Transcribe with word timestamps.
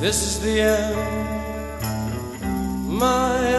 This 0.00 0.22
is 0.22 0.40
the 0.40 0.62
end, 0.62 0.96
my 2.88 3.54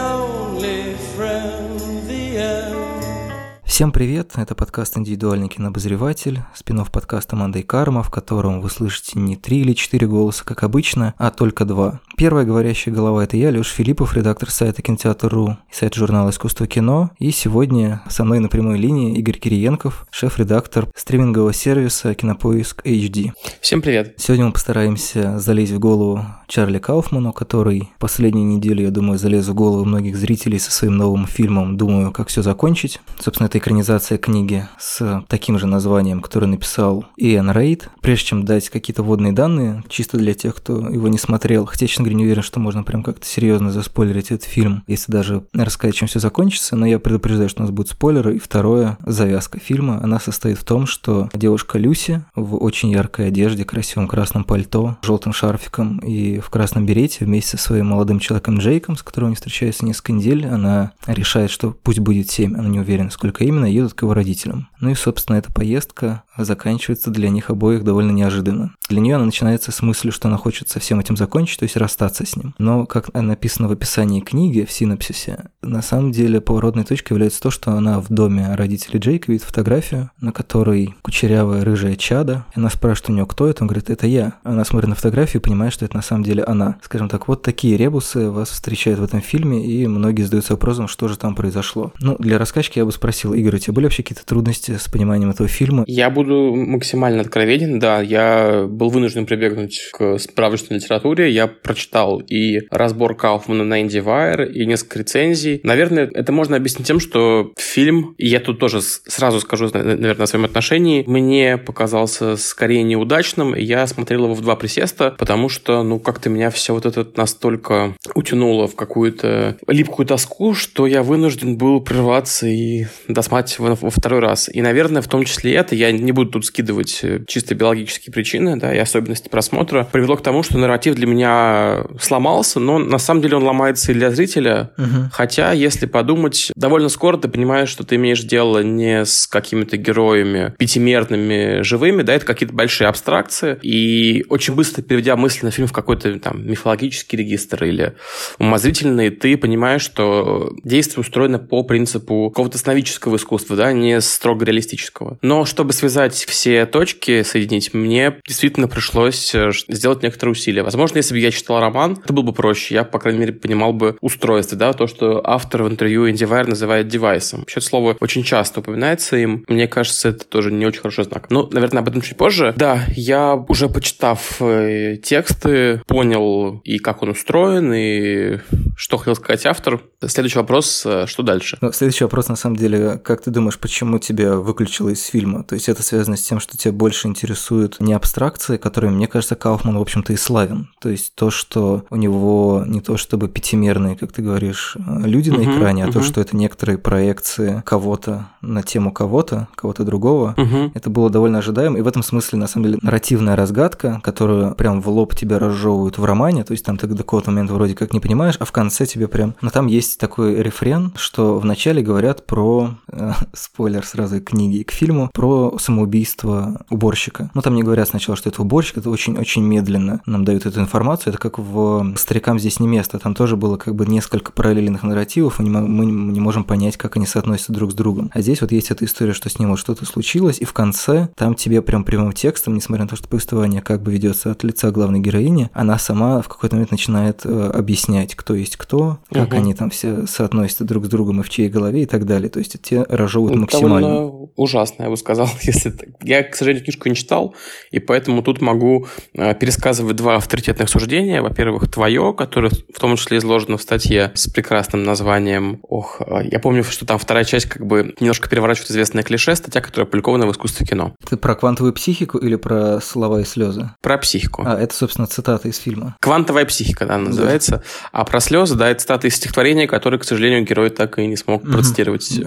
Всем 3.72 3.90
привет, 3.90 4.32
это 4.36 4.54
подкаст 4.54 4.98
«Индивидуальный 4.98 5.48
кинообозреватель», 5.48 6.40
спинов 6.54 6.90
подкаста 6.90 7.36
«Мандай 7.36 7.62
Карма», 7.62 8.02
в 8.02 8.10
котором 8.10 8.60
вы 8.60 8.68
слышите 8.68 9.18
не 9.18 9.34
три 9.34 9.62
или 9.62 9.72
четыре 9.72 10.06
голоса, 10.06 10.44
как 10.44 10.62
обычно, 10.62 11.14
а 11.16 11.30
только 11.30 11.64
два. 11.64 12.02
Первая 12.18 12.44
говорящая 12.44 12.94
голова– 12.94 13.24
это 13.24 13.38
я, 13.38 13.50
Лёш 13.50 13.68
Филиппов, 13.68 14.14
редактор 14.14 14.50
сайта 14.50 14.82
Кинотеатр.ру 14.82 15.56
и 15.70 15.74
сайта 15.74 15.98
журнала 15.98 16.28
«Искусство 16.28 16.66
кино». 16.66 17.12
И 17.18 17.30
сегодня 17.30 18.02
со 18.10 18.24
мной 18.24 18.40
на 18.40 18.50
прямой 18.50 18.76
линии 18.76 19.16
Игорь 19.16 19.38
Кириенков, 19.38 20.06
шеф-редактор 20.10 20.88
стримингового 20.94 21.54
сервиса 21.54 22.14
«Кинопоиск 22.14 22.84
HD». 22.84 23.32
Всем 23.62 23.80
привет. 23.80 24.16
Сегодня 24.18 24.44
мы 24.44 24.52
постараемся 24.52 25.38
залезть 25.38 25.72
в 25.72 25.78
голову 25.78 26.22
Чарли 26.46 26.78
Кауфману, 26.78 27.32
который 27.32 27.88
последнюю 27.98 28.46
неделю, 28.46 28.82
я 28.82 28.90
думаю, 28.90 29.18
залез 29.18 29.48
в 29.48 29.54
голову 29.54 29.86
многих 29.86 30.18
зрителей 30.18 30.58
со 30.58 30.70
своим 30.70 30.98
новым 30.98 31.26
фильмом 31.26 31.78
«Думаю, 31.78 32.12
как 32.12 32.28
все 32.28 32.42
закончить». 32.42 33.00
Собственно, 33.18 33.46
это 33.46 33.61
экранизация 33.62 34.18
книги 34.18 34.66
с 34.76 35.24
таким 35.28 35.56
же 35.56 35.68
названием, 35.68 36.20
который 36.20 36.46
написал 36.46 37.04
Иэн 37.16 37.52
Рейд. 37.52 37.90
Прежде 38.00 38.26
чем 38.26 38.44
дать 38.44 38.68
какие-то 38.70 39.04
водные 39.04 39.32
данные, 39.32 39.84
чисто 39.88 40.16
для 40.18 40.34
тех, 40.34 40.56
кто 40.56 40.80
его 40.88 41.06
не 41.06 41.16
смотрел, 41.16 41.64
хотя, 41.66 41.86
честно 41.86 42.02
говоря, 42.02 42.16
не 42.16 42.24
уверен, 42.24 42.42
что 42.42 42.58
можно 42.58 42.82
прям 42.82 43.04
как-то 43.04 43.24
серьезно 43.24 43.70
заспойлерить 43.70 44.32
этот 44.32 44.44
фильм, 44.44 44.82
если 44.88 45.12
даже 45.12 45.44
рассказать, 45.52 45.94
чем 45.94 46.08
все 46.08 46.18
закончится, 46.18 46.74
но 46.74 46.86
я 46.86 46.98
предупреждаю, 46.98 47.48
что 47.48 47.62
у 47.62 47.66
нас 47.66 47.70
будут 47.70 47.92
спойлеры. 47.92 48.34
И 48.34 48.40
второе, 48.40 48.98
завязка 49.06 49.60
фильма, 49.60 50.00
она 50.02 50.18
состоит 50.18 50.58
в 50.58 50.64
том, 50.64 50.86
что 50.86 51.30
девушка 51.32 51.78
Люси 51.78 52.24
в 52.34 52.56
очень 52.56 52.90
яркой 52.90 53.28
одежде, 53.28 53.64
красивом 53.64 54.08
красном 54.08 54.42
пальто, 54.42 54.96
желтым 55.02 55.32
шарфиком 55.32 55.98
и 55.98 56.40
в 56.40 56.50
красном 56.50 56.84
берете 56.84 57.24
вместе 57.24 57.56
со 57.56 57.62
своим 57.62 57.86
молодым 57.86 58.18
человеком 58.18 58.58
Джейком, 58.58 58.96
с 58.96 59.04
которым 59.04 59.28
они 59.28 59.36
встречаются 59.36 59.84
несколько 59.84 60.12
недель, 60.12 60.48
она 60.48 60.90
решает, 61.06 61.52
что 61.52 61.76
пусть 61.80 62.00
будет 62.00 62.28
7, 62.28 62.56
она 62.56 62.68
не 62.68 62.80
уверена, 62.80 63.10
сколько 63.10 63.44
именно, 63.44 63.51
едут 63.66 63.94
к 63.94 64.02
его 64.02 64.14
родителям. 64.14 64.68
Ну 64.80 64.90
и, 64.90 64.94
собственно, 64.94 65.36
эта 65.36 65.52
поездка 65.52 66.22
заканчивается 66.36 67.10
для 67.10 67.28
них 67.28 67.50
обоих 67.50 67.84
довольно 67.84 68.10
неожиданно. 68.10 68.74
Для 68.88 69.00
нее 69.00 69.16
она 69.16 69.26
начинается 69.26 69.72
с 69.72 69.82
мысли, 69.82 70.10
что 70.10 70.28
она 70.28 70.36
хочет 70.36 70.68
со 70.68 70.80
всем 70.80 71.00
этим 71.00 71.16
закончить, 71.16 71.58
то 71.58 71.64
есть 71.64 71.76
расстаться 71.76 72.26
с 72.26 72.36
ним. 72.36 72.54
Но, 72.58 72.86
как 72.86 73.12
написано 73.14 73.68
в 73.68 73.72
описании 73.72 74.20
книги, 74.20 74.64
в 74.64 74.72
синопсисе, 74.72 75.50
на 75.62 75.82
самом 75.82 76.12
деле 76.12 76.40
поворотной 76.40 76.84
точкой 76.84 77.12
является 77.12 77.40
то, 77.40 77.50
что 77.50 77.72
она 77.72 78.00
в 78.00 78.08
доме 78.08 78.54
родителей 78.54 78.98
Джейка 78.98 79.30
видит 79.30 79.46
фотографию, 79.46 80.10
на 80.20 80.32
которой 80.32 80.94
кучерявая 81.02 81.64
рыжая 81.64 81.96
чада. 81.96 82.46
Она 82.54 82.70
спрашивает 82.70 83.10
у 83.10 83.12
нее, 83.12 83.26
кто 83.26 83.46
это, 83.46 83.64
он 83.64 83.68
говорит, 83.68 83.90
это 83.90 84.06
я. 84.06 84.34
Она 84.42 84.64
смотрит 84.64 84.88
на 84.88 84.94
фотографию 84.94 85.40
и 85.40 85.44
понимает, 85.44 85.72
что 85.72 85.84
это 85.84 85.96
на 85.96 86.02
самом 86.02 86.24
деле 86.24 86.42
она. 86.44 86.78
Скажем 86.82 87.08
так, 87.08 87.28
вот 87.28 87.42
такие 87.42 87.76
ребусы 87.76 88.30
вас 88.30 88.50
встречают 88.50 89.00
в 89.00 89.04
этом 89.04 89.20
фильме, 89.20 89.64
и 89.64 89.86
многие 89.86 90.22
задаются 90.22 90.54
вопросом, 90.54 90.88
что 90.88 91.08
же 91.08 91.16
там 91.16 91.34
произошло. 91.34 91.92
Ну, 92.00 92.16
для 92.18 92.38
рассказчики 92.38 92.78
я 92.78 92.84
бы 92.84 92.92
спросил, 92.92 93.34
Игорь, 93.42 93.56
у 93.56 93.58
тебя 93.58 93.72
были 93.72 93.86
вообще 93.86 94.04
какие-то 94.04 94.24
трудности 94.24 94.76
с 94.76 94.88
пониманием 94.88 95.30
этого 95.30 95.48
фильма? 95.48 95.82
Я 95.88 96.10
буду 96.10 96.54
максимально 96.54 97.22
откровенен, 97.22 97.80
да, 97.80 98.00
я 98.00 98.66
был 98.68 98.88
вынужден 98.88 99.26
прибегнуть 99.26 99.90
к 99.92 100.18
справочной 100.18 100.76
литературе, 100.76 101.28
я 101.28 101.48
прочитал 101.48 102.20
и 102.20 102.60
разбор 102.70 103.16
Кауфмана 103.16 103.64
на 103.64 103.82
IndieWire, 103.82 104.48
и 104.52 104.64
несколько 104.64 105.00
рецензий. 105.00 105.60
Наверное, 105.64 106.08
это 106.14 106.30
можно 106.30 106.56
объяснить 106.56 106.86
тем, 106.86 107.00
что 107.00 107.52
фильм, 107.58 108.14
и 108.16 108.28
я 108.28 108.38
тут 108.38 108.60
тоже 108.60 108.80
сразу 108.80 109.40
скажу, 109.40 109.68
наверное, 109.72 110.22
о 110.22 110.26
своем 110.28 110.44
отношении, 110.44 111.02
мне 111.08 111.58
показался 111.58 112.36
скорее 112.36 112.84
неудачным, 112.84 113.56
я 113.56 113.84
смотрел 113.88 114.24
его 114.24 114.34
в 114.34 114.40
два 114.40 114.54
присеста, 114.54 115.16
потому 115.18 115.48
что, 115.48 115.82
ну, 115.82 115.98
как-то 115.98 116.30
меня 116.30 116.50
все 116.50 116.74
вот 116.74 116.86
это 116.86 117.04
настолько 117.16 117.96
утянуло 118.14 118.68
в 118.68 118.76
какую-то 118.76 119.56
липкую 119.66 120.06
тоску, 120.06 120.54
что 120.54 120.86
я 120.86 121.02
вынужден 121.02 121.56
был 121.56 121.80
прерваться 121.80 122.46
и 122.46 122.86
досматривать 123.32 123.58
во, 123.58 123.86
во 123.86 123.90
второй 123.90 124.20
раз. 124.20 124.48
И, 124.52 124.60
наверное, 124.60 125.02
в 125.02 125.08
том 125.08 125.24
числе 125.24 125.54
это, 125.54 125.74
я 125.74 125.92
не 125.92 126.12
буду 126.12 126.30
тут 126.30 126.46
скидывать 126.46 127.00
э, 127.02 127.20
чисто 127.26 127.54
биологические 127.54 128.12
причины, 128.12 128.56
да, 128.56 128.74
и 128.74 128.78
особенности 128.78 129.28
просмотра, 129.28 129.88
привело 129.90 130.16
к 130.16 130.22
тому, 130.22 130.42
что 130.42 130.58
нарратив 130.58 130.94
для 130.94 131.06
меня 131.06 131.84
сломался, 132.00 132.60
но 132.60 132.78
на 132.78 132.98
самом 132.98 133.22
деле 133.22 133.36
он 133.36 133.44
ломается 133.44 133.92
и 133.92 133.94
для 133.94 134.10
зрителя. 134.10 134.70
Угу. 134.76 135.10
Хотя, 135.12 135.52
если 135.52 135.86
подумать, 135.86 136.52
довольно 136.54 136.88
скоро 136.88 137.16
ты 137.16 137.28
понимаешь, 137.28 137.68
что 137.68 137.84
ты 137.84 137.96
имеешь 137.96 138.22
дело 138.22 138.62
не 138.62 139.04
с 139.04 139.26
какими-то 139.26 139.76
героями 139.76 140.54
пятимерными, 140.58 141.62
живыми, 141.62 142.02
да, 142.02 142.14
это 142.14 142.26
какие-то 142.26 142.54
большие 142.54 142.88
абстракции. 142.88 143.58
И 143.62 144.24
очень 144.28 144.54
быстро, 144.54 144.82
переведя 144.82 145.16
мысль 145.16 145.40
на 145.42 145.50
фильм 145.50 145.68
в 145.68 145.72
какой-то 145.72 146.18
там 146.18 146.46
мифологический 146.46 147.18
регистр 147.18 147.64
или 147.64 147.94
умозрительный, 148.38 149.10
ты 149.10 149.36
понимаешь, 149.36 149.82
что 149.82 150.52
действие 150.64 151.00
устроено 151.00 151.38
по 151.38 151.62
принципу 151.62 152.30
какого-то 152.30 152.58
сновидческого 152.58 153.16
искусства, 153.22 153.56
да, 153.56 153.72
не 153.72 154.00
строго 154.00 154.44
реалистического. 154.44 155.18
Но 155.22 155.44
чтобы 155.44 155.72
связать 155.72 156.14
все 156.14 156.66
точки, 156.66 157.22
соединить, 157.22 157.72
мне 157.72 158.16
действительно 158.26 158.68
пришлось 158.68 159.34
э, 159.34 159.50
сделать 159.68 160.02
некоторые 160.02 160.32
усилия. 160.32 160.62
Возможно, 160.62 160.98
если 160.98 161.14
бы 161.14 161.20
я 161.20 161.30
читал 161.30 161.60
роман, 161.60 161.98
это 162.02 162.12
было 162.12 162.24
бы 162.24 162.32
проще. 162.32 162.74
Я, 162.74 162.84
по 162.84 162.98
крайней 162.98 163.20
мере, 163.20 163.32
понимал 163.32 163.72
бы 163.72 163.96
устройство, 164.00 164.58
да, 164.58 164.72
то, 164.72 164.86
что 164.86 165.20
автор 165.24 165.62
в 165.62 165.68
интервью 165.68 166.08
IndieWire 166.08 166.48
называет 166.48 166.88
девайсом. 166.88 167.40
Вообще, 167.40 167.60
это 167.60 167.66
слово 167.66 167.96
очень 168.00 168.22
часто 168.22 168.60
упоминается 168.60 169.16
им. 169.16 169.44
Мне 169.48 169.68
кажется, 169.68 170.08
это 170.08 170.26
тоже 170.26 170.52
не 170.52 170.66
очень 170.66 170.80
хороший 170.80 171.04
знак. 171.04 171.30
Ну, 171.30 171.48
наверное, 171.50 171.80
об 171.80 171.88
этом 171.88 172.02
чуть 172.02 172.16
позже. 172.16 172.52
Да, 172.56 172.84
я 172.96 173.34
уже 173.34 173.68
почитав 173.68 174.40
э, 174.40 174.96
тексты, 175.02 175.82
понял 175.86 176.60
и 176.64 176.78
как 176.78 177.02
он 177.02 177.10
устроен, 177.10 177.72
и 177.72 178.38
что 178.76 178.96
хотел 178.98 179.14
сказать 179.14 179.46
автор. 179.46 179.80
Следующий 180.06 180.38
вопрос, 180.38 180.84
э, 180.84 181.06
что 181.06 181.22
дальше? 181.22 181.58
Ну, 181.60 181.72
следующий 181.72 182.04
вопрос, 182.04 182.28
на 182.28 182.36
самом 182.36 182.56
деле, 182.56 182.98
как 183.12 183.20
ты 183.20 183.30
думаешь, 183.30 183.58
почему 183.58 183.98
тебя 183.98 184.36
выключило 184.36 184.88
из 184.88 185.04
фильма? 185.04 185.44
То 185.44 185.54
есть 185.54 185.68
это 185.68 185.82
связано 185.82 186.16
с 186.16 186.22
тем, 186.22 186.40
что 186.40 186.56
тебя 186.56 186.72
больше 186.72 187.08
интересуют 187.08 187.78
не 187.78 187.92
абстракции, 187.92 188.56
которые, 188.56 188.90
мне 188.90 189.06
кажется, 189.06 189.34
Кауфман, 189.34 189.76
в 189.76 189.82
общем-то, 189.82 190.14
и 190.14 190.16
славен. 190.16 190.70
То 190.80 190.88
есть 190.88 191.14
то, 191.14 191.30
что 191.30 191.84
у 191.90 191.96
него 191.96 192.64
не 192.66 192.80
то 192.80 192.96
чтобы 192.96 193.28
пятимерные, 193.28 193.96
как 193.96 194.12
ты 194.12 194.22
говоришь, 194.22 194.78
люди 194.78 195.28
на 195.28 195.42
экране, 195.42 195.84
а 195.84 195.92
то, 195.92 196.00
что 196.00 196.22
это 196.22 196.34
некоторые 196.34 196.78
проекции 196.78 197.62
кого-то 197.66 198.28
на 198.40 198.62
тему 198.62 198.92
кого-то, 198.92 199.48
кого-то 199.56 199.84
другого. 199.84 200.34
Это 200.72 200.88
было 200.88 201.10
довольно 201.10 201.38
ожидаемо, 201.38 201.78
и 201.78 201.82
в 201.82 201.88
этом 201.88 202.02
смысле, 202.02 202.38
на 202.38 202.46
самом 202.46 202.64
деле, 202.64 202.78
нарративная 202.80 203.36
разгадка, 203.36 204.00
которую 204.02 204.54
прям 204.54 204.80
в 204.80 204.88
лоб 204.88 205.14
тебя 205.14 205.38
разжевывают 205.38 205.98
в 205.98 206.04
романе, 206.06 206.44
то 206.44 206.52
есть 206.52 206.64
там 206.64 206.78
ты 206.78 206.86
до 206.86 206.96
какого-то 206.96 207.30
момента 207.30 207.52
вроде 207.52 207.74
как 207.74 207.92
не 207.92 208.00
понимаешь, 208.00 208.36
а 208.38 208.46
в 208.46 208.52
конце 208.52 208.86
тебе 208.86 209.06
прям... 209.06 209.34
Но 209.42 209.50
там 209.50 209.66
есть 209.66 210.00
такой 210.00 210.36
рефрен, 210.36 210.94
что 210.96 211.38
вначале 211.38 211.82
говорят 211.82 212.24
про... 212.24 212.70
спойлер 213.32 213.84
сразу 213.84 214.16
и 214.16 214.20
к 214.20 214.30
книге, 214.30 214.58
и 214.58 214.64
к 214.64 214.70
фильму, 214.70 215.10
про 215.12 215.56
самоубийство 215.58 216.64
уборщика. 216.70 217.30
Ну, 217.34 217.42
там 217.42 217.54
не 217.54 217.62
говорят 217.62 217.88
сначала, 217.88 218.16
что 218.16 218.28
это 218.28 218.42
уборщик, 218.42 218.78
это 218.78 218.90
очень-очень 218.90 219.42
медленно 219.42 220.00
нам 220.06 220.24
дают 220.24 220.46
эту 220.46 220.60
информацию. 220.60 221.12
Это 221.12 221.18
как 221.20 221.38
в 221.38 221.94
«Старикам 221.96 222.38
здесь 222.38 222.60
не 222.60 222.68
место». 222.68 222.98
Там 222.98 223.14
тоже 223.14 223.36
было 223.36 223.56
как 223.56 223.74
бы 223.74 223.86
несколько 223.86 224.32
параллельных 224.32 224.82
нарративов, 224.82 225.40
и 225.40 225.42
мы 225.42 225.86
не 225.86 226.20
можем 226.20 226.44
понять, 226.44 226.76
как 226.76 226.96
они 226.96 227.06
соотносятся 227.06 227.52
друг 227.52 227.72
с 227.72 227.74
другом. 227.74 228.10
А 228.14 228.20
здесь 228.20 228.40
вот 228.40 228.52
есть 228.52 228.70
эта 228.70 228.84
история, 228.84 229.12
что 229.12 229.28
с 229.28 229.38
ним 229.38 229.50
вот 229.50 229.58
что-то 229.58 229.84
случилось, 229.84 230.38
и 230.40 230.44
в 230.44 230.52
конце 230.52 231.08
там 231.16 231.34
тебе 231.34 231.62
прям 231.62 231.84
прямым 231.84 232.12
текстом, 232.12 232.54
несмотря 232.54 232.84
на 232.84 232.88
то, 232.88 232.96
что 232.96 233.08
повествование 233.08 233.62
как 233.62 233.82
бы 233.82 233.92
ведется 233.92 234.30
от 234.30 234.44
лица 234.44 234.70
главной 234.70 235.00
героини, 235.00 235.50
она 235.52 235.78
сама 235.78 236.22
в 236.22 236.28
какой-то 236.28 236.56
момент 236.56 236.70
начинает 236.70 237.22
э, 237.24 237.50
объяснять, 237.54 238.14
кто 238.14 238.34
есть 238.34 238.56
кто, 238.56 238.98
как 239.10 239.28
Мгм. 239.28 239.36
они 239.38 239.54
там 239.54 239.70
все 239.70 240.06
соотносятся 240.06 240.64
друг 240.64 240.86
с 240.86 240.88
другом 240.88 241.20
и 241.20 241.22
в 241.22 241.28
чьей 241.30 241.48
голове 241.48 241.82
и 241.82 241.86
так 241.86 242.06
далее. 242.06 242.28
То 242.28 242.38
есть 242.38 242.60
те 242.62 242.84
разжевывают 242.96 243.36
Ну, 243.36 243.42
максимально. 243.42 243.88
Довольно 243.88 244.22
ужасно, 244.36 244.84
я 244.84 244.90
бы 244.90 244.96
сказал, 244.96 245.28
если 245.42 245.70
так. 245.70 245.88
Я, 246.02 246.22
к 246.22 246.34
сожалению, 246.34 246.64
книжку 246.64 246.88
не 246.88 246.94
читал, 246.94 247.34
и 247.70 247.78
поэтому 247.78 248.22
тут 248.22 248.40
могу 248.40 248.86
э, 249.14 249.34
пересказывать 249.34 249.96
два 249.96 250.16
авторитетных 250.16 250.68
суждения. 250.68 251.22
Во-первых, 251.22 251.70
твое, 251.70 252.14
которое 252.16 252.50
в 252.50 252.80
том 252.80 252.96
числе 252.96 253.18
изложено 253.18 253.56
в 253.56 253.62
статье 253.62 254.12
с 254.14 254.28
прекрасным 254.28 254.84
названием. 254.84 255.60
Ох, 255.62 256.00
э, 256.00 256.28
я 256.30 256.38
помню, 256.38 256.64
что 256.64 256.86
там 256.86 256.98
вторая 256.98 257.24
часть 257.24 257.46
как 257.46 257.66
бы 257.66 257.94
немножко 258.00 258.28
переворачивает 258.28 258.70
известное 258.70 259.02
клише, 259.02 259.34
статья, 259.36 259.60
которая 259.60 259.86
опубликована 259.86 260.26
в 260.26 260.32
искусстве 260.32 260.66
кино. 260.66 260.94
Ты 261.08 261.16
про 261.16 261.34
квантовую 261.34 261.72
психику 261.72 262.18
или 262.18 262.36
про 262.36 262.80
слова 262.80 263.20
и 263.20 263.24
слезы? 263.24 263.70
Про 263.80 263.98
психику. 263.98 264.42
А, 264.46 264.58
это, 264.58 264.74
собственно, 264.74 265.06
цитата 265.06 265.48
из 265.48 265.58
фильма. 265.58 265.96
Квантовая 266.00 266.44
психика, 266.44 266.86
да, 266.86 266.98
называется. 266.98 267.62
А 267.92 268.04
про 268.04 268.20
слезы 268.20 268.56
да, 268.56 268.68
это 268.68 268.80
цитаты 268.80 269.08
из 269.08 269.16
стихотворения, 269.16 269.66
которые, 269.66 270.00
к 270.00 270.04
сожалению, 270.04 270.44
герой 270.44 270.70
так 270.70 270.98
и 270.98 271.06
не 271.06 271.16
смог 271.16 271.42
процитировать 271.42 272.20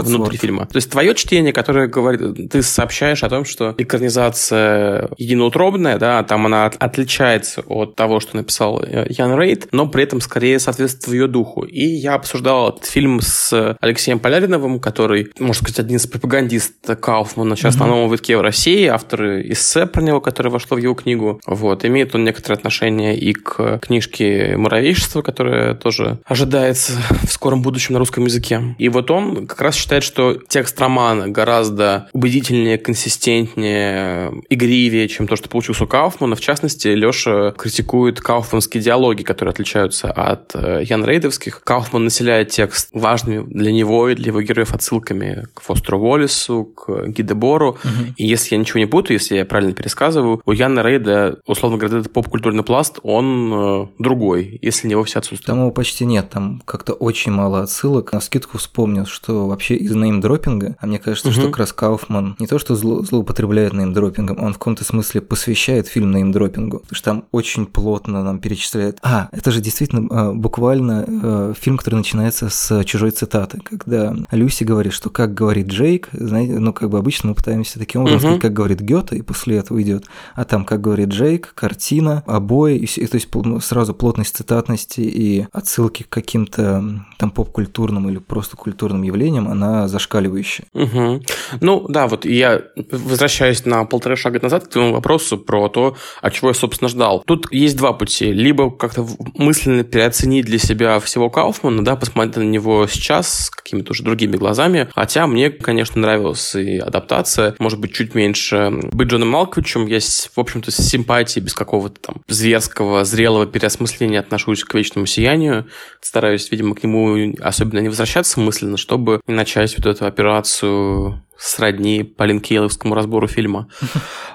mm-hmm. 0.00 0.04
внутри 0.04 0.38
фильма. 0.38 0.66
То 0.66 0.76
есть 0.76 0.90
твое 0.90 1.14
чтение, 1.14 1.52
которое 1.52 1.86
говорит, 1.86 2.50
ты 2.50 2.62
сообщаешь 2.62 3.22
о 3.22 3.28
том, 3.28 3.44
что 3.44 3.74
экранизация 3.78 5.10
единоутробная, 5.18 5.98
да, 5.98 6.22
там 6.22 6.46
она 6.46 6.66
отличается 6.66 7.62
от 7.66 7.94
того, 7.96 8.20
что 8.20 8.36
написал 8.36 8.82
э, 8.82 9.06
Ян 9.10 9.38
Рейд, 9.38 9.68
но 9.72 9.86
при 9.86 10.04
этом 10.04 10.20
скорее 10.20 10.58
соответствует 10.58 11.14
ее 11.22 11.26
духу. 11.28 11.62
И 11.62 11.84
я 11.84 12.14
обсуждал 12.14 12.70
этот 12.70 12.86
фильм 12.86 13.20
с 13.20 13.76
Алексеем 13.80 14.18
Поляриновым, 14.18 14.80
который, 14.80 15.30
можно 15.38 15.62
сказать, 15.62 15.80
один 15.80 15.96
из 15.96 16.06
пропагандистов 16.06 17.00
Кауфмана 17.00 17.56
сейчас 17.56 17.76
mm-hmm. 17.76 17.80
на 17.80 17.86
новом 17.86 18.12
витке 18.12 18.36
в 18.36 18.40
России, 18.40 18.86
автор 18.86 19.40
эссе 19.40 19.86
про 19.86 20.02
него, 20.02 20.20
которое 20.20 20.50
вошло 20.50 20.76
в 20.76 20.80
его 20.80 20.94
книгу. 20.94 21.40
Вот, 21.46 21.84
имеет 21.84 22.14
он 22.14 22.24
некоторое 22.24 22.56
отношение 22.56 23.18
и 23.18 23.32
к 23.32 23.78
книжке 23.78 24.56
«Муравейшество», 24.56 25.22
которая 25.22 25.74
тоже 25.74 26.18
ожидается 26.24 26.92
в 27.26 27.32
скором 27.32 27.62
будущем 27.62 27.94
на 27.94 27.98
русском 27.98 28.24
языке. 28.24 28.74
И 28.78 28.88
вот 28.88 29.10
он 29.10 29.46
как 29.46 29.60
раз 29.60 29.74
считает, 29.82 30.04
что 30.04 30.34
текст 30.48 30.80
романа 30.80 31.28
гораздо 31.28 32.08
убедительнее, 32.12 32.78
консистентнее, 32.78 34.32
игривее, 34.48 35.08
чем 35.08 35.26
то, 35.26 35.36
что 35.36 35.48
получился 35.48 35.84
у 35.84 35.86
Кауфмана. 35.86 36.36
В 36.36 36.40
частности, 36.40 36.88
Леша 36.88 37.52
критикует 37.52 38.20
кауфманские 38.20 38.82
диалоги, 38.82 39.22
которые 39.22 39.50
отличаются 39.50 40.10
от 40.10 40.54
э, 40.54 40.82
Ян 40.84 41.04
Рейдовских. 41.04 41.62
Кауфман 41.64 42.04
населяет 42.04 42.50
текст 42.50 42.90
важными 42.92 43.44
для 43.52 43.72
него 43.72 44.08
и 44.08 44.14
для 44.14 44.26
его 44.26 44.40
героев 44.40 44.72
отсылками 44.72 45.46
к 45.52 45.62
Фостеру 45.62 45.98
Уоллесу, 45.98 46.64
к 46.64 47.08
Гидебору. 47.08 47.70
Угу. 47.70 48.14
И 48.16 48.26
если 48.26 48.54
я 48.54 48.60
ничего 48.60 48.78
не 48.78 48.86
путаю, 48.86 49.18
если 49.18 49.36
я 49.36 49.44
правильно 49.44 49.74
пересказываю, 49.74 50.40
у 50.46 50.52
Яна 50.52 50.82
Рейда, 50.82 51.40
условно 51.46 51.78
говоря, 51.78 51.98
этот 51.98 52.12
поп-культурный 52.12 52.62
пласт, 52.62 53.00
он 53.02 53.52
э, 53.52 53.86
другой, 53.98 54.58
если 54.62 54.86
не 54.86 54.94
вовсе 54.94 55.18
отсутствует. 55.18 55.46
Там 55.46 55.60
его 55.60 55.70
почти 55.72 56.04
нет, 56.04 56.30
там 56.30 56.62
как-то 56.64 56.92
очень 56.92 57.32
мало 57.32 57.62
отсылок. 57.62 58.12
На 58.12 58.20
скидку 58.20 58.58
вспомнил, 58.58 59.06
что 59.06 59.48
вообще 59.48 59.71
из 59.76 59.94
неймдропинга, 59.94 60.76
а 60.80 60.86
мне 60.86 60.98
кажется, 60.98 61.28
угу. 61.28 61.34
что 61.34 61.46
как 61.46 61.58
раз 61.58 61.72
Кауфман 61.72 62.36
не 62.38 62.46
то, 62.46 62.58
что 62.58 62.74
зло, 62.74 63.02
злоупотребляет 63.02 63.72
неймдропингом, 63.72 64.42
он 64.42 64.52
в 64.52 64.58
каком-то 64.58 64.84
смысле 64.84 65.20
посвящает 65.20 65.86
фильм 65.88 66.12
неймдропингу, 66.12 66.80
потому 66.80 66.96
что 66.96 67.04
там 67.04 67.24
очень 67.32 67.66
плотно 67.66 68.22
нам 68.22 68.38
перечисляет. 68.38 68.98
А, 69.02 69.28
это 69.32 69.50
же 69.50 69.60
действительно 69.60 70.08
э, 70.10 70.32
буквально 70.32 71.04
э, 71.06 71.54
фильм, 71.58 71.78
который 71.78 71.96
начинается 71.96 72.48
с 72.48 72.84
чужой 72.84 73.10
цитаты, 73.10 73.60
когда 73.64 74.14
Люси 74.30 74.64
говорит, 74.64 74.92
что 74.92 75.10
как 75.10 75.34
говорит 75.34 75.68
Джейк, 75.68 76.08
знаете, 76.12 76.58
ну 76.58 76.72
как 76.72 76.90
бы 76.90 76.98
обычно 76.98 77.30
мы 77.30 77.34
пытаемся 77.34 77.78
таким 77.78 78.02
образом 78.02 78.18
угу. 78.18 78.26
сказать, 78.26 78.42
как 78.42 78.52
говорит 78.52 78.80
Гёте, 78.80 79.16
и 79.16 79.22
после 79.22 79.58
этого 79.58 79.80
идет, 79.82 80.06
а 80.34 80.44
там, 80.44 80.64
как 80.64 80.80
говорит 80.80 81.08
Джейк, 81.08 81.52
картина, 81.54 82.22
обои, 82.26 82.76
и, 82.76 82.84
и 82.84 83.06
то 83.06 83.16
есть 83.16 83.28
сразу 83.64 83.94
плотность 83.94 84.36
цитатности 84.36 85.00
и 85.00 85.46
отсылки 85.52 86.02
к 86.02 86.08
каким-то 86.08 87.04
там 87.18 87.30
поп-культурным 87.30 88.08
или 88.08 88.18
просто 88.18 88.56
культурным 88.56 89.02
явлениям, 89.02 89.48
она 89.48 89.61
зашкаливающая. 89.86 90.66
Угу. 90.72 91.22
Ну 91.60 91.86
да, 91.88 92.06
вот 92.06 92.24
я 92.24 92.62
возвращаюсь 92.90 93.64
на 93.64 93.84
полтора 93.84 94.16
шага 94.16 94.40
назад 94.42 94.64
к 94.64 94.70
твоему 94.70 94.92
вопросу 94.92 95.38
про 95.38 95.68
то, 95.68 95.96
от 96.20 96.32
чего 96.34 96.48
я, 96.48 96.54
собственно, 96.54 96.88
ждал. 96.88 97.22
Тут 97.26 97.52
есть 97.52 97.76
два 97.76 97.92
пути. 97.92 98.32
Либо 98.32 98.70
как-то 98.70 99.06
мысленно 99.34 99.84
переоценить 99.84 100.46
для 100.46 100.58
себя 100.58 100.98
всего 101.00 101.30
Кауфмана, 101.30 101.84
да, 101.84 101.96
посмотреть 101.96 102.36
на 102.36 102.42
него 102.42 102.86
сейчас 102.86 103.46
с 103.46 103.50
какими-то 103.50 103.92
уже 103.92 104.02
другими 104.02 104.36
глазами. 104.36 104.88
Хотя 104.94 105.26
мне, 105.26 105.50
конечно, 105.50 106.00
нравилась 106.00 106.54
и 106.54 106.78
адаптация, 106.78 107.54
может 107.58 107.78
быть, 107.78 107.92
чуть 107.92 108.14
меньше 108.14 108.70
быть 108.92 109.08
Джоном 109.08 109.28
Малковичем. 109.28 109.86
Я, 109.86 110.00
в 110.00 110.38
общем-то, 110.38 110.70
с 110.70 110.76
симпатией, 110.76 111.44
без 111.44 111.54
какого-то 111.54 112.00
там 112.00 112.22
зверского, 112.28 113.04
зрелого 113.04 113.46
переосмысления 113.46 114.20
отношусь 114.20 114.64
к 114.64 114.74
вечному 114.74 115.06
сиянию. 115.06 115.66
Стараюсь, 116.00 116.50
видимо, 116.50 116.74
к 116.74 116.82
нему 116.82 117.34
особенно 117.40 117.80
не 117.80 117.88
возвращаться 117.88 118.40
мысленно, 118.40 118.76
чтобы 118.76 119.20
не 119.26 119.34
начать 119.54 119.76
вот 119.76 119.86
эту 119.86 120.06
операцию 120.06 121.22
сродни 121.42 122.04
полин-кейловскому 122.04 122.94
разбору 122.94 123.26
фильма. 123.26 123.68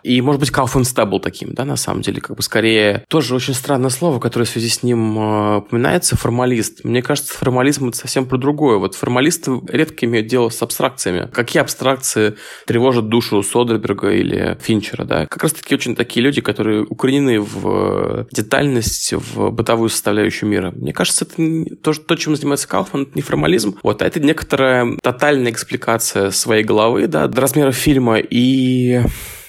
И, 0.03 0.21
может 0.21 0.39
быть, 0.39 0.51
Кауфман-то 0.51 1.05
был 1.05 1.19
таким, 1.19 1.53
да, 1.53 1.65
на 1.65 1.75
самом 1.75 2.01
деле, 2.01 2.21
как 2.21 2.35
бы 2.35 2.43
скорее... 2.43 3.03
Тоже 3.09 3.35
очень 3.35 3.53
странное 3.53 3.89
слово, 3.89 4.19
которое 4.19 4.45
в 4.45 4.49
связи 4.49 4.69
с 4.69 4.83
ним 4.83 5.17
э, 5.17 5.57
упоминается, 5.57 6.17
формалист. 6.17 6.83
Мне 6.83 7.01
кажется, 7.01 7.33
формализм— 7.33 7.87
это 7.89 7.97
совсем 7.97 8.25
про 8.25 8.37
другое. 8.37 8.77
Вот 8.77 8.95
формалисты 8.95 9.59
редко 9.67 10.05
имеют 10.05 10.27
дело 10.27 10.49
с 10.49 10.61
абстракциями. 10.61 11.29
Какие 11.31 11.61
абстракции 11.61 12.35
тревожат 12.65 13.09
душу 13.09 13.41
Содерберга 13.41 14.11
или 14.11 14.57
Финчера, 14.61 15.05
да? 15.05 15.25
Как 15.27 15.43
раз-таки 15.43 15.75
очень 15.75 15.95
такие 15.95 16.23
люди, 16.23 16.41
которые 16.41 16.83
укоренены 16.83 17.39
в 17.39 18.27
детальность, 18.31 19.13
в 19.13 19.49
бытовую 19.51 19.89
составляющую 19.89 20.49
мира. 20.49 20.71
Мне 20.75 20.93
кажется, 20.93 21.25
это 21.25 21.75
то, 21.81 21.93
то 21.93 22.15
чем 22.15 22.35
занимается 22.35 22.67
Кауфман, 22.67 23.03
это 23.03 23.11
не 23.15 23.21
формализм, 23.21 23.77
вот, 23.83 24.01
а 24.01 24.05
это 24.05 24.19
некоторая 24.19 24.97
тотальная 25.01 25.51
экспликация 25.51 26.31
своей 26.31 26.63
головы 26.63 26.96
головы, 26.97 27.07
да, 27.07 27.27
до 27.27 27.41
размера 27.41 27.71
фильма, 27.71 28.17
и 28.17 29.01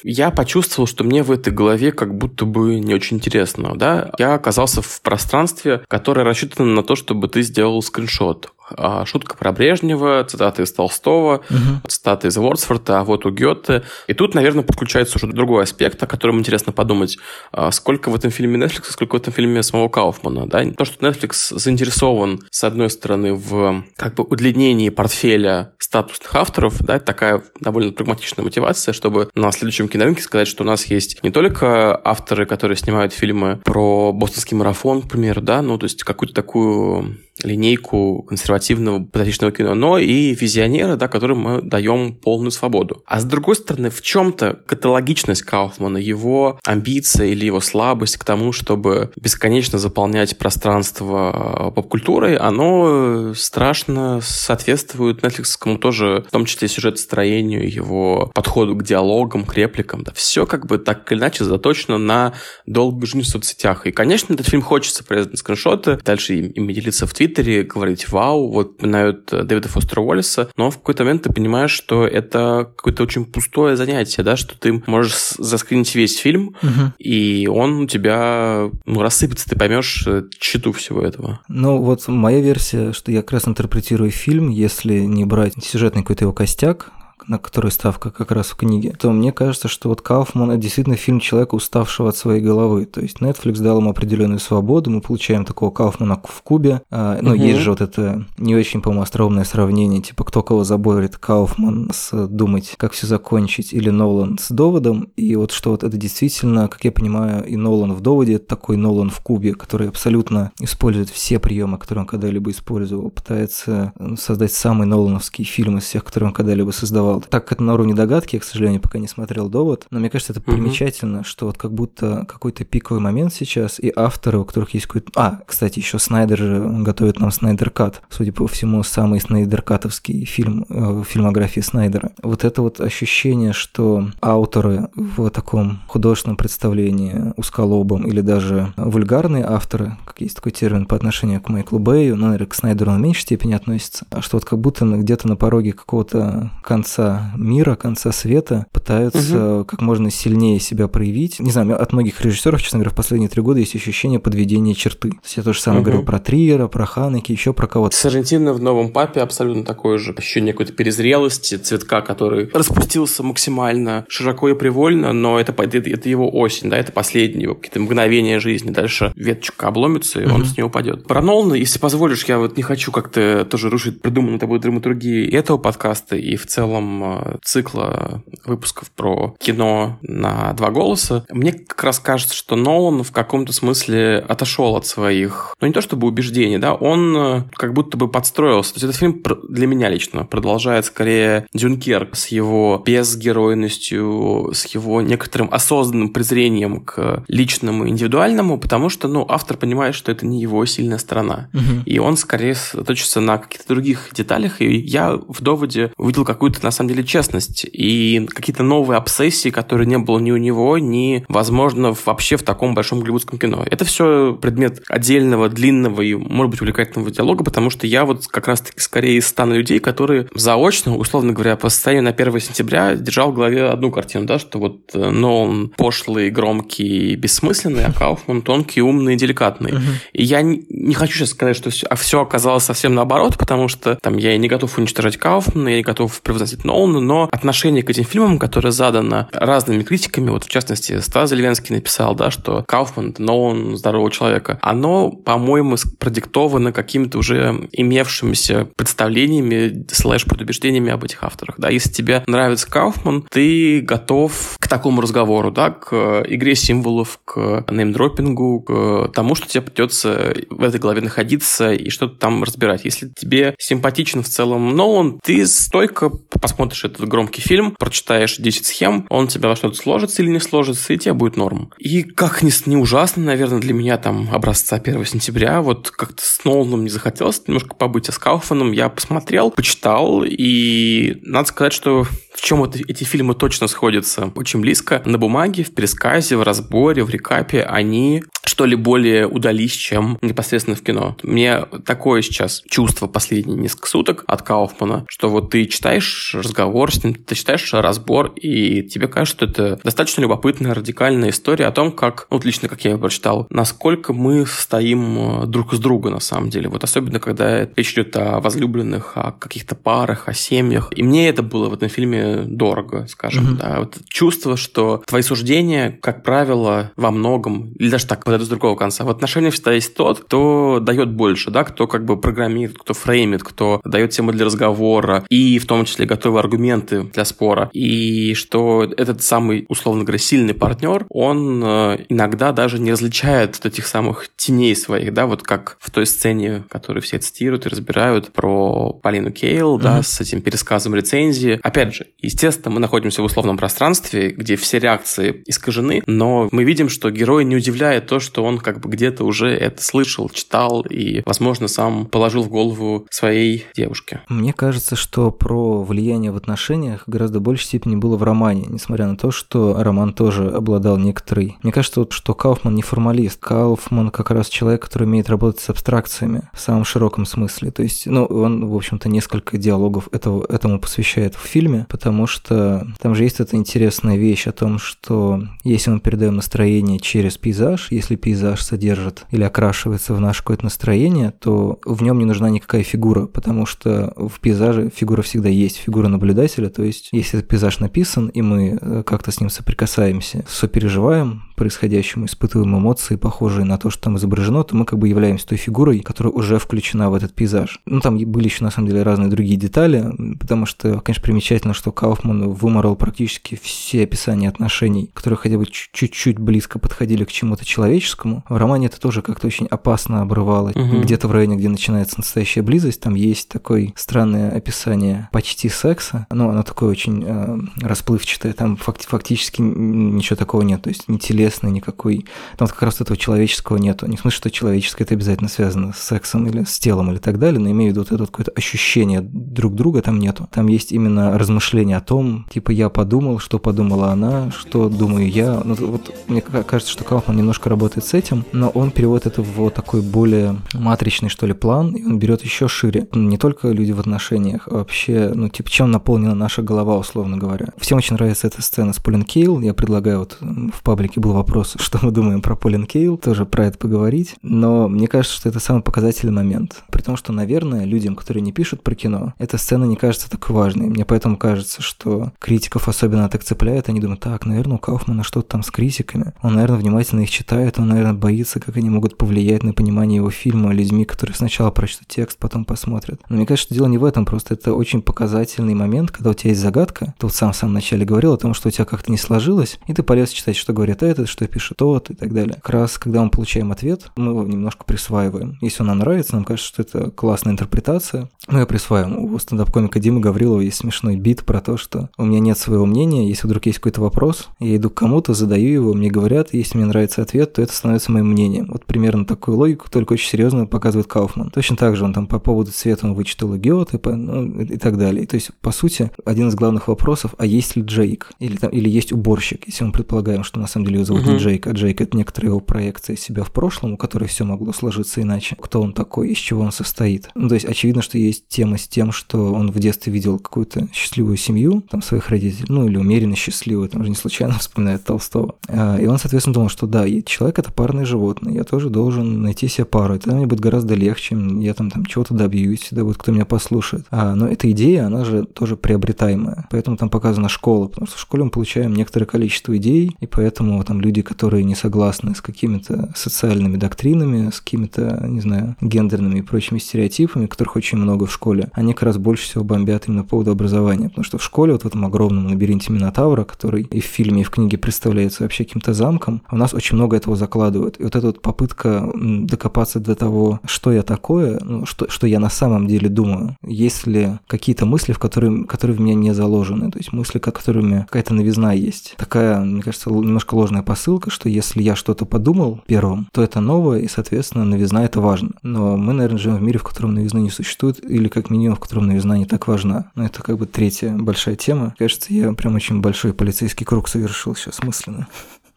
я 0.05 0.31
почувствовал, 0.31 0.87
что 0.87 1.05
мне 1.05 1.23
в 1.23 1.33
этой 1.33 1.53
голове 1.53 1.93
как 1.93 2.17
будто 2.17 2.45
бы 2.45 2.79
не 2.81 2.95
очень 2.95 3.17
интересно, 3.17 3.73
да. 3.77 4.11
Я 4.19 4.35
оказался 4.35 4.83
в 4.83 5.01
пространстве, 5.03 5.83
которое 5.89 6.25
рассчитано 6.25 6.73
на 6.73 6.83
то, 6.83 6.95
чтобы 6.95 7.29
ты 7.29 7.43
сделал 7.43 7.83
скриншот. 7.83 8.53
А, 8.77 9.05
шутка 9.07 9.37
про 9.37 9.53
Брежнева, 9.53 10.25
цитаты 10.25 10.63
из 10.63 10.73
Толстого, 10.73 11.43
угу. 11.49 11.89
цитаты 11.89 12.29
из 12.29 12.37
Вордсворта, 12.37 13.01
а 13.01 13.05
вот 13.05 13.27
у 13.27 13.31
Гёте. 13.31 13.85
И 14.07 14.15
тут, 14.15 14.35
наверное, 14.35 14.65
подключается 14.65 15.17
уже 15.17 15.27
другой 15.27 15.65
аспект, 15.65 16.03
о 16.03 16.07
котором 16.07 16.39
интересно 16.39 16.73
подумать. 16.73 17.19
А, 17.53 17.71
сколько 17.71 18.11
в 18.11 18.15
этом 18.15 18.31
фильме 18.31 18.59
Netflix, 18.59 18.91
сколько 18.91 19.17
в 19.17 19.21
этом 19.21 19.33
фильме 19.33 19.63
самого 19.63 19.89
Кауфмана. 19.89 20.47
Да? 20.47 20.65
То, 20.77 20.85
что 20.85 21.07
Netflix 21.07 21.59
заинтересован, 21.59 22.41
с 22.51 22.65
одной 22.65 22.91
стороны, 22.91 23.35
в 23.35 23.85
как 23.97 24.15
бы 24.15 24.25
удлинении 24.25 24.89
портфеля 24.89 25.73
статусных 25.79 26.35
авторов, 26.35 26.81
да, 26.81 26.99
такая 26.99 27.43
довольно 27.61 27.93
прагматичная 27.93 28.45
мотивация, 28.45 28.93
чтобы 28.93 29.31
на 29.35 29.51
следующем 29.53 29.89
кинорынке 29.89 30.23
сказать, 30.23 30.49
что 30.49 30.63
у 30.63 30.67
нас 30.67 30.85
есть 30.87 31.23
не 31.23 31.31
только 31.31 31.99
авторы, 32.05 32.47
которые 32.47 32.77
снимают 32.77 33.13
фильмы 33.13 33.61
про 33.65 34.13
бостонский 34.13 34.57
марафон, 34.57 35.03
к 35.03 35.09
примеру, 35.09 35.41
да, 35.41 35.63
ну, 35.63 35.79
то 35.79 35.85
есть 35.85 36.05
какую-то 36.05 36.35
такую 36.35 37.19
линейку 37.43 38.23
консервативного 38.23 39.05
патриотичного 39.05 39.53
кино, 39.53 39.75
но 39.75 39.99
и 39.99 40.35
визионера, 40.35 40.97
да, 40.97 41.09
которым 41.09 41.39
мы 41.39 41.63
даем 41.63 42.15
полную 42.15 42.51
свободу. 42.51 43.03
А 43.07 43.21
с 43.21 43.25
другой 43.25 43.57
стороны, 43.57 43.91
в 43.91 44.03
чем-то 44.03 44.61
каталогичность 44.67 45.43
Кауфмана, 45.43 45.99
его 45.99 46.59
амбиция 46.65 47.29
или 47.29 47.47
его 47.47 47.61
слабость 47.61 48.17
к 48.17 48.25
тому, 48.25 48.53
чтобы 48.53 49.11
бесконечно 49.17 49.79
заполнять 49.79 50.39
пространство 50.39 51.73
поп-культурой, 51.75 52.37
оно 52.37 53.35
страшно 53.35 54.21
соответствует 54.23 55.23
Netflixскому 55.23 55.79
тоже, 55.79 56.25
в 56.29 56.31
том 56.31 56.45
числе 56.45 56.69
сюжетостроению, 56.69 57.73
его 57.73 58.31
подходу 58.35 58.75
к 58.77 58.85
диалогам, 58.85 59.45
к 59.45 59.55
репликам. 59.55 60.03
Да, 60.03 60.13
все 60.15 60.47
как 60.47 60.67
бы 60.67 60.79
так 60.79 61.11
или 61.13 61.19
иначе 61.19 61.45
заточено 61.45 61.99
на 61.99 62.35
долгую 62.67 63.07
жизнь 63.07 63.23
в 63.23 63.27
соцсетях. 63.27 63.87
И, 63.87 63.93
конечно, 63.93 64.35
этот 64.35 64.49
фильм 64.49 64.63
хочется 64.63 65.05
порезать 65.05 65.39
скриншоты, 65.39 65.99
дальше 66.05 66.35
ими 66.35 66.73
делиться 66.73 67.07
в 67.07 67.15
Твиттере, 67.15 67.28
Твиттере, 67.29 67.63
говорить 67.63 68.11
«Вау», 68.11 68.51
вот 68.51 68.73
упоминают 68.73 69.33
э, 69.33 69.43
Дэвида 69.43 69.69
Фостера 69.69 70.01
Уоллеса, 70.01 70.51
но 70.57 70.71
в 70.71 70.79
какой-то 70.79 71.05
момент 71.05 71.23
ты 71.23 71.33
понимаешь, 71.33 71.71
что 71.71 72.07
это 72.07 72.73
какое-то 72.77 73.03
очень 73.03 73.25
пустое 73.25 73.77
занятие, 73.77 74.23
да, 74.23 74.37
что 74.37 74.59
ты 74.59 74.83
можешь 74.87 75.15
заскринить 75.39 75.95
весь 75.95 76.19
фильм, 76.19 76.57
угу. 76.63 76.93
и 76.99 77.49
он 77.51 77.83
у 77.83 77.87
тебя 77.87 78.71
ну, 78.87 79.03
рассыпется, 79.03 79.49
ты 79.49 79.57
поймешь 79.57 80.07
читу 80.39 80.73
всего 80.73 81.03
этого. 81.03 81.41
Ну, 81.49 81.79
вот 81.79 82.07
моя 82.09 82.41
версия, 82.41 82.93
что 82.93 83.13
я 83.13 83.23
как 83.23 83.33
раз 83.33 83.49
интерпретирую 83.49 84.11
фильм, 84.11 84.49
если 84.49 85.01
не 85.01 85.25
брать 85.25 85.55
сюжетный 85.63 86.03
какой-то 86.03 86.25
его 86.25 86.33
костяк, 86.33 86.93
на 87.29 87.39
которой 87.39 87.71
ставка 87.71 88.11
как 88.11 88.33
раз 88.33 88.49
в 88.49 88.57
книге, 88.57 88.95
то 88.99 89.11
мне 89.11 89.33
кажется, 89.33 89.69
что 89.69 89.91
вот 89.91 90.01
Кауфман– 90.01 90.51
это 90.53 90.61
действительно 90.61 90.97
фильм 90.97 91.21
человека, 91.21 91.55
уставшего 91.55 92.09
от 92.09 92.17
своей 92.17 92.41
головы. 92.41 92.87
То 92.87 93.01
есть 93.01 93.19
Netflix 93.19 93.61
дал 93.61 93.79
ему 93.79 93.91
определенную 93.91 94.41
свободу, 94.41 94.91
мы 94.91 95.01
получаем 95.01 95.45
такого 95.45 95.71
Кауфмана 95.71 96.21
в 96.25 96.43
Кубе. 96.43 96.83
А, 96.91 97.19
ну, 97.21 97.33
угу. 97.33 97.43
есть 97.43 97.61
же 97.61 97.71
вот 97.71 97.81
это 97.81 98.25
не 98.39 98.57
очень, 98.57 98.81
по-моему, 98.81 99.03
остроумное 99.03 99.45
сравнение, 99.45 100.01
типа 100.01 100.25
кто 100.25 100.43
кого 100.43 100.65
заборит, 100.65 101.17
Кауфман 101.17 101.91
с 101.93 102.27
«Думать, 102.29 102.75
как 102.77 102.93
все 102.93 103.07
закончить» 103.07 103.73
или 103.73 103.91
Нолан 103.91 104.39
с 104.39 104.51
«Доводом». 104.51 105.11
И 105.17 105.37
вот 105.37 105.53
что 105.53 105.71
вот 105.71 105.85
это 105.85 105.97
действительно, 105.97 106.69
как 106.69 106.85
я 106.85 106.93
понимаю, 106.93 107.45
и 107.45 107.57
Нолан 107.57 107.93
в 107.93 108.01
«Доводе»– 108.01 108.35
это 108.35 108.47
такой 108.47 108.77
Нолан 108.77 109.11
в 109.11 109.21
Кубе, 109.21 109.55
который 109.55 109.89
абсолютно 109.89 110.53
использует 110.61 111.11
все 111.11 111.39
приемы, 111.39 111.79
которые 111.79 112.03
он 112.03 112.07
когда-либо 112.07 112.51
использовал, 112.51 113.11
пытается 113.11 113.93
ну, 113.99 114.17
создать 114.17 114.53
самый 114.53 114.87
Нолановский 114.87 115.45
фильм 115.45 115.79
из 115.79 115.85
всех, 115.85 116.05
которые 116.05 116.29
он 116.29 116.35
когда-либо 116.35 116.71
создавал 116.71 117.18
сказал. 117.25 117.31
Так 117.31 117.45
как 117.45 117.53
это 117.53 117.63
на 117.63 117.75
уровне 117.75 117.95
догадки, 117.95 118.37
я, 118.37 118.41
к 118.41 118.45
сожалению, 118.45 118.81
пока 118.81 118.99
не 118.99 119.09
смотрел 119.09 119.49
довод, 119.49 119.87
но 119.91 119.99
мне 120.01 120.11
кажется, 120.11 120.33
это 120.33 120.41
угу. 120.41 120.53
примечательно, 120.53 121.25
что 121.25 121.47
вот 121.47 121.57
как 121.57 121.73
будто 121.73 122.25
какой-то 122.29 122.65
пиковый 122.65 123.03
момент 123.03 123.33
сейчас, 123.33 123.79
и 123.81 123.93
авторы, 123.95 124.39
у 124.39 124.45
которых 124.45 124.75
есть 124.75 124.87
какой-то... 124.87 125.11
А, 125.17 125.41
кстати, 125.47 125.79
еще 125.79 125.99
Снайдер 125.99 126.39
же 126.39 126.67
готовит 126.83 127.21
нам 127.21 127.31
Снайдер 127.31 127.71
Кат. 127.71 128.03
Судя 128.09 128.33
по 128.33 128.47
всему, 128.47 128.83
самый 128.83 129.21
Снайдер-катовский 129.21 130.25
фильм 130.25 130.65
э, 130.69 131.03
фильмографии 131.07 131.61
Снайдера. 131.61 132.13
Вот 132.23 132.45
это 132.45 132.63
вот 132.63 132.81
ощущение, 132.81 133.53
что 133.53 134.09
авторы 134.21 134.89
в 134.95 135.31
таком 135.31 135.81
художественном 135.87 136.37
представлении 136.37 137.33
узколобом 137.37 138.07
или 138.07 138.21
даже 138.21 138.73
вульгарные 138.77 139.45
авторы, 139.45 139.97
как 140.05 140.21
есть 140.21 140.37
такой 140.37 140.53
термин 140.53 140.87
по 140.87 140.97
отношению 140.97 141.41
к 141.41 141.49
Майклу 141.49 141.79
Бэю, 141.79 142.17
но, 142.17 142.27
наверное, 142.27 142.47
к 142.47 142.55
Снайдеру 142.55 142.93
он 142.93 142.99
в 142.99 143.01
меньшей 143.01 143.23
степени 143.23 143.55
относится, 143.55 144.07
а 144.11 144.23
что 144.23 144.37
вот 144.37 144.45
как 144.45 144.59
будто 144.59 144.85
где-то 144.85 145.29
на 145.29 145.37
пороге 145.37 145.73
какого-то 145.73 146.51
конца 146.63 147.08
мира, 147.37 147.75
конца 147.75 148.13
света 148.13 148.67
пытаются 148.73 149.59
угу. 149.59 149.65
как 149.65 149.81
можно 149.81 150.11
сильнее 150.11 150.61
себя 150.61 150.89
проявить. 150.89 151.41
Не 151.41 151.51
знаю, 151.51 151.81
от 151.81 151.93
многих 151.93 152.21
режиссеров, 152.21 152.63
честно 152.63 152.79
говоря, 152.79 152.91
в 152.91 152.97
последние 152.97 153.29
три 153.29 153.43
года 153.43 153.61
есть 153.61 153.75
ощущение 153.75 154.21
подведения 154.21 154.75
черты. 154.75 155.11
То 155.11 155.21
есть 155.23 155.37
я 155.37 155.43
тоже 155.43 155.61
самое 155.61 155.81
угу. 155.81 155.87
говорил 155.87 156.07
про 156.07 156.19
Триера, 156.19 156.69
про 156.69 156.87
Ханеки, 156.87 157.33
еще 157.33 157.53
про 157.53 157.67
кого-то. 157.67 157.97
Сарантино 157.97 158.53
в 158.53 158.61
«Новом 158.61 158.91
папе» 158.91 159.21
абсолютно 159.21 159.65
такое 159.65 159.99
же 159.99 160.13
ощущение 160.13 160.53
какой-то 160.53 160.73
перезрелости, 160.73 161.57
цветка, 161.57 162.01
который 162.01 162.51
распустился 162.53 163.23
максимально 163.23 164.05
широко 164.09 164.49
и 164.49 164.55
привольно, 164.55 165.13
но 165.13 165.39
это, 165.39 165.53
это, 165.63 165.79
это 165.79 166.09
его 166.09 166.31
осень, 166.31 166.71
да, 166.71 166.79
это 166.79 166.93
последние 166.93 167.45
его 167.45 167.55
какие-то 167.55 167.81
мгновения 167.81 168.41
жизни. 168.41 168.71
Дальше 168.71 169.13
веточка 169.15 169.69
обломится, 169.69 170.21
и 170.21 170.27
угу. 170.27 170.35
он 170.35 170.45
с 170.45 170.57
нее 170.57 170.67
упадет. 170.67 171.07
Про 171.07 171.23
Нолана, 171.23 171.55
если 171.55 171.79
позволишь, 171.79 172.25
я 172.25 172.39
вот 172.39 172.57
не 172.57 172.63
хочу 172.63 172.93
как-то 172.93 173.47
тоже 173.49 173.71
рушить 173.71 174.01
придуманную 174.03 174.39
тобой 174.39 174.59
драматургии 174.59 175.31
этого 175.31 175.59
подкаста 175.59 176.17
и 176.17 176.37
в 176.37 176.47
целом 176.47 176.98
э, 177.05 177.37
цикла 177.43 178.23
выпусков 178.45 178.91
про 178.91 179.35
кино 179.39 179.99
на 180.03 180.53
два 180.55 180.71
голоса. 180.71 181.25
Мне 181.31 181.53
как 181.53 181.83
раз 181.85 181.99
кажется, 181.99 182.35
что 182.35 182.57
Нолан 182.57 183.03
в 183.03 183.13
каком-то 183.13 183.53
смысле 183.53 184.25
отошел 184.29 184.77
от 184.77 184.87
своих, 184.87 185.55
ну 185.61 185.67
не 185.67 185.73
то 185.73 185.81
чтобы 185.81 186.07
убеждений, 186.07 186.59
да, 186.59 186.75
он 186.75 187.17
э, 187.17 187.43
как 187.53 187.75
будто 187.75 187.97
бы 187.97 188.09
подстроился. 188.09 188.75
То 188.75 188.77
есть 188.79 188.85
этот 188.85 188.97
фильм 188.97 189.23
для 189.49 189.67
меня 189.67 189.89
лично 189.89 190.25
продолжает 190.25 190.85
скорее 190.85 191.47
Дюнкерк 191.53 192.17
с 192.17 192.29
его 192.29 192.83
безгеройностью, 192.85 194.51
с 194.53 194.67
его 194.67 195.01
некоторым 195.03 195.49
осознанным 195.53 196.11
презрением 196.11 196.81
к 196.81 197.25
личному, 197.29 197.89
индивидуальному, 197.89 198.59
потому 198.59 198.89
что, 198.89 199.09
ну, 199.09 199.27
автор 199.29 199.57
понимает, 199.57 199.95
что 199.95 200.13
это 200.13 200.27
не 200.27 200.41
его 200.41 200.65
сильная 200.67 200.99
сторона. 200.99 201.49
Угу. 201.55 201.83
И 201.87 201.99
он 201.99 202.17
скорее 202.17 202.57
точится 202.87 203.21
на 203.21 203.39
каких-то 203.39 203.69
других 203.69 204.11
деталях, 204.13 204.61
и 204.61 204.77
я 204.77 205.13
в 205.13 205.43
доводе 205.43 205.93
увидел 205.97 206.25
какую-то, 206.25 206.63
на 206.63 206.71
самом 206.79 206.89
деле, 206.89 207.05
честность 207.05 207.67
и 207.71 208.27
какие-то 208.29 208.63
новые 208.63 208.99
обсессии, 208.99 209.51
которые 209.51 209.87
не 209.87 209.99
было 209.99 210.19
ни 210.19 210.31
у 210.31 210.37
него, 210.37 210.79
ни, 210.79 211.25
возможно, 211.29 211.95
вообще 212.07 212.37
в 212.37 212.43
таком 212.43 212.75
большом 212.75 213.01
голливудском 213.01 213.39
кино. 213.39 213.65
Это 213.71 213.85
все 213.85 214.39
предмет 214.41 214.83
отдельного, 214.89 215.49
длинного 215.49 216.03
и, 216.03 216.15
может 216.15 216.51
быть, 216.51 216.61
увлекательного 216.61 217.11
диалога, 217.11 217.45
потому 217.45 217.71
что 217.71 217.87
я 217.87 218.05
вот 218.05 218.27
как 218.27 218.49
раз-таки 218.49 218.81
скорее 218.81 219.19
из 219.19 219.27
стана 219.27 219.55
людей, 219.55 219.79
которые 219.79 220.29
заочно, 220.35 220.97
условно 220.97 221.33
говоря, 221.33 221.57
по 221.57 221.69
состоянию 221.69 222.05
на 222.05 222.11
1 222.11 222.41
сентября 222.41 222.95
держал 222.95 223.33
в 223.33 223.35
голове 223.35 223.65
одну 223.67 223.91
картину, 223.91 224.25
да, 224.25 224.39
что 224.39 224.59
вот 224.59 224.91
э, 224.95 225.11
Нолан 225.11 225.71
пошлый, 225.77 226.31
громкий, 226.31 227.17
бессмысленный, 227.17 227.85
а 227.85 227.93
Кауфман 227.93 228.43
тонкий, 228.43 228.83
умный, 228.83 229.17
деликатный. 229.17 229.73
Uh-huh. 229.73 229.95
И 230.13 230.23
я 230.23 230.43
не, 230.43 230.65
не 230.69 230.95
хочу 230.95 231.19
сейчас 231.19 231.31
сказать, 231.31 231.57
что 231.57 231.71
все, 231.71 231.87
а 231.89 231.97
все 231.97 232.21
оказалось 232.21 232.65
совсем 232.65 232.95
наоборот, 232.95 233.37
потому 233.39 233.69
что 233.69 233.97
там 233.97 234.17
я 234.17 234.35
и 234.35 234.39
не 234.39 234.49
готов 234.49 234.79
уничтожать 234.79 235.17
Кауфмана, 235.17 235.69
я 235.69 235.77
не 235.77 235.83
готов 235.83 236.21
превозносить 236.23 236.65
Нолана, 236.69 237.01
но 237.01 237.29
отношение 237.33 237.83
к 237.83 237.91
этим 237.91 238.05
фильмам, 238.05 238.39
которое 238.39 238.71
задано 238.71 239.29
разными 239.33 239.83
критиками, 239.83 240.31
вот 240.31 240.45
в 240.45 240.51
частности 240.51 241.01
Стас 241.01 241.31
Зеленский 241.31 241.75
написал, 241.75 242.15
да, 242.15 242.31
что 242.31 242.65
Кауфман– 242.69 243.15
Нолан 243.19 243.77
здорового 243.77 244.11
человека, 244.11 244.59
оно, 244.61 245.11
по-моему, 245.11 245.77
продиктовано 245.99 246.73
какими-то 246.73 247.19
уже 247.19 247.69
имевшимися 247.73 248.69
представлениями 248.77 249.87
слэш-предубеждениями 249.91 250.93
об 250.93 251.05
этих 251.05 251.25
авторах. 251.25 251.57
Да, 251.59 251.71
если 251.71 251.91
тебе 251.91 252.23
нравится 252.27 252.71
Кауфман, 252.71 253.27
ты 253.31 253.81
готов 253.81 254.57
к 254.61 254.69
такому 254.69 255.01
разговору, 255.01 255.51
да, 255.51 255.71
к 255.71 256.25
игре 256.29 256.55
символов, 256.55 257.21
к 257.25 257.65
неймдропингу, 257.71 258.61
к 258.61 259.11
тому, 259.15 259.35
что 259.35 259.49
тебе 259.49 259.63
придется 259.63 260.35
в 260.51 260.63
этой 260.63 260.79
главе 260.79 261.01
находиться 261.01 261.73
и 261.73 261.89
что-то 261.89 262.17
там 262.19 262.43
разбирать. 262.45 262.85
Если 262.85 263.11
тебе 263.17 263.55
симпатичен 263.59 264.23
в 264.23 264.29
целом 264.29 264.77
Нолан, 264.77 265.19
ты 265.23 265.47
стойко 265.47 266.11
посмотришь 266.59 266.85
этот 266.85 267.07
громкий 267.07 267.41
фильм, 267.41 267.77
прочитаешь 267.79 268.37
10 268.37 268.67
схем, 268.67 269.07
он 269.11 269.29
тебя 269.29 269.49
во 269.49 269.55
что-то 269.55 269.77
сложится 269.77 270.23
или 270.23 270.31
не 270.31 270.41
сложится, 270.41 270.93
и 270.93 270.99
тебе 270.99 271.13
будет 271.15 271.37
норм. 271.37 271.71
И 271.79 272.03
как 272.03 272.43
ни, 272.43 272.51
не 272.69 272.77
ужасно, 272.77 273.23
наверное, 273.23 273.61
для 273.61 273.73
меня 273.73 273.97
там 273.97 274.29
образца 274.33 274.75
1 274.77 275.05
сентября, 275.05 275.63
вот 275.63 275.93
как-то 275.93 276.21
с 276.21 276.45
Ноланом 276.45 276.83
не 276.83 276.91
захотелось 276.91 277.43
немножко 277.47 277.77
побыть, 277.77 278.09
а 278.09 278.13
с 278.13 278.19
Кауфманом 278.19 278.73
я 278.73 278.89
посмотрел, 278.89 279.53
почитал, 279.53 280.25
и 280.27 281.21
надо 281.23 281.49
сказать, 281.49 281.73
что 281.73 282.07
в 282.39 282.41
чем 282.41 282.59
вот 282.59 282.77
эти 282.77 283.03
фильмы 283.03 283.35
точно 283.35 283.67
сходятся 283.67 284.31
очень 284.37 284.61
близко. 284.61 285.03
На 285.05 285.19
бумаге, 285.19 285.65
в 285.65 285.75
пересказе, 285.75 286.37
в 286.37 286.45
разборе, 286.45 287.03
в 287.03 287.11
рекапе 287.11 287.63
они 287.63 288.23
что 288.49 288.65
ли 288.65 288.77
более 288.77 289.29
удались, 289.29 289.73
чем 289.73 290.19
непосредственно 290.23 290.75
в 290.75 290.83
кино. 290.83 291.17
Мне 291.23 291.61
такое 291.85 292.23
сейчас 292.23 292.63
чувство 292.69 293.07
последние 293.07 293.57
несколько 293.57 293.89
суток 293.89 294.25
от 294.27 294.43
Кауфмана, 294.43 295.05
что 295.09 295.29
вот 295.29 295.51
ты 295.51 295.67
читаешь 295.67 296.35
разговор 296.35 296.93
с 296.93 297.05
ним, 297.05 297.15
ты 297.15 297.35
читаешь 297.35 297.73
разбор, 297.73 298.33
и 298.35 298.83
тебе 298.83 299.07
кажется, 299.07 299.37
что 299.37 299.47
это 299.47 299.81
достаточно 299.85 300.23
любопытная, 300.23 300.75
радикальная 300.75 301.31
история 301.31 301.67
о 301.67 301.71
том, 301.71 301.93
как, 301.93 302.27
ну, 302.31 302.39
вот 302.39 302.45
лично, 302.45 302.69
как 302.69 302.85
я 302.85 302.93
ее 302.93 302.99
прочитал, 302.99 303.47
насколько 303.51 304.13
мы 304.13 304.47
стоим 304.47 305.43
э, 305.43 305.47
друг 305.47 305.75
с 305.75 305.79
друга 305.79 306.11
на 306.11 306.21
самом 306.21 306.51
деле. 306.51 306.69
Вот 306.69 306.83
особенно, 306.83 307.21
когда 307.21 307.69
речь 307.77 307.93
идет 307.93 308.17
о 308.17 308.41
возлюбленных, 308.41 309.13
о 309.17 309.33
каких-то 309.33 309.75
парах, 309.75 310.27
о 310.27 310.33
семьях. 310.33 310.91
И 310.97 311.03
мне 311.03 311.29
это 311.29 311.43
было 311.43 311.69
в 311.69 311.75
этом 311.75 311.89
фильме 311.89 312.28
дорого, 312.47 313.07
скажем. 313.09 313.55
Mm-hmm. 313.55 313.59
Да. 313.59 313.77
Вот 313.81 313.99
чувство, 314.09 314.57
что 314.57 315.03
твои 315.07 315.23
суждения, 315.23 315.99
как 316.03 316.23
правило, 316.23 316.93
во 316.97 317.11
многом, 317.11 317.73
или 317.79 317.91
даже 317.91 318.07
так, 318.07 318.25
подойду 318.25 318.45
с 318.45 318.49
другого 318.49 318.77
конца. 318.77 319.05
В 319.05 319.11
отношениях 319.11 319.55
всегда 319.55 319.73
есть 319.73 319.95
тот, 319.95 320.21
кто 320.21 320.81
дает 320.81 321.11
больше, 321.11 321.51
да, 321.51 321.65
кто 321.65 321.87
как 321.87 322.05
бы 322.05 322.21
программирует, 322.21 322.79
кто 322.79 322.95
фреймит, 322.95 323.43
кто 323.43 323.81
дает 323.85 324.11
темы 324.11 324.33
для 324.33 324.45
разговора, 324.45 325.25
и 325.29 325.59
в 325.59 325.67
том 325.67 325.85
числе 325.85 326.07
готовые 326.07 326.41
аргументы 326.41 327.05
для 327.05 327.25
спора. 327.25 327.71
И 327.73 328.35
что 328.35 328.85
этот 328.97 329.23
самый, 329.23 329.67
условно 329.69 330.05
говоря, 330.05 330.19
сильный 330.19 330.55
партнер, 330.55 331.07
он 331.11 331.63
э, 331.65 332.05
иногда 332.09 332.53
даже 332.53 332.79
не 332.79 332.93
различает 332.93 333.57
вот 333.57 333.67
этих 333.67 333.87
самых 333.87 334.29
теней 334.37 334.75
своих, 334.77 335.13
да, 335.13 335.27
вот 335.27 335.43
как 335.43 335.77
в 335.81 335.91
той 335.91 336.07
сцене, 336.07 336.65
которую 336.69 337.03
все 337.03 337.19
цитируют 337.19 337.67
и 337.67 337.69
разбирают 337.69 338.33
про 338.33 338.93
Полину 338.93 339.31
Кейл, 339.31 339.79
mm-hmm. 339.79 339.83
да, 339.83 340.03
с 340.03 340.21
этим 340.21 340.41
пересказом 340.41 340.95
рецензии. 340.95 341.61
Опять 341.63 341.95
же, 341.95 342.07
естественно, 342.21 342.75
мы 342.75 342.81
находимся 342.81 343.23
в 343.23 343.25
условном 343.25 343.57
пространстве, 343.57 344.31
где 344.31 344.57
все 344.57 344.79
реакции 344.79 345.43
искажены, 345.47 346.03
но 346.07 346.49
мы 346.53 346.65
видим, 346.65 346.89
что 346.89 347.11
герой 347.11 347.45
не 347.45 347.57
удивляет 347.57 348.07
то, 348.07 348.21
что 348.21 348.45
он 348.45 348.59
как 348.59 348.81
бы 348.81 348.91
где-то 348.91 349.25
уже 349.25 349.49
это 349.51 349.83
слышал, 349.83 350.29
читал 350.29 350.83
и, 350.83 351.23
возможно, 351.25 351.69
сам 351.69 352.07
положил 352.07 352.43
в 352.43 352.49
голову 352.49 353.07
своей 353.11 353.67
девушке. 353.75 354.23
Мне 354.29 354.53
кажется, 354.53 354.97
что 354.97 355.31
про 355.31 355.83
влияние 355.83 356.33
в 356.33 356.37
отношениях 356.37 357.05
гораздо 357.07 357.41
большей 357.41 357.67
степени 357.67 357.97
было 357.97 358.17
в 358.17 358.23
романе, 358.23 358.67
несмотря 358.69 359.07
на 359.07 359.17
то, 359.17 359.31
что 359.31 359.77
роман 359.79 360.13
тоже 360.13 360.49
обладал 360.49 360.99
некоторой... 360.99 361.57
Мне 361.63 361.73
кажется, 361.73 362.01
вот, 362.01 362.13
что 362.13 362.35
Кауфман 362.35 362.75
не 362.75 362.83
формалист. 362.83 363.41
Кауфман 363.41 364.11
как 364.11 364.31
раз 364.31 364.49
человек, 364.49 364.83
который 364.83 365.05
умеет 365.05 365.29
работать 365.29 365.61
с 365.61 365.71
абстракциями 365.71 366.43
в 366.53 366.61
самом 366.61 366.85
широком 366.85 367.27
смысле. 367.27 367.71
То 367.71 367.83
есть, 367.83 368.07
ну, 368.07 368.25
он, 368.25 368.67
в 368.67 368.75
общем-то, 368.75 369.09
несколько 369.09 369.59
диалогов 369.59 370.09
этого, 370.13 370.45
этому 370.49 370.81
посвящает 370.81 371.35
в 371.35 371.41
фильме, 371.41 371.87
потому 371.89 372.08
что 372.27 372.87
там 373.01 373.15
же 373.15 373.25
есть 373.25 373.41
эта 373.41 373.57
интересная 373.57 374.17
вещь 374.17 374.47
о 374.47 374.53
том, 374.53 374.79
что 374.79 375.43
если 375.65 375.91
мы 375.91 376.01
передаем 376.01 376.37
настроение 376.37 376.99
через 376.99 377.37
пейзаж, 377.37 377.89
если 377.91 378.17
пейзаж 378.17 378.63
содержит 378.63 379.27
или 379.31 379.43
окрашивается 379.43 380.15
в 380.15 380.21
наше 380.21 380.41
какое-то 380.41 380.65
настроение, 380.65 381.33
то 381.33 381.81
в 381.85 382.03
нем 382.03 382.19
не 382.19 382.25
нужна 382.25 382.51
никакая 382.51 382.83
фигура, 382.83 383.27
потому 383.27 383.67
что 383.67 384.13
в 384.17 384.41
пейзаже 384.41 384.91
фигура 384.95 385.23
всегда 385.23 385.49
есть, 385.49 385.77
фигура 385.77 386.09
наблюдателя, 386.09 386.69
то 386.69 386.83
есть 386.83 387.09
если 387.13 387.39
этот 387.39 387.49
пейзаж 387.49 387.81
написан, 387.81 388.29
и 388.29 388.43
мы 388.43 388.79
э, 388.81 389.03
как-то 389.05 389.31
с 389.31 389.41
ним 389.41 389.51
соприкасаемся, 389.51 390.45
сопереживаем, 390.49 391.48
происходящему, 391.59 392.27
испытываем 392.27 392.79
эмоции, 392.79 393.17
похожие 393.17 393.65
на 393.65 393.77
то, 393.77 393.91
что 393.91 394.05
там 394.05 394.17
изображено, 394.17 394.63
то 394.65 394.77
мы 394.77 394.85
как 394.85 394.99
бы 394.99 395.09
являемся 395.09 395.47
той 395.49 395.59
фигурой, 395.59 396.01
которая 396.01 396.33
уже 396.33 396.59
включена 396.59 397.11
в 397.11 397.15
этот 397.15 397.35
пейзаж. 397.35 397.81
Ну, 397.85 398.01
там 398.01 398.17
были 398.17 398.45
еще, 398.45 398.65
на 398.65 398.71
самом 398.71 398.89
деле, 398.89 399.03
разные 399.03 399.29
другие 399.29 399.59
детали, 399.59 400.11
потому 400.39 400.65
что, 400.65 401.01
конечно, 401.01 401.23
примечательно, 401.23 401.75
что 401.75 401.93
Кауфман 401.93 402.51
выморал 402.51 402.97
практически 402.97 403.59
все 403.63 404.05
описания 404.05 404.49
отношений, 404.49 405.11
которые 405.13 405.37
хотя 405.37 405.59
бы 405.59 405.67
чуть-чуть 405.67 406.39
близко 406.39 406.79
подходили 406.79 407.25
к 407.25 407.33
чему-то 407.33 407.65
человеческому. 407.65 408.45
В 408.49 408.57
романе 408.57 408.87
это 408.87 409.01
тоже 409.01 409.23
как-то 409.23 409.47
очень 409.47 409.67
опасно 409.67 410.23
обрывало. 410.23 410.71
Угу. 410.71 411.03
Где-то 411.03 411.29
в 411.29 411.33
районе, 411.33 411.57
где 411.57 411.69
начинается 411.69 412.19
настоящая 412.19 412.63
близость, 412.63 413.01
там 413.01 413.15
есть 413.15 413.49
такое 413.49 413.93
странное 413.97 414.51
описание 414.51 415.29
почти 415.33 415.69
секса, 415.69 416.27
но 416.31 416.51
оно 416.51 416.63
такое 416.63 416.91
очень 416.91 417.25
э, 417.27 417.59
расплывчатое, 417.81 418.53
там 418.53 418.77
факти- 418.77 419.09
фактически 419.09 419.61
ничего 419.61 420.37
такого 420.37 420.63
нет, 420.63 420.83
то 420.83 420.89
есть 420.89 421.09
ни 421.09 421.19
телесной 421.49 421.71
никакой, 421.71 422.27
там 422.57 422.69
как 422.69 422.83
раз 422.83 423.01
этого 423.01 423.17
человеческого 423.17 423.77
нету. 423.77 424.07
Не 424.07 424.17
в 424.17 424.21
смысле, 424.21 424.37
что 424.37 424.51
человеческое 424.51 425.05
это 425.05 425.15
обязательно 425.15 425.49
связано 425.49 425.93
с 425.93 425.99
сексом 425.99 426.47
или 426.47 426.65
с 426.65 426.79
телом 426.79 427.11
или 427.11 427.19
так 427.19 427.39
далее, 427.39 427.61
но 427.61 427.71
имею 427.71 427.93
в 427.93 427.95
виду 427.95 428.01
вот 428.01 428.13
это 428.13 428.27
какое-то 428.27 428.53
ощущение 428.53 429.21
друг 429.23 429.75
друга 429.75 430.03
там 430.03 430.19
нету. 430.19 430.49
Там 430.53 430.67
есть 430.69 430.93
именно 430.93 431.39
размышления 431.39 431.97
о 431.97 432.01
том, 432.01 432.47
типа 432.51 432.71
я 432.71 432.89
подумал, 432.89 433.39
что 433.39 433.59
подумала 433.59 434.11
она, 434.11 434.51
что 434.51 434.89
думаю 434.89 435.31
я. 435.31 435.63
Ну, 435.65 435.75
вот 435.75 436.15
мне 436.29 436.41
кажется, 436.41 436.93
что 436.93 437.05
Кауфман 437.05 437.37
немножко 437.37 437.71
работает 437.71 438.07
с 438.07 438.15
этим, 438.15 438.45
но 438.53 438.69
он 438.69 438.91
переводит 438.91 439.27
это 439.27 439.43
в 439.43 439.49
вот 439.59 439.75
такой 439.75 440.03
более 440.03 440.57
матричный, 440.75 441.29
что 441.29 441.47
ли, 441.47 441.53
план, 441.53 441.95
и 441.95 442.05
он 442.05 442.19
берет 442.19 442.43
еще 442.45 442.69
шире. 442.69 443.09
Не 443.13 443.39
только 443.39 443.69
люди 443.69 443.93
в 443.93 444.01
отношениях, 444.01 444.69
а 444.69 444.79
вообще, 444.79 445.33
ну, 445.35 445.49
типа, 445.49 445.71
чем 445.71 445.91
наполнена 445.91 446.35
наша 446.35 446.63
голова, 446.63 446.97
условно 446.97 447.37
говоря. 447.37 447.69
Всем 447.79 447.99
очень 447.99 448.15
нравится 448.15 448.47
эта 448.47 448.63
сцена 448.63 448.93
с 448.93 448.99
Полин 448.99 449.23
Кейл. 449.23 449.61
Я 449.61 449.75
предлагаю, 449.75 450.21
вот 450.21 450.39
в 450.41 450.83
паблике 450.83 451.21
был 451.21 451.33
вопрос, 451.39 451.77
что 451.81 451.99
мы 452.03 452.11
думаем 452.11 452.43
про 452.43 452.57
Полин 452.57 452.87
Кейл, 452.87 453.17
тоже 453.17 453.47
про 453.47 453.67
это 453.67 453.79
поговорить. 453.79 454.37
Но 454.43 454.89
мне 454.89 455.09
кажется, 455.09 455.37
что 455.37 455.49
это 455.49 455.61
самый 455.61 455.83
показательный 455.83 456.33
момент. 456.33 456.83
При 456.91 457.03
том, 457.03 457.17
что, 457.17 457.33
наверное, 457.33 457.85
людям, 457.85 458.17
которые 458.17 458.43
не 458.43 458.53
пишут 458.53 458.83
про 458.83 458.95
кино, 458.95 459.35
эта 459.39 459.59
сцена 459.59 459.85
не 459.85 459.97
кажется 459.97 460.31
такой 460.31 460.55
важной. 460.55 460.89
Мне 460.89 461.05
поэтому 461.05 461.37
кажется, 461.37 461.83
что 461.83 462.33
критиков 462.39 462.89
особенно 462.89 463.29
так 463.29 463.43
цепляет. 463.43 463.89
Они 463.89 464.01
думают, 464.01 464.21
так, 464.21 464.47
наверное, 464.47 464.77
у 464.77 464.79
Кауфмана 464.79 465.23
что-то 465.23 465.49
там 465.49 465.63
с 465.63 465.71
критиками. 465.71 466.33
Он, 466.43 466.55
наверное, 466.55 466.79
внимательно 466.79 467.21
их 467.21 467.31
читает, 467.31 467.79
он, 467.79 467.89
наверное, 467.89 468.13
боится, 468.15 468.61
как 468.61 468.77
они 468.77 468.91
могут 468.91 469.17
повлиять 469.17 469.63
на 469.63 469.73
понимание 469.73 470.17
его 470.17 470.31
фильма 470.31 470.73
людьми, 470.73 471.05
которые 471.05 471.37
сначала 471.37 471.71
прочтут 471.71 472.09
текст, 472.09 472.39
потом 472.39 472.65
посмотрят. 472.65 473.21
Но 473.29 473.37
мне 473.37 473.47
кажется, 473.47 473.69
что 473.69 473.75
дело 473.75 473.87
не 473.87 473.99
в 473.99 474.05
этом, 474.05 474.25
просто 474.25 474.55
это 474.55 474.75
очень 474.75 475.03
показательный 475.03 475.75
момент, 475.75 476.11
когда 476.11 476.31
у 476.31 476.35
тебя 476.35 476.51
есть 476.51 476.63
загадка. 476.63 477.15
Ты 477.19 477.27
вот 477.27 477.35
сам 477.35 477.53
в 477.53 477.57
самом 477.57 477.75
начале 477.75 478.05
говорил 478.05 478.33
о 478.33 478.39
том, 478.39 478.55
что 478.55 478.69
у 478.69 478.71
тебя 478.71 478.85
как-то 478.85 479.11
не 479.11 479.19
сложилось, 479.19 479.79
и 479.87 479.95
ты 479.95 480.03
полез 480.03 480.31
читать, 480.31 480.57
что 480.57 480.73
говорит 480.73 481.03
этот, 481.03 481.28
что 481.29 481.47
пишет 481.47 481.77
тот 481.79 482.11
и 482.11 482.15
так 482.15 482.33
далее. 482.33 482.55
Как 482.55 482.71
раз, 482.71 482.99
когда 482.99 483.23
мы 483.23 483.31
получаем 483.31 483.73
ответ, 483.73 484.11
мы 484.17 484.33
его 484.33 484.43
немножко 484.45 484.85
присваиваем. 484.85 485.59
Если 485.61 485.83
он 485.83 485.89
нам 485.89 485.99
нравится, 485.99 486.35
нам 486.35 486.45
кажется, 486.45 486.69
что 486.69 486.83
это 486.83 487.11
классная 487.11 487.53
интерпретация, 487.53 488.31
мы 488.49 488.61
ее 488.61 488.67
присваиваем. 488.67 489.19
У 489.19 489.39
стендап-комика 489.39 490.01
Димы 490.01 490.21
Гаврилова 490.21 490.61
есть 490.61 490.79
смешной 490.79 491.17
бит 491.17 491.45
про 491.45 491.61
то, 491.61 491.77
что 491.77 492.11
у 492.19 492.25
меня 492.25 492.41
нет 492.41 492.59
своего 492.59 492.87
мнения, 492.87 493.29
если 493.29 493.47
вдруг 493.47 493.67
есть 493.67 493.79
какой-то 493.79 494.01
вопрос, 494.01 494.49
я 494.61 494.77
иду 494.77 494.91
к 494.91 494.95
кому-то, 494.95 495.35
задаю 495.35 495.69
его, 495.69 495.95
мне 495.95 496.11
говорят, 496.11 496.53
если 496.53 496.79
мне 496.79 496.87
нравится 496.87 497.23
ответ, 497.23 497.53
то 497.53 497.63
это 497.63 497.73
становится 497.73 498.13
моим 498.13 498.31
мнением. 498.31 498.67
Вот 498.71 498.85
примерно 498.85 499.25
такую 499.25 499.57
логику, 499.57 499.89
только 499.91 500.15
очень 500.15 500.29
серьезно 500.29 500.67
показывает 500.67 501.07
Кауфман. 501.07 501.51
Точно 501.51 501.77
так 501.77 501.97
же 501.97 502.05
он 502.05 502.13
там 502.13 502.27
по 502.27 502.39
поводу 502.39 502.71
цвета 502.71 503.07
он 503.07 503.15
вычитал 503.15 503.55
и 503.55 503.59
Гёте, 503.59 504.01
ну, 504.05 504.61
и 504.61 504.77
так 504.77 504.99
далее. 504.99 505.27
То 505.27 505.35
есть, 505.35 505.51
по 505.61 505.71
сути, 505.71 506.11
один 506.25 506.49
из 506.49 506.55
главных 506.55 506.89
вопросов, 506.89 507.35
а 507.39 507.47
есть 507.47 507.77
ли 507.77 507.83
Джейк? 507.83 508.33
Или, 508.39 508.57
там, 508.57 508.71
или 508.71 508.89
есть 508.89 509.13
уборщик, 509.13 509.67
если 509.67 509.85
мы 509.85 509.93
предполагаем, 509.93 510.45
что 510.45 510.61
на 510.61 510.67
самом 510.67 510.87
деле 510.87 510.97
его 510.97 511.05
зовут 511.05 511.18
uh-huh. 511.19 511.33
не 511.33 511.39
Джейк, 511.39 511.67
а 511.67 511.73
Джейк– 511.73 512.01
это 512.03 512.17
некоторая 512.17 512.51
его 512.51 512.61
проекция 512.61 513.17
себя 513.17 513.45
в 513.45 513.51
прошлом, 513.51 513.95
у 513.95 513.97
которой 513.97 514.29
все 514.29 514.45
могло 514.45 514.73
сложиться 514.73 515.23
иначе. 515.23 515.57
Кто 515.61 515.81
он 515.81 515.93
такой, 515.93 516.31
из 516.31 516.39
чего 516.39 516.63
он 516.63 516.73
состоит? 516.73 517.31
Ну, 517.35 517.49
то 517.49 517.55
есть, 517.55 517.67
очевидно, 517.67 518.03
что 518.03 518.19
есть 518.19 518.49
тема 518.49 518.79
с 518.79 518.89
тем, 518.89 519.13
что 519.13 519.53
он 519.53 519.71
в 519.71 519.79
детстве 519.79 520.13
видел 520.13 520.39
какую-то 520.39 520.89
счастливую 520.93 521.37
семью, 521.37 521.83
там, 521.91 522.03
своих 522.03 522.29
родителей, 522.29 522.67
ну, 522.69 522.87
или 522.87 522.97
умеренно 522.97 523.37
счастливую, 523.37 523.89
там 523.89 524.05
же 524.05 524.11
не 524.11 524.17
случайно 524.17 524.55
вспоминает 524.59 525.05
Толстого. 525.05 525.57
А, 525.69 525.97
и 525.97 526.07
он, 526.07 526.19
соответственно, 526.19 526.55
думал, 526.55 526.69
что 526.69 526.87
да, 526.87 527.07
человек– 527.23 527.59
это 527.61 527.73
парное 527.73 528.05
животное, 528.05 528.53
я 528.53 528.65
тоже 528.65 528.91
должен 528.91 529.43
найти 529.43 529.69
себе 529.69 529.85
пару, 529.85 530.15
и 530.15 530.19
тогда 530.19 530.37
мне 530.37 530.47
будет 530.47 530.61
гораздо 530.61 530.95
легче, 530.95 531.37
я 531.61 531.75
там, 531.75 531.91
там 531.91 532.07
чего-то 532.07 532.35
добьюсь, 532.35 532.83
всегда 532.83 533.05
будет 533.05 533.19
кто 533.19 533.33
меня 533.33 533.45
послушает. 533.45 534.07
А, 534.11 534.35
но 534.35 534.49
эта 534.49 534.71
идея, 534.71 535.07
она 535.07 535.25
же 535.25 535.45
тоже 535.45 535.77
приобретаемая, 535.77 536.67
поэтому 536.71 536.97
там 536.97 537.11
показана 537.11 537.49
школа, 537.49 537.89
потому 537.89 538.07
что 538.07 538.17
в 538.17 538.21
школе 538.21 538.45
мы 538.45 538.51
получаем 538.51 538.95
некоторое 538.95 539.27
количество 539.27 539.77
идей, 539.77 540.17
и 540.21 540.27
поэтому 540.27 540.83
там 540.85 541.01
люди, 541.01 541.08
которые 541.23 541.65
не 541.65 541.75
согласны 541.75 542.35
с 542.35 542.41
какими-то 542.41 543.11
социальными 543.15 543.77
доктринами, 543.77 544.51
с 544.51 544.61
какими-то, 544.61 545.25
не 545.27 545.41
знаю, 545.41 545.77
гендерными 545.81 546.41
и 546.41 546.43
прочими 546.43 546.79
стереотипами, 546.79 547.47
которых 547.47 547.77
очень 547.77 547.99
много 547.99 548.27
в 548.27 548.33
школе, 548.33 548.71
они 548.73 548.93
как 548.93 549.05
раз 549.05 549.19
больше 549.19 549.45
всего 549.45 549.65
бомбят 549.65 550.09
именно 550.09 550.23
по 550.23 550.31
поводу 550.31 550.53
образования, 550.53 551.09
потому 551.09 551.25
что 551.25 551.39
в 551.39 551.45
школе 551.45 551.73
вот 551.73 551.83
в 551.83 551.87
этом 551.87 552.05
огромном 552.05 552.47
лабиринте 552.47 552.93
Минотавра, 552.93 553.45
который 553.45 553.83
и 553.83 554.01
в 554.01 554.05
фильме, 554.05 554.43
и 554.43 554.45
в 554.45 554.51
книге 554.51 554.79
представляется 554.79 555.43
вообще 555.43 555.65
каким-то 555.65 555.93
замком, 555.93 556.43
у 556.51 556.57
нас 556.57 556.75
очень 556.75 556.97
много 556.97 557.17
этого 557.17 557.37
закладывают. 557.37 557.99
И 557.99 558.05
вот 558.05 558.15
эта 558.15 558.27
вот 558.27 558.41
попытка 558.41 559.11
докопаться 559.15 560.01
до 560.01 560.15
того, 560.15 560.61
что 560.65 560.93
я 560.93 561.03
такое, 561.03 561.59
ну, 561.63 561.87
что, 561.87 562.09
что 562.09 562.27
я 562.27 562.41
на 562.41 562.51
самом 562.51 562.87
деле 562.87 563.09
думаю, 563.09 563.57
есть 563.63 564.07
ли 564.07 564.39
какие-то 564.47 564.87
мысли, 564.87 565.13
в 565.13 565.19
которые, 565.19 565.65
которые 565.65 565.97
в 565.97 566.01
меня 566.01 566.15
не 566.15 566.33
заложены, 566.35 566.91
то 566.91 566.99
есть 566.99 567.13
мысли, 567.13 567.39
которыми 567.39 568.03
какая-то 568.03 568.35
новизна 568.35 568.73
есть. 568.73 569.15
Такая, 569.17 569.61
мне 569.61 569.83
кажется, 569.83 570.11
немножко 570.11 570.55
ложная 570.55 570.83
посылка, 570.89 571.31
что 571.31 571.51
если 571.51 571.83
я 571.83 571.95
что-то 571.95 572.25
подумал 572.25 572.81
первым, 572.87 573.29
то 573.35 573.43
это 573.43 573.61
новое, 573.61 574.01
и, 574.01 574.09
соответственно, 574.09 574.65
новизна 574.65 575.05
это 575.05 575.21
важно. 575.21 575.51
Но 575.63 575.99
мы, 575.99 576.15
наверное, 576.15 576.39
живем 576.39 576.57
в 576.57 576.63
мире, 576.63 576.79
в 576.79 576.83
котором 576.83 577.13
новизны 577.13 577.41
не 577.41 577.51
существует, 577.51 578.03
или 578.03 578.29
как 578.29 578.49
минимум, 578.49 578.77
в 578.77 578.81
котором 578.81 579.07
новизна 579.07 579.37
не 579.37 579.45
так 579.45 579.69
важна. 579.69 580.11
Но 580.15 580.25
это 580.25 580.43
как 580.43 580.57
бы 580.57 580.65
третья 580.65 581.11
большая 581.13 581.57
тема. 581.57 581.95
Кажется, 581.99 582.33
я 582.33 582.55
прям 582.55 582.75
очень 582.75 583.03
большой 583.03 583.35
полицейский 583.35 583.85
круг 583.85 584.09
совершил 584.09 584.57
сейчас 584.57 584.83
мысленно. 584.83 585.29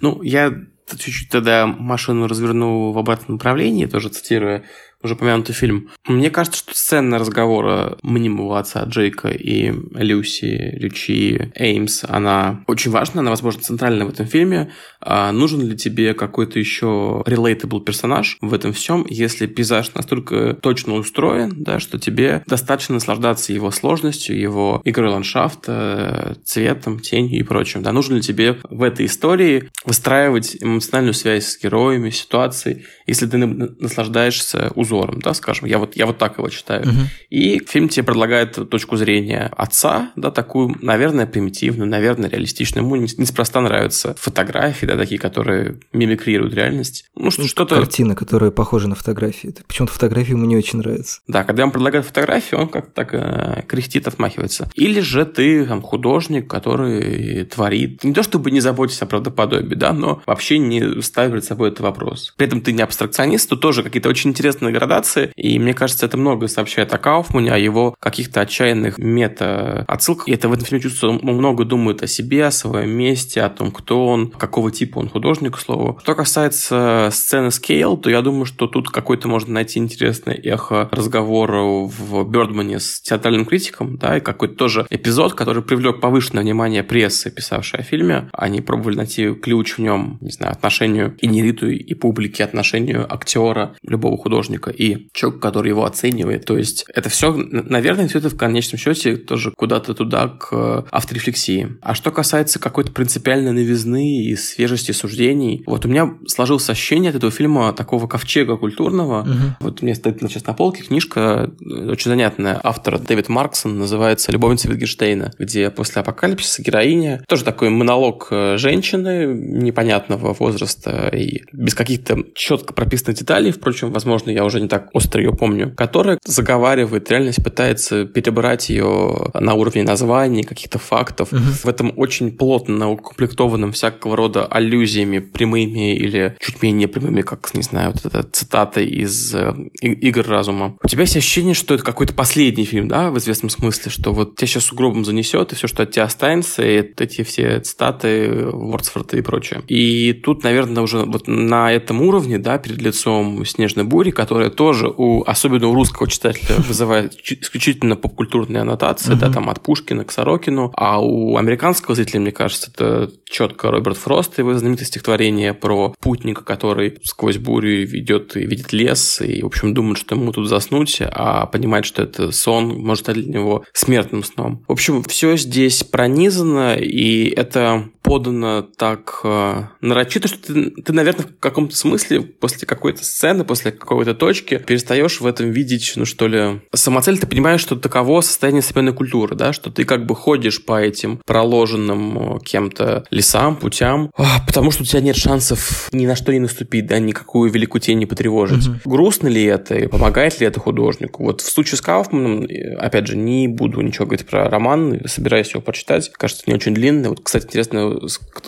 Ну, 0.00 0.22
я 0.22 0.52
чуть-чуть 0.96 1.28
тогда 1.28 1.66
машину 1.66 2.28
разверну 2.28 2.92
в 2.92 2.98
обратном 2.98 3.36
направлении, 3.36 3.86
тоже 3.86 4.10
цитируя 4.10 4.62
уже 5.02 5.14
упомянутый 5.14 5.54
фильм. 5.54 5.90
Мне 6.06 6.30
кажется, 6.30 6.58
что 6.58 6.74
сцена 6.74 7.18
разговора 7.18 7.98
мнимого 8.02 8.58
отца 8.58 8.82
Джейка 8.84 9.28
и 9.28 9.72
Люси, 9.94 10.76
Лючи, 10.80 11.52
Эймс, 11.54 12.04
она 12.08 12.64
очень 12.66 12.90
важна, 12.90 13.20
она, 13.20 13.30
возможно, 13.30 13.62
центральная 13.62 14.06
в 14.06 14.10
этом 14.10 14.26
фильме. 14.26 14.72
А 15.00 15.30
нужен 15.32 15.62
ли 15.62 15.76
тебе 15.76 16.14
какой-то 16.14 16.58
еще 16.58 17.22
relatable 17.26 17.80
персонаж 17.80 18.36
в 18.40 18.52
этом 18.52 18.72
всем, 18.72 19.06
если 19.08 19.46
пейзаж 19.46 19.94
настолько 19.94 20.54
точно 20.60 20.94
устроен, 20.94 21.62
да, 21.62 21.78
что 21.78 21.98
тебе 21.98 22.42
достаточно 22.46 22.94
наслаждаться 22.94 23.52
его 23.52 23.70
сложностью, 23.70 24.38
его 24.38 24.82
игрой 24.84 25.10
ландшафта, 25.10 26.36
цветом, 26.44 26.98
тенью 26.98 27.38
и 27.38 27.42
прочим. 27.42 27.82
Да, 27.82 27.92
нужно 27.92 28.16
ли 28.16 28.22
тебе 28.22 28.56
в 28.68 28.82
этой 28.82 29.06
истории 29.06 29.70
выстраивать 29.84 30.56
эмоциональную 30.60 31.14
связь 31.14 31.46
с 31.46 31.62
героями, 31.62 32.10
ситуацией, 32.10 32.84
если 33.06 33.26
ты 33.26 33.38
наслаждаешься 33.38 34.72
узором, 34.74 35.20
да, 35.20 35.34
скажем. 35.34 35.66
Я 35.66 35.78
вот, 35.78 35.96
я 35.96 36.06
вот 36.06 36.18
так 36.18 36.38
его 36.38 36.48
читаю. 36.48 36.82
Угу. 36.82 37.00
И 37.30 37.62
фильм 37.66 37.88
тебе 37.88 38.04
предлагает 38.04 38.58
точку 38.68 38.96
зрения 38.96 39.50
отца, 39.56 40.10
да, 40.16 40.30
такую, 40.30 40.76
наверное, 40.82 41.26
примитивную, 41.26 41.88
наверное, 41.88 42.28
реалистичную. 42.28 42.84
Ему 42.84 42.96
неспроста 42.96 43.60
нравятся 43.60 44.14
фотографии, 44.18 44.86
да, 44.88 44.96
такие, 44.96 45.18
которые 45.18 45.78
мимикрируют 45.92 46.54
реальность. 46.54 47.06
Ну, 47.14 47.30
что- 47.30 47.46
что-то... 47.46 47.76
Картины, 47.76 48.14
которые 48.14 48.52
похожи 48.52 48.88
на 48.88 48.94
фотографии. 48.94 49.54
Почему-то 49.66 49.92
фотографии 49.92 50.32
ему 50.32 50.44
не 50.44 50.56
очень 50.56 50.78
нравятся. 50.78 51.20
Да, 51.26 51.44
когда 51.44 51.62
ему 51.62 51.72
предлагают 51.72 52.06
фотографию, 52.06 52.60
он 52.60 52.68
как-то 52.68 52.90
так 52.92 53.10
э, 53.12 53.62
кряхтит, 53.66 54.06
отмахивается. 54.06 54.70
Или 54.74 55.00
же 55.00 55.24
ты 55.24 55.64
там 55.64 55.82
художник, 55.82 56.48
который 56.48 57.44
творит. 57.44 58.04
Не 58.04 58.12
то 58.12 58.22
чтобы 58.22 58.50
не 58.50 58.60
заботиться 58.60 59.04
о 59.04 59.08
правдоподобии, 59.08 59.74
да, 59.74 59.92
но 59.92 60.22
вообще 60.26 60.58
не 60.58 61.00
ставит 61.02 61.32
перед 61.32 61.44
собой 61.44 61.68
этот 61.68 61.80
вопрос. 61.80 62.34
При 62.36 62.46
этом 62.46 62.60
ты 62.60 62.72
не 62.72 62.82
абстракционист, 62.82 63.48
то 63.48 63.56
тоже 63.56 63.82
какие-то 63.82 64.08
очень 64.08 64.30
интересные 64.30 64.72
градации, 64.72 65.32
и 65.36 65.58
мне 65.58 65.74
кажется, 65.74 66.06
это 66.06 66.16
много 66.16 66.48
сообщает 66.48 66.92
о 66.92 66.98
Кауфмане, 66.98 67.52
о 67.52 67.58
его 67.58 67.94
каких-то 68.00 68.40
отчаянных 68.40 68.98
мета-отсылках. 68.98 70.28
И 70.28 70.32
это 70.32 70.48
в 70.48 70.52
этом 70.52 70.64
фильме 70.64 70.82
чувствуется, 70.82 71.26
он 71.26 71.36
много 71.36 71.64
думает 71.64 72.02
о 72.02 72.06
себе, 72.06 72.46
о 72.46 72.50
своем 72.50 72.90
месте, 72.90 73.42
о 73.42 73.50
том, 73.50 73.70
кто 73.70 74.06
он, 74.06 74.30
какого 74.30 74.70
типа 74.78 74.98
он 74.98 75.08
художник, 75.08 75.56
к 75.56 75.60
слову. 75.60 75.98
Что 76.02 76.14
касается 76.14 77.08
сцены 77.12 77.50
скейл, 77.50 77.96
то 77.96 78.10
я 78.10 78.22
думаю, 78.22 78.44
что 78.44 78.66
тут 78.66 78.90
какой-то 78.90 79.28
можно 79.28 79.52
найти 79.52 79.78
интересное 79.78 80.34
эхо 80.34 80.88
разговора 80.92 81.62
в 81.62 82.24
Бёрдмане 82.24 82.80
с 82.80 83.00
театральным 83.00 83.44
критиком, 83.44 83.96
да, 83.96 84.18
и 84.18 84.20
какой-то 84.20 84.54
тоже 84.54 84.86
эпизод, 84.90 85.34
который 85.34 85.62
привлек 85.62 86.00
повышенное 86.00 86.42
внимание 86.42 86.82
прессы, 86.82 87.30
писавшей 87.30 87.80
о 87.80 87.82
фильме. 87.82 88.28
Они 88.32 88.60
пробовали 88.60 88.96
найти 88.96 89.34
ключ 89.34 89.72
в 89.74 89.78
нем, 89.78 90.18
не 90.20 90.30
знаю, 90.30 90.52
отношению 90.52 91.16
и 91.18 91.26
нериту, 91.26 91.68
и 91.68 91.94
публики, 91.94 92.42
отношению 92.42 93.12
актера, 93.12 93.74
любого 93.82 94.16
художника 94.16 94.70
и 94.70 95.08
человека, 95.12 95.40
который 95.40 95.68
его 95.68 95.84
оценивает. 95.84 96.44
То 96.44 96.56
есть 96.56 96.84
это 96.94 97.08
все, 97.08 97.32
наверное, 97.32 98.06
все 98.08 98.18
это 98.18 98.30
в 98.30 98.36
конечном 98.36 98.78
счете 98.78 99.16
тоже 99.16 99.52
куда-то 99.56 99.94
туда 99.94 100.28
к 100.28 100.86
авторефлексии. 100.90 101.76
А 101.82 101.94
что 101.94 102.10
касается 102.10 102.58
какой-то 102.58 102.92
принципиальной 102.92 103.52
новизны 103.52 104.24
и 104.24 104.36
свежести 104.36 104.67
суждений, 104.76 105.62
вот 105.66 105.84
у 105.84 105.88
меня 105.88 106.14
сложилось 106.26 106.68
ощущение 106.68 107.10
от 107.10 107.16
этого 107.16 107.32
фильма 107.32 107.72
такого 107.72 108.06
ковчега 108.06 108.56
культурного. 108.56 109.22
Угу. 109.22 109.30
Вот 109.60 109.82
у 109.82 109.84
меня 109.84 109.94
стоит 109.94 110.18
сейчас 110.20 110.46
на 110.46 110.54
полке 110.54 110.82
книжка 110.82 111.50
э, 111.60 111.90
очень 111.90 112.10
занятная 112.10 112.60
автора 112.62 112.98
Дэвид 112.98 113.28
Марксон, 113.28 113.78
называется 113.78 114.32
«Любовница 114.32 114.68
Витгенштейна», 114.68 115.32
где 115.38 115.70
после 115.70 116.00
апокалипсиса 116.00 116.62
героиня, 116.62 117.24
тоже 117.28 117.44
такой 117.44 117.70
монолог 117.70 118.28
э, 118.30 118.56
женщины 118.58 119.26
непонятного 119.26 120.34
возраста 120.34 121.08
и 121.08 121.42
без 121.52 121.74
каких-то 121.74 122.18
четко 122.34 122.74
прописанных 122.74 123.18
деталей, 123.18 123.52
впрочем, 123.52 123.92
возможно, 123.92 124.30
я 124.30 124.44
уже 124.44 124.60
не 124.60 124.68
так 124.68 124.88
остро 124.92 125.22
ее 125.22 125.32
помню, 125.32 125.72
которая 125.74 126.18
заговаривает 126.24 127.10
реальность, 127.10 127.42
пытается 127.42 128.04
перебрать 128.04 128.68
ее 128.68 129.30
на 129.34 129.54
уровне 129.54 129.82
названий, 129.82 130.42
каких-то 130.42 130.78
фактов. 130.78 131.32
Угу. 131.32 131.40
В 131.64 131.66
этом 131.66 131.92
очень 131.96 132.32
плотно 132.32 132.90
укомплектованном 132.90 133.72
всякого 133.72 134.16
рода 134.16 134.44
аллюзиями 134.58 135.20
прямыми 135.20 135.96
или 135.96 136.36
чуть 136.40 136.62
менее 136.62 136.88
прямыми, 136.88 137.22
как, 137.22 137.54
не 137.54 137.62
знаю, 137.62 137.92
вот 137.92 138.04
эта 138.04 138.22
цитата 138.22 138.80
из 138.80 139.34
э, 139.34 139.54
«Игр 139.80 140.26
разума». 140.26 140.76
У 140.82 140.88
тебя 140.88 141.02
есть 141.02 141.16
ощущение, 141.16 141.54
что 141.54 141.74
это 141.74 141.84
какой-то 141.84 142.12
последний 142.12 142.64
фильм, 142.64 142.88
да, 142.88 143.10
в 143.10 143.18
известном 143.18 143.50
смысле, 143.50 143.90
что 143.90 144.12
вот 144.12 144.36
тебя 144.36 144.46
сейчас 144.46 144.72
угробом 144.72 145.04
занесет, 145.04 145.52
и 145.52 145.54
все, 145.54 145.66
что 145.66 145.84
от 145.84 145.92
тебя 145.92 146.04
останется, 146.04 146.62
и 146.62 146.82
эти 146.98 147.22
все 147.22 147.60
цитаты 147.60 148.46
Вордсфорда 148.52 149.16
и 149.16 149.22
прочее. 149.22 149.62
И 149.68 150.12
тут, 150.12 150.42
наверное, 150.42 150.82
уже 150.82 150.98
вот 150.98 151.26
на 151.26 151.72
этом 151.72 152.02
уровне, 152.02 152.38
да, 152.38 152.58
перед 152.58 152.82
лицом 152.82 153.44
«Снежной 153.46 153.84
бури», 153.84 154.10
которая 154.10 154.50
тоже, 154.50 154.88
у, 154.88 155.22
особенно 155.24 155.68
у 155.68 155.74
русского 155.74 156.08
читателя, 156.08 156.56
вызывает 156.58 157.14
исключительно 157.24 157.96
попкультурные 157.96 158.62
аннотации, 158.62 159.14
да, 159.14 159.30
там 159.30 159.48
от 159.48 159.62
Пушкина 159.62 160.04
к 160.04 160.12
Сорокину, 160.12 160.72
а 160.74 161.00
у 161.00 161.36
американского 161.36 161.94
зрителя, 161.94 162.20
мне 162.20 162.32
кажется, 162.32 162.70
это 162.74 163.10
четко 163.24 163.70
Роберт 163.70 163.98
Фрост, 163.98 164.38
его 164.50 164.58
знаменитое 164.58 164.86
стихотворение 164.86 165.54
про 165.54 165.94
путника, 166.00 166.44
который 166.44 166.98
сквозь 167.02 167.38
бурю 167.38 167.84
идет 167.84 168.36
и 168.36 168.46
видит 168.46 168.72
лес, 168.72 169.20
и, 169.20 169.42
в 169.42 169.46
общем, 169.46 169.74
думает, 169.74 169.98
что 169.98 170.14
ему 170.14 170.32
тут 170.32 170.48
заснуть, 170.48 170.98
а 171.00 171.46
понимает, 171.46 171.84
что 171.84 172.02
это 172.02 172.30
сон, 172.32 172.68
может 172.78 173.04
стать 173.04 173.16
для 173.16 173.32
него 173.32 173.64
смертным 173.72 174.24
сном. 174.24 174.64
В 174.68 174.72
общем, 174.72 175.02
все 175.04 175.36
здесь 175.36 175.84
пронизано, 175.84 176.76
и 176.76 177.28
это 177.28 177.88
подано 178.08 178.62
так 178.62 179.20
э, 179.22 179.64
нарочито, 179.82 180.28
что 180.28 180.38
ты, 180.38 180.70
ты, 180.70 180.92
наверное, 180.94 181.26
в 181.26 181.38
каком-то 181.38 181.76
смысле 181.76 182.22
после 182.22 182.66
какой-то 182.66 183.04
сцены, 183.04 183.44
после 183.44 183.70
какой-то 183.70 184.14
точки 184.14 184.56
перестаешь 184.56 185.20
в 185.20 185.26
этом 185.26 185.50
видеть, 185.50 185.92
ну 185.94 186.06
что 186.06 186.26
ли, 186.26 186.62
самоцель, 186.74 187.18
ты 187.18 187.26
понимаешь, 187.26 187.60
что 187.60 187.76
таково 187.76 188.22
состояние 188.22 188.62
современной 188.62 188.96
культуры, 188.96 189.36
да, 189.36 189.52
что 189.52 189.70
ты 189.70 189.84
как 189.84 190.06
бы 190.06 190.14
ходишь 190.14 190.64
по 190.64 190.80
этим 190.80 191.20
проложенным 191.26 192.36
э, 192.36 192.38
кем-то 192.40 193.04
лесам, 193.10 193.56
путям, 193.56 194.10
потому 194.46 194.70
что 194.70 194.82
у 194.82 194.86
тебя 194.86 195.00
нет 195.00 195.16
шансов 195.16 195.88
ни 195.92 196.06
на 196.06 196.16
что 196.16 196.32
не 196.32 196.40
наступить, 196.40 196.86
да, 196.86 196.98
никакую 196.98 197.50
великую 197.50 197.80
тень 197.80 197.98
не 197.98 198.06
потревожить. 198.06 198.66
Угу. 198.68 198.76
Грустно 198.84 199.28
ли 199.28 199.44
это 199.44 199.76
и 199.76 199.86
помогает 199.86 200.40
ли 200.40 200.46
это 200.46 200.60
художнику? 200.60 201.24
Вот 201.24 201.40
в 201.40 201.50
случае 201.50 201.78
с 201.78 201.80
Кауфманом, 201.80 202.46
опять 202.78 203.06
же, 203.06 203.16
не 203.16 203.48
буду 203.48 203.80
ничего 203.80 204.06
говорить 204.06 204.26
про 204.26 204.48
роман, 204.48 205.00
собираюсь 205.06 205.50
его 205.50 205.60
прочитать, 205.60 206.10
кажется, 206.12 206.44
не 206.46 206.54
очень 206.54 206.74
длинный. 206.74 207.08
Вот, 207.08 207.20
кстати, 207.22 207.46
интересно, 207.46 207.98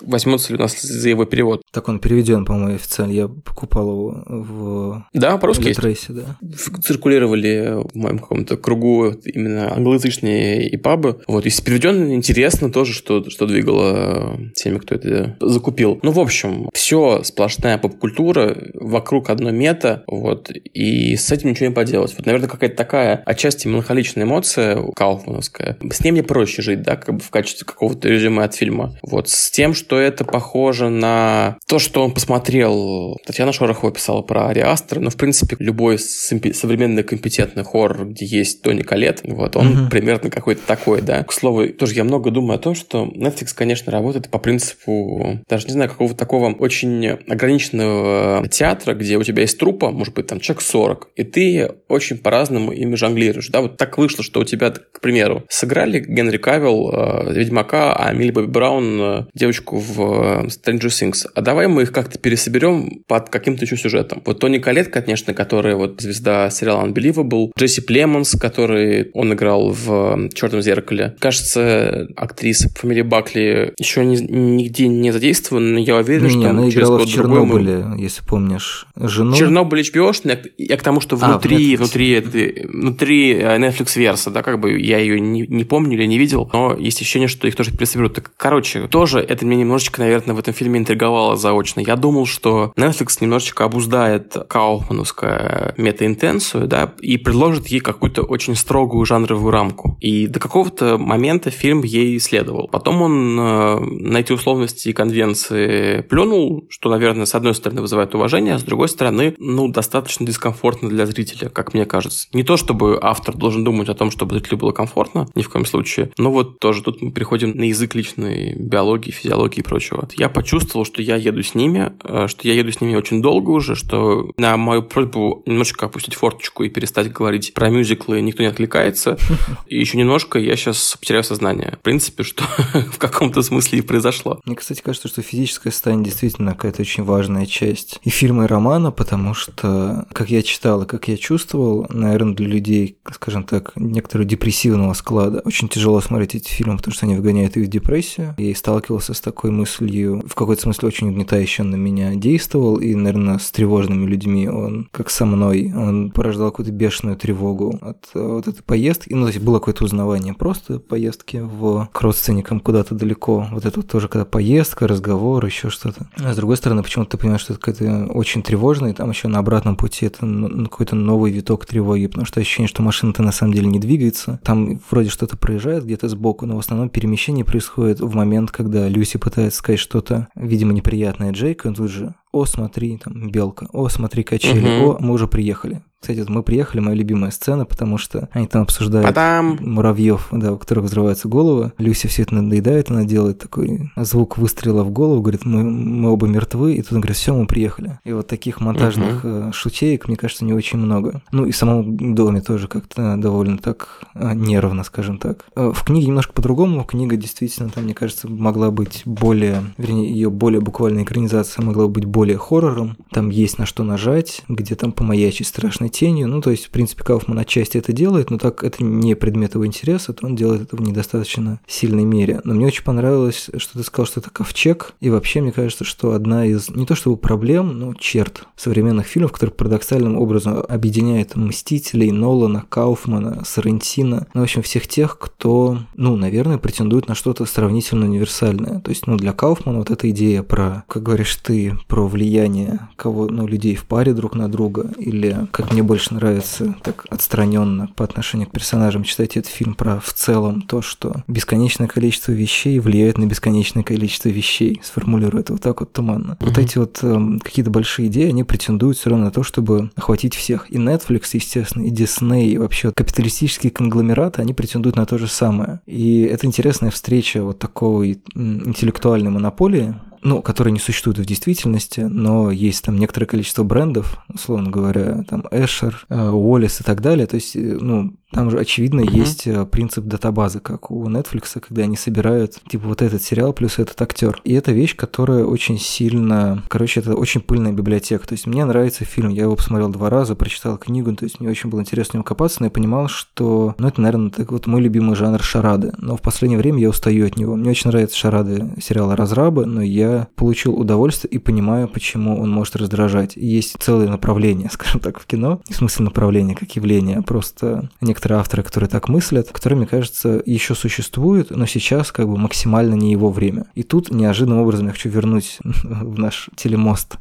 возьмется 0.03 0.53
ли 0.53 0.59
у 0.59 0.63
нас 0.63 0.81
за 0.81 1.09
его 1.09 1.25
перевод. 1.25 1.63
Так 1.73 1.89
он 1.89 1.99
переведен, 1.99 2.45
по-моему, 2.45 2.75
официально. 2.75 3.13
Я 3.13 3.29
покупал 3.29 3.89
его 3.89 4.25
в 4.29 5.05
да, 5.13 5.37
по-русски 5.39 5.69
Литресе, 5.69 6.13
да. 6.13 6.37
Циркулировали 6.83 7.83
в 7.93 7.95
моем 7.95 8.19
каком-то 8.19 8.57
кругу 8.57 9.13
именно 9.25 9.73
англоязычные 9.73 10.69
и 10.69 10.77
пабы. 10.77 11.21
Вот, 11.27 11.45
если 11.45 11.63
переведен, 11.63 12.13
интересно 12.13 12.71
тоже, 12.71 12.93
что, 12.93 13.29
что 13.29 13.47
двигало 13.47 14.39
теми, 14.55 14.79
кто 14.79 14.95
это 14.95 15.37
закупил. 15.41 15.80
Ну, 16.03 16.13
в 16.13 16.21
общем, 16.21 16.69
все 16.73 17.23
сплошная 17.23 17.79
поп-культура, 17.79 18.57
вокруг 18.75 19.31
одно 19.31 19.51
мета, 19.51 20.05
вот, 20.07 20.51
и 20.51 21.17
с 21.17 21.31
этим 21.31 21.51
ничего 21.51 21.69
не 21.69 21.75
поделать. 21.75 22.15
Вот, 22.17 22.27
наверное, 22.27 22.49
какая-то 22.49 22.77
такая 22.77 23.23
отчасти 23.27 23.69
меланхоличная 23.69 24.25
эмоция 24.25 24.83
кауфмановская. 24.95 25.77
С 25.91 26.01
ней 26.05 26.13
мне 26.13 26.23
проще 26.23 26.63
жить, 26.63 26.83
да, 26.83 26.97
как 26.97 27.17
бы 27.17 27.21
в 27.21 27.31
качестве 27.31 27.67
какого-то 27.67 28.09
резюме 28.09 28.45
от 28.45 28.55
фильма. 28.55 28.97
Вот, 29.03 29.29
с 29.29 29.51
тем, 29.51 29.75
что 29.75 29.99
это 29.99 30.25
похоже 30.25 30.89
на 30.89 31.59
то, 31.67 31.79
что 31.79 32.05
он 32.05 32.13
посмотрел. 32.13 33.19
Татьяна 33.27 33.53
Шорохова 33.53 33.93
писала 33.93 34.23
про 34.23 34.49
Ари 34.49 34.61
Астер, 34.61 35.01
но, 35.01 35.11
в 35.11 35.17
принципе, 35.17 35.57
любой 35.59 35.99
современный 35.99 37.03
компетентный 37.03 37.65
хоррор, 37.65 38.09
где 38.09 38.27
есть 38.27 38.63
Тони 38.63 38.83
Калет, 38.83 39.21
вот, 39.25 39.57
он 39.57 39.83
угу. 39.83 39.91
примерно 39.91 40.31
какой-то 40.31 40.63
такой, 40.67 41.03
да. 41.03 41.23
К 41.25 41.33
слову, 41.33 41.69
тоже 41.69 41.95
я 41.95 42.05
много 42.05 42.31
думаю 42.31 42.57
о 42.57 42.59
том, 42.59 42.75
что 42.75 43.05
Netflix, 43.05 43.55
конечно, 43.55 43.93
работает 43.93 44.29
по 44.29 44.39
принципу, 44.39 45.41
даже 45.49 45.67
не 45.71 45.75
знаю, 45.75 45.91
какого-то 45.91 46.17
такого 46.17 46.53
очень 46.53 47.09
ограниченного 47.29 48.47
театра, 48.49 48.95
где 48.95 49.17
у 49.17 49.23
тебя 49.23 49.43
есть 49.43 49.59
трупа, 49.59 49.91
может 49.91 50.15
быть, 50.15 50.27
там 50.27 50.41
человек 50.41 50.63
40, 50.63 51.09
и 51.17 51.25
ты 51.25 51.71
очень 51.89 52.19
по-разному 52.19 52.73
ими 52.73 52.95
жонглируешь, 52.97 53.49
да, 53.49 53.61
вот 53.61 53.77
так 53.77 53.99
вышло, 53.99 54.23
что 54.25 54.41
у 54.41 54.45
тебя, 54.45 54.71
к 54.71 55.01
примеру, 55.01 55.45
сыграли 55.49 56.01
Генри 56.01 56.37
Кавилл, 56.39 56.91
э, 56.93 57.33
Ведьмака, 57.35 57.95
а 57.95 58.13
Милли 58.13 58.31
Бобби 58.31 58.47
Браун, 58.47 59.01
э, 59.01 59.27
девочку 59.35 59.79
в 59.79 60.01
э, 60.01 60.47
Stranger 60.47 60.89
Things, 60.89 61.27
а 61.35 61.41
давай 61.41 61.69
мы 61.69 61.83
их 61.83 61.93
как-то 61.93 62.19
пересоберем 62.19 63.03
под 63.07 63.29
каким-то 63.29 63.65
еще 63.65 63.77
сюжетом. 63.77 64.23
Вот 64.25 64.41
Тони 64.41 64.59
Калет, 64.59 64.89
конечно, 64.89 65.35
которая 65.35 65.77
вот 65.77 66.01
звезда 66.01 66.51
сериала 66.51 66.87
Unbelievable, 66.87 67.51
Джесси 67.59 67.81
Племонс, 67.81 68.33
который 68.33 69.11
он 69.15 69.33
играл 69.33 69.71
в 69.71 70.29
«Черном 70.35 70.63
зеркале». 70.63 71.15
Кажется, 71.19 72.09
актриса 72.17 72.69
по 72.71 72.81
фамилии 72.81 73.03
Бакли 73.03 73.73
еще 73.79 74.05
ни, 74.05 74.17
нигде 74.17 74.89
не 74.89 75.11
задействована, 75.11 75.50
но 75.59 75.79
я 75.79 75.97
уверен, 75.97 76.25
не, 76.25 76.31
что 76.31 76.51
она 76.51 76.69
играла 76.69 76.99
в 76.99 77.07
Чернобыле, 77.07 77.85
мы... 77.85 78.01
если 78.01 78.23
помнишь, 78.25 78.87
жену. 78.97 79.35
Чернобыль 79.35 79.81
HBO, 79.81 80.13
я 80.59 80.77
к 80.77 80.83
тому, 80.83 81.01
что 81.01 81.17
внутри, 81.17 81.75
а, 81.75 81.79
внутри, 81.79 82.21
внутри 82.21 83.33
э, 83.35 83.59
Netflix 83.59 83.99
верса, 83.99 84.31
да, 84.31 84.43
как 84.43 84.61
бы 84.61 84.79
я 84.79 84.99
ее 84.99 85.21
не, 85.21 85.47
не 85.47 85.65
помню 85.65 85.95
или 85.99 86.07
не 86.07 86.19
видел, 86.19 86.49
но 86.53 86.77
есть 86.79 87.01
ощущение, 87.01 87.29
что 87.29 87.49
их 87.49 87.57
тоже 87.57 87.73
пересоберут. 87.73 88.15
Так, 88.15 88.31
короче, 88.37 88.87
тоже 88.89 89.21
это 89.21 89.45
меня 89.47 89.61
немножечко, 89.61 90.01
наверное, 90.01 90.35
в 90.35 90.39
этом 90.39 90.55
фильме 90.55 90.79
интриговало 90.79 91.37
заочно. 91.37 91.81
Я 91.81 91.97
думал, 91.97 92.27
что 92.27 92.73
Netflix 92.77 93.19
немножечко 93.21 93.65
обуздает 93.65 94.37
кауфмановскую 94.49 95.75
метаинтенцию, 95.77 96.67
да, 96.67 96.93
и 97.01 97.17
предложит 97.17 97.69
ей 97.69 97.81
какую-то 97.81 98.23
очень 98.23 98.55
строгую 98.55 99.05
жанровую 99.05 99.51
рамку. 99.51 99.97
И 100.01 100.27
до 100.27 100.41
какого-то 100.41 100.99
момента 100.99 101.51
фильм 101.51 101.83
ей 101.83 102.19
следовал. 102.21 102.69
Потом 102.69 103.03
он 103.03 103.39
э, 103.39 103.79
на 103.81 104.19
эти 104.19 104.33
условности 104.33 104.89
и 104.89 104.93
конвенции 104.93 105.40
плюнул, 105.49 106.67
что, 106.69 106.91
наверное, 106.91 107.27
с 107.27 107.35
одной 107.35 107.55
стороны 107.55 107.81
вызывает 107.81 108.15
уважение, 108.15 108.55
а 108.55 108.59
с 108.59 108.63
другой 108.63 108.89
стороны, 108.89 109.35
ну, 109.39 109.69
достаточно 109.69 110.27
дискомфортно 110.27 110.89
для 110.89 111.07
зрителя, 111.07 111.49
как 111.49 111.75
мне 111.75 111.85
кажется. 111.87 112.29
Не 112.33 112.43
то, 112.43 112.57
чтобы 112.57 112.99
автор 113.01 113.37
должен 113.37 113.65
думать 113.65 113.89
о 113.89 113.95
том, 113.95 114.11
чтобы 114.11 114.35
зрителю 114.35 114.59
было 114.59 114.73
комфортно, 114.73 115.29
ни 115.35 115.43
в 115.43 115.49
коем 115.49 115.67
случае, 115.67 116.11
но 116.19 116.31
вот 116.31 116.59
тоже 116.59 116.83
тут 116.83 117.03
мы 117.03 117.13
переходим 117.13 117.57
на 117.57 117.65
язык 117.65 117.95
личной 117.95 118.55
биологии, 118.55 119.11
физиологии 119.11 119.61
и 119.61 119.63
прочего. 119.63 120.09
Я 120.17 120.29
почувствовал, 120.29 120.85
что 120.85 121.03
я 121.03 121.17
еду 121.17 121.43
с 121.43 121.55
ними, 121.55 121.93
э, 122.05 122.27
что 122.29 122.47
я 122.47 122.55
еду 122.55 122.73
с 122.73 122.81
ними 122.81 122.95
очень 122.95 123.23
долго 123.23 123.51
уже, 123.51 123.75
что 123.75 124.31
на 124.37 124.57
мою 124.57 124.83
просьбу 124.83 125.43
немножечко 125.47 125.87
опустить 125.87 126.15
форточку 126.15 126.65
и 126.65 126.69
перестать 126.69 127.13
говорить 127.13 127.55
про 127.55 127.71
мюзиклы 127.71 128.21
никто 128.21 128.43
не 128.43 128.49
откликается. 128.49 129.19
И 129.67 129.79
еще 129.79 129.99
немножко 129.99 130.39
я 130.39 130.57
сейчас 130.57 130.97
потеряю 130.99 131.25
сознание. 131.25 131.77
В 131.81 131.83
принципе, 131.83 132.23
что 132.23 132.45
в 132.93 132.99
каком-то 132.99 133.43
смысле 133.43 133.81
и 133.81 133.83
произошло. 133.83 134.41
Мне, 134.45 134.57
кстати, 134.57 134.81
кажется, 134.83 135.09
что 135.09 135.23
физическое 135.31 135.71
состояние 135.71 136.07
действительно 136.07 136.53
какая-то 136.53 136.83
очень 136.83 137.05
важная 137.05 137.47
часть 137.47 138.01
и 138.03 138.11
фильма, 138.11 138.45
и 138.45 138.47
романа, 138.49 138.91
потому 138.91 139.33
что, 139.33 140.07
как 140.13 140.31
я 140.31 140.43
читал 140.43 140.83
и 140.83 140.87
как 140.87 141.07
я 141.07 141.17
чувствовал, 141.17 141.87
наверное, 141.89 142.35
для 142.35 142.49
людей, 142.49 142.99
скажем 143.13 143.45
так, 143.45 143.73
некоторого 143.77 144.29
депрессивного 144.29 144.93
склада 144.95 145.41
очень 145.45 145.69
тяжело 145.69 146.01
смотреть 146.01 146.35
эти 146.35 146.49
фильмы, 146.49 146.79
потому 146.79 146.95
что 146.95 147.07
они 147.07 147.15
вгоняют 147.15 147.57
их 147.57 147.69
в 147.69 147.71
депрессию. 147.71 148.35
И 148.39 148.53
сталкивался 148.55 149.15
с 149.15 149.21
такой 149.21 149.53
мыслью, 149.53 150.23
в 150.27 150.35
какой-то 150.35 150.63
смысле 150.63 150.89
очень 150.89 151.09
угнетающе 151.09 151.63
на 151.63 151.77
меня 151.77 152.15
действовал, 152.17 152.77
и, 152.77 152.95
наверное, 152.95 153.39
с 153.39 153.53
тревожными 153.53 154.07
людьми 154.07 154.49
он, 154.49 154.89
как 154.91 155.11
со 155.11 155.25
мной, 155.27 155.73
он 155.75 156.11
порождал 156.11 156.51
какую-то 156.51 156.73
бешеную 156.73 157.17
тревогу 157.17 157.79
от 157.81 158.09
э, 158.15 158.21
вот 158.21 158.49
этой 158.49 158.63
поездки. 158.63 159.13
Ну, 159.13 159.23
то 159.23 159.29
есть 159.29 159.41
было 159.41 159.61
какое-то 159.61 159.85
узнавание 159.85 160.35
просто 160.35 160.81
поездки 160.81 161.37
в, 161.37 161.89
к 161.93 162.01
родственникам 162.01 162.59
куда-то 162.59 162.97
далеко. 162.97 163.47
Вот 163.53 163.65
это 163.65 163.81
вот 163.81 163.89
тоже 163.89 164.09
когда 164.09 164.25
поездка, 164.25 164.89
разговор, 164.89 165.20
еще 165.47 165.71
что-то. 165.71 166.09
А 166.17 166.33
с 166.33 166.37
другой 166.37 166.57
стороны, 166.57 166.83
почему-то 166.83 167.13
ты 167.13 167.19
понимаешь, 167.19 167.43
что 167.43 167.55
это 167.55 167.63
какая-то 167.63 168.13
очень 168.13 168.43
тревожная, 168.43 168.91
и 168.91 168.95
там 168.95 169.11
еще 169.11 169.29
на 169.29 169.39
обратном 169.39 169.77
пути 169.77 170.07
это 170.07 170.21
какой-то 170.65 170.97
новый 170.97 171.33
виток 171.33 171.67
тревоги, 171.67 172.07
потому 172.07 172.27
что 172.27 172.41
ощущение, 172.41 172.69
что 172.69 172.83
машина-то 172.83 173.23
на 173.23 173.33
самом 173.33 173.55
деле 173.55 173.67
не 173.67 173.79
двигается. 173.79 174.41
Там 174.45 174.81
вроде 174.91 175.11
что-то 175.11 175.37
проезжает 175.37 175.85
где-то 175.85 176.09
сбоку, 176.09 176.47
но 176.47 176.57
в 176.57 176.61
основном 176.61 176.89
перемещение 176.89 177.45
происходит 177.45 178.01
в 178.01 178.15
момент, 178.15 178.51
когда 178.51 178.89
Люси 178.89 179.19
пытается 179.19 179.59
сказать 179.59 179.81
что-то, 179.81 180.29
видимо, 180.35 180.73
неприятное 180.73 181.33
Джейку, 181.33 181.69
он 181.69 181.75
тут 181.75 181.91
же 181.91 182.15
«О, 182.33 182.45
смотри, 182.45 182.97
там, 182.99 183.31
белка, 183.31 183.67
о, 183.73 183.89
смотри, 183.89 184.23
качели, 184.23 184.83
угу. 184.83 184.93
о, 184.93 184.99
мы 185.01 185.13
уже 185.13 185.27
приехали». 185.27 185.83
Кстати, 186.01 186.25
мы 186.27 186.43
приехали, 186.43 186.81
моя 186.81 186.97
любимая 186.97 187.31
сцена, 187.31 187.67
потому 187.67 187.99
что 187.99 188.31
они 188.33 188.47
там 188.47 188.63
обсуждают 188.63 189.07
Потом... 189.07 189.59
муравьев, 189.61 190.29
да, 190.33 190.53
у 190.55 190.57
которых 190.57 190.87
взрывается 190.87 191.29
голова. 191.29 191.73
Люси 191.77 192.07
все 192.07 192.23
это 192.23 192.37
надоедает, 192.37 192.91
она 192.91 193.05
делает 193.05 193.39
такой 193.39 193.93
звук 193.97 194.39
выстрела 194.39 194.83
в 194.83 194.91
голову, 194.91 195.21
говорит, 195.21 195.45
мы, 195.45 195.63
мы 195.63 196.11
оба 196.11 196.27
мертвы, 196.27 196.75
и 196.75 196.83
тут 196.83 196.95
он 196.95 197.01
говорит, 197.01 197.19
все, 197.19 197.35
мы 197.35 197.47
приехали. 197.47 197.99
И 198.05 198.13
вот 198.13 198.27
таких 198.29 198.61
монтажных 198.61 199.25
угу. 199.25 199.53
шутеек, 199.53 200.09
мне 200.09 200.17
кажется, 200.17 200.47
не 200.47 200.55
очень 200.55 200.79
много. 200.79 201.21
Ну 201.33 201.45
и 201.45 201.53
в 201.53 201.57
самом 201.57 202.15
доме 202.15 202.41
тоже 202.41 202.67
как-то 202.67 203.17
довольно 203.19 203.59
так 203.59 204.01
э, 204.15 204.33
нервно, 204.33 204.85
скажем 204.85 205.19
так. 205.19 205.45
Э, 205.55 205.71
в 205.75 205.85
книге 205.85 206.07
немножко 206.07 206.33
по-другому. 206.33 206.85
Книга 206.85 207.17
действительно, 207.17 207.69
там, 207.69 207.85
мне 207.85 207.93
кажется, 207.93 208.27
могла 208.27 208.71
быть 208.71 209.03
более, 209.05 209.65
вернее, 209.77 210.11
ее 210.11 210.31
более 210.31 210.63
буквальная 210.63 211.03
экранизация 211.03 211.63
могла 211.63 211.89
быть 211.89 212.07
более 212.07 212.39
хоррором. 212.39 212.97
Там 213.11 213.29
есть 213.29 213.59
на 213.59 213.67
что 213.67 213.85
нажать, 213.85 214.43
где 214.49 214.75
там 214.77 214.93
помаячить 214.93 215.47
страшной 215.47 215.90
тенью. 215.91 216.29
Ну, 216.29 216.41
то 216.41 216.51
есть, 216.51 216.67
в 216.67 216.71
принципе, 216.71 217.05
Кауфман 217.05 217.39
отчасти 217.39 217.79
это 217.79 217.93
делает, 217.93 218.31
но 218.31 218.39
так 218.39 218.65
это 218.65 218.83
не 218.83 219.15
предмет 219.15 219.55
его 219.55 219.67
интереса, 219.67 220.13
то 220.13 220.27
он 220.27 220.37
делает 220.37 220.63
это 220.63 220.77
в 220.77 220.81
недостаточно 220.81 221.61
сильной 221.67 222.05
мере. 222.05 222.41
Но 222.45 222.55
мне 222.55 222.67
очень 222.67 222.85
понравилось, 222.85 223.51
что 223.57 223.79
ты 223.79 223.85
сказал, 223.85 224.07
что 224.07 224.21
это 224.21 224.31
ковчег. 224.31 224.95
И 225.01 225.11
вообще, 225.11 225.41
мне 225.41 225.53
кажется, 225.53 225.85
что 225.85 226.13
одна 226.13 226.47
из, 226.47 226.71
не 226.71 226.87
то 226.87 226.95
чтобы 226.95 227.17
проблем, 227.17 227.79
но 227.79 227.95
черт 227.95 228.45
современных 228.57 229.07
фильмов, 229.07 229.33
которые 229.33 229.55
парадоксальным 229.55 230.17
образом 230.17 230.63
объединяет 230.69 231.37
Мстителей, 231.37 232.11
Нолана, 232.11 232.65
Кауфмана, 232.69 233.45
Сарантино, 233.45 234.27
ну, 234.35 234.41
в 234.41 234.45
общем, 234.45 234.63
всех 234.63 234.87
тех, 234.87 235.19
кто, 235.19 235.79
ну, 235.97 236.17
наверное, 236.17 236.59
претендует 236.59 237.09
на 237.09 237.15
что-то 237.15 237.45
сравнительно 237.47 238.07
универсальное. 238.07 238.81
То 238.81 238.91
есть, 238.91 239.07
ну, 239.07 239.17
для 239.17 239.33
Кауфмана 239.33 239.79
вот 239.79 239.91
эта 239.91 240.11
идея 240.11 240.43
про, 240.43 240.85
как 240.89 241.03
говоришь 241.03 241.37
ты, 241.37 241.77
про 241.89 242.07
влияние 242.07 242.89
кого, 242.97 243.29
ну, 243.29 243.47
людей 243.47 243.75
в 243.75 243.85
паре 243.85 244.13
друг 244.13 244.35
на 244.35 244.49
друга, 244.49 244.91
или, 244.99 245.47
как 245.51 245.73
мне 245.73 245.80
мне 245.81 245.87
больше 245.87 246.13
нравится 246.13 246.75
так 246.83 247.07
отстраненно 247.09 247.89
по 247.97 248.05
отношению 248.05 248.49
к 248.49 248.53
персонажам 248.53 249.03
читать 249.03 249.39
этот 249.39 249.51
фильм 249.51 249.75
про 249.75 249.99
в 249.99 250.13
целом 250.13 250.61
то, 250.61 250.83
что 250.83 251.25
бесконечное 251.27 251.89
количество 251.89 252.33
вещей 252.33 252.79
влияет 252.81 253.17
на 253.17 253.25
бесконечное 253.25 253.83
количество 253.83 254.29
вещей. 254.29 254.79
Сформулирую 254.85 255.41
это 255.41 255.55
вот 255.55 255.63
так 255.63 255.81
вот 255.81 255.93
туманно. 255.95 256.33
Mm-hmm. 256.33 256.47
Вот 256.47 256.59
эти 256.59 256.77
вот 256.77 256.99
э, 257.01 257.39
какие-то 257.43 257.71
большие 257.71 258.09
идеи, 258.09 258.29
они 258.29 258.45
претендуют 258.45 258.99
все 258.99 259.09
равно 259.09 259.27
на 259.27 259.31
то, 259.31 259.43
чтобы 259.43 259.91
охватить 259.97 260.35
всех. 260.35 260.71
И 260.71 260.77
Netflix, 260.77 261.31
естественно, 261.33 261.85
и 261.85 261.91
Disney, 261.91 262.49
и 262.49 262.59
вообще 262.59 262.93
капиталистические 262.93 263.73
конгломераты, 263.73 264.43
они 264.43 264.53
претендуют 264.53 264.97
на 264.97 265.07
то 265.07 265.17
же 265.17 265.29
самое. 265.29 265.81
И 265.87 266.23
это 266.23 266.47
интересная 266.47 266.91
встреча 266.91 267.43
вот 267.43 267.59
такой 267.59 268.21
интеллектуальной 268.35 269.31
монополии, 269.31 269.95
ну, 270.23 270.43
которые 270.43 270.73
не 270.73 270.79
существуют 270.79 271.19
в 271.19 271.25
действительности, 271.25 272.01
но 272.01 272.51
есть 272.51 272.85
там 272.85 272.99
некоторое 272.99 273.27
количество 273.27 273.63
брендов, 273.63 274.19
условно 274.33 274.71
говоря, 274.71 275.25
там 275.29 275.45
Эшер, 275.51 276.07
Уоллес 276.09 276.81
и 276.81 276.85
так 276.85 277.01
далее. 277.01 277.27
То 277.27 277.37
есть, 277.37 277.57
э, 277.57 277.79
ну, 277.81 278.15
там 278.33 278.51
же, 278.51 278.59
очевидно, 278.59 279.01
mm-hmm. 279.01 279.17
есть 279.17 279.47
э, 279.47 279.67
принцип 279.67 280.05
датабазы, 280.05 280.61
как 280.61 280.91
у 280.91 281.09
Netflix, 281.09 281.59
когда 281.61 281.83
они 281.83 281.97
собирают, 281.97 282.61
типа, 282.69 282.87
вот 282.87 283.03
этот 283.03 283.23
сериал 283.23 283.53
плюс 283.53 283.79
этот 283.79 284.01
актер. 284.01 284.41
И 284.45 284.53
это 284.55 284.73
вещь, 284.73 284.95
которая 284.95 285.45
очень 285.45 285.79
сильно... 285.79 286.63
Короче, 286.69 287.01
это 287.01 287.15
очень 287.15 287.41
пыльная 287.41 287.73
библиотека. 287.73 288.27
То 288.27 288.35
есть 288.35 288.47
мне 288.47 288.65
нравится 288.65 289.05
фильм, 289.05 289.31
я 289.31 289.43
его 289.43 289.57
посмотрел 289.57 289.89
два 289.89 290.11
раза, 290.11 290.37
прочитал 290.37 290.79
книгу, 290.79 291.15
то 291.15 291.25
есть 291.25 291.41
мне 291.41 291.51
очень 291.51 291.71
было 291.71 291.81
интересно 291.81 292.13
в 292.13 292.15
нем 292.15 292.23
копаться, 292.23 292.59
но 292.61 292.67
я 292.67 292.71
понимал, 292.71 293.09
что, 293.09 293.75
ну, 293.79 293.89
это, 293.89 294.01
наверное, 294.01 294.31
так 294.31 294.53
вот 294.53 294.67
мой 294.67 294.81
любимый 294.81 295.17
жанр 295.17 295.43
шарады. 295.43 295.93
Но 295.99 296.17
в 296.17 296.23
последнее 296.23 296.59
время 296.59 296.81
я 296.81 296.89
устаю 296.89 297.27
от 297.27 297.37
него. 297.37 297.57
Мне 297.57 297.71
очень 297.71 297.91
нравятся 297.91 298.17
шарады 298.17 298.75
сериала 298.81 299.17
«Разрабы», 299.17 299.67
но 299.67 299.83
я 299.83 300.29
получил 300.37 300.75
удовольствие 300.79 301.31
и 301.33 301.39
понимаю, 301.39 301.89
почему 301.89 302.41
он 302.41 302.51
может 302.51 302.77
раздражать. 302.77 303.37
И 303.37 303.45
есть 303.45 303.77
целое 303.81 304.09
направление, 304.09 304.71
скажем 304.73 305.01
так, 305.01 305.19
в 305.19 305.27
кино. 305.27 305.61
В 305.69 305.75
смысле 305.75 306.05
направления 306.05 306.55
как 306.55 306.71
явление, 306.77 307.19
а 307.19 307.23
просто 307.23 307.91
некоторые 308.01 308.20
некоторые 308.21 308.41
авторы, 308.41 308.63
которые 308.63 308.91
так 308.91 309.09
мыслят, 309.09 309.51
которые, 309.51 309.79
мне 309.79 309.87
кажется, 309.87 310.43
еще 310.45 310.75
существуют, 310.75 311.51
но 311.51 311.65
сейчас 311.65 312.13
как 312.13 312.29
бы 312.29 312.37
максимально 312.37 312.95
не 312.95 313.13
его 313.13 313.31
время. 313.31 313.65
И 313.75 313.83
тут 313.83 314.11
неожиданным 314.11 314.59
образом 314.59 314.87
я 314.89 314.93
хочу 314.93 315.09
вернуть 315.09 315.59
в 315.65 316.19
наш 316.19 316.51
телемост 316.55 317.17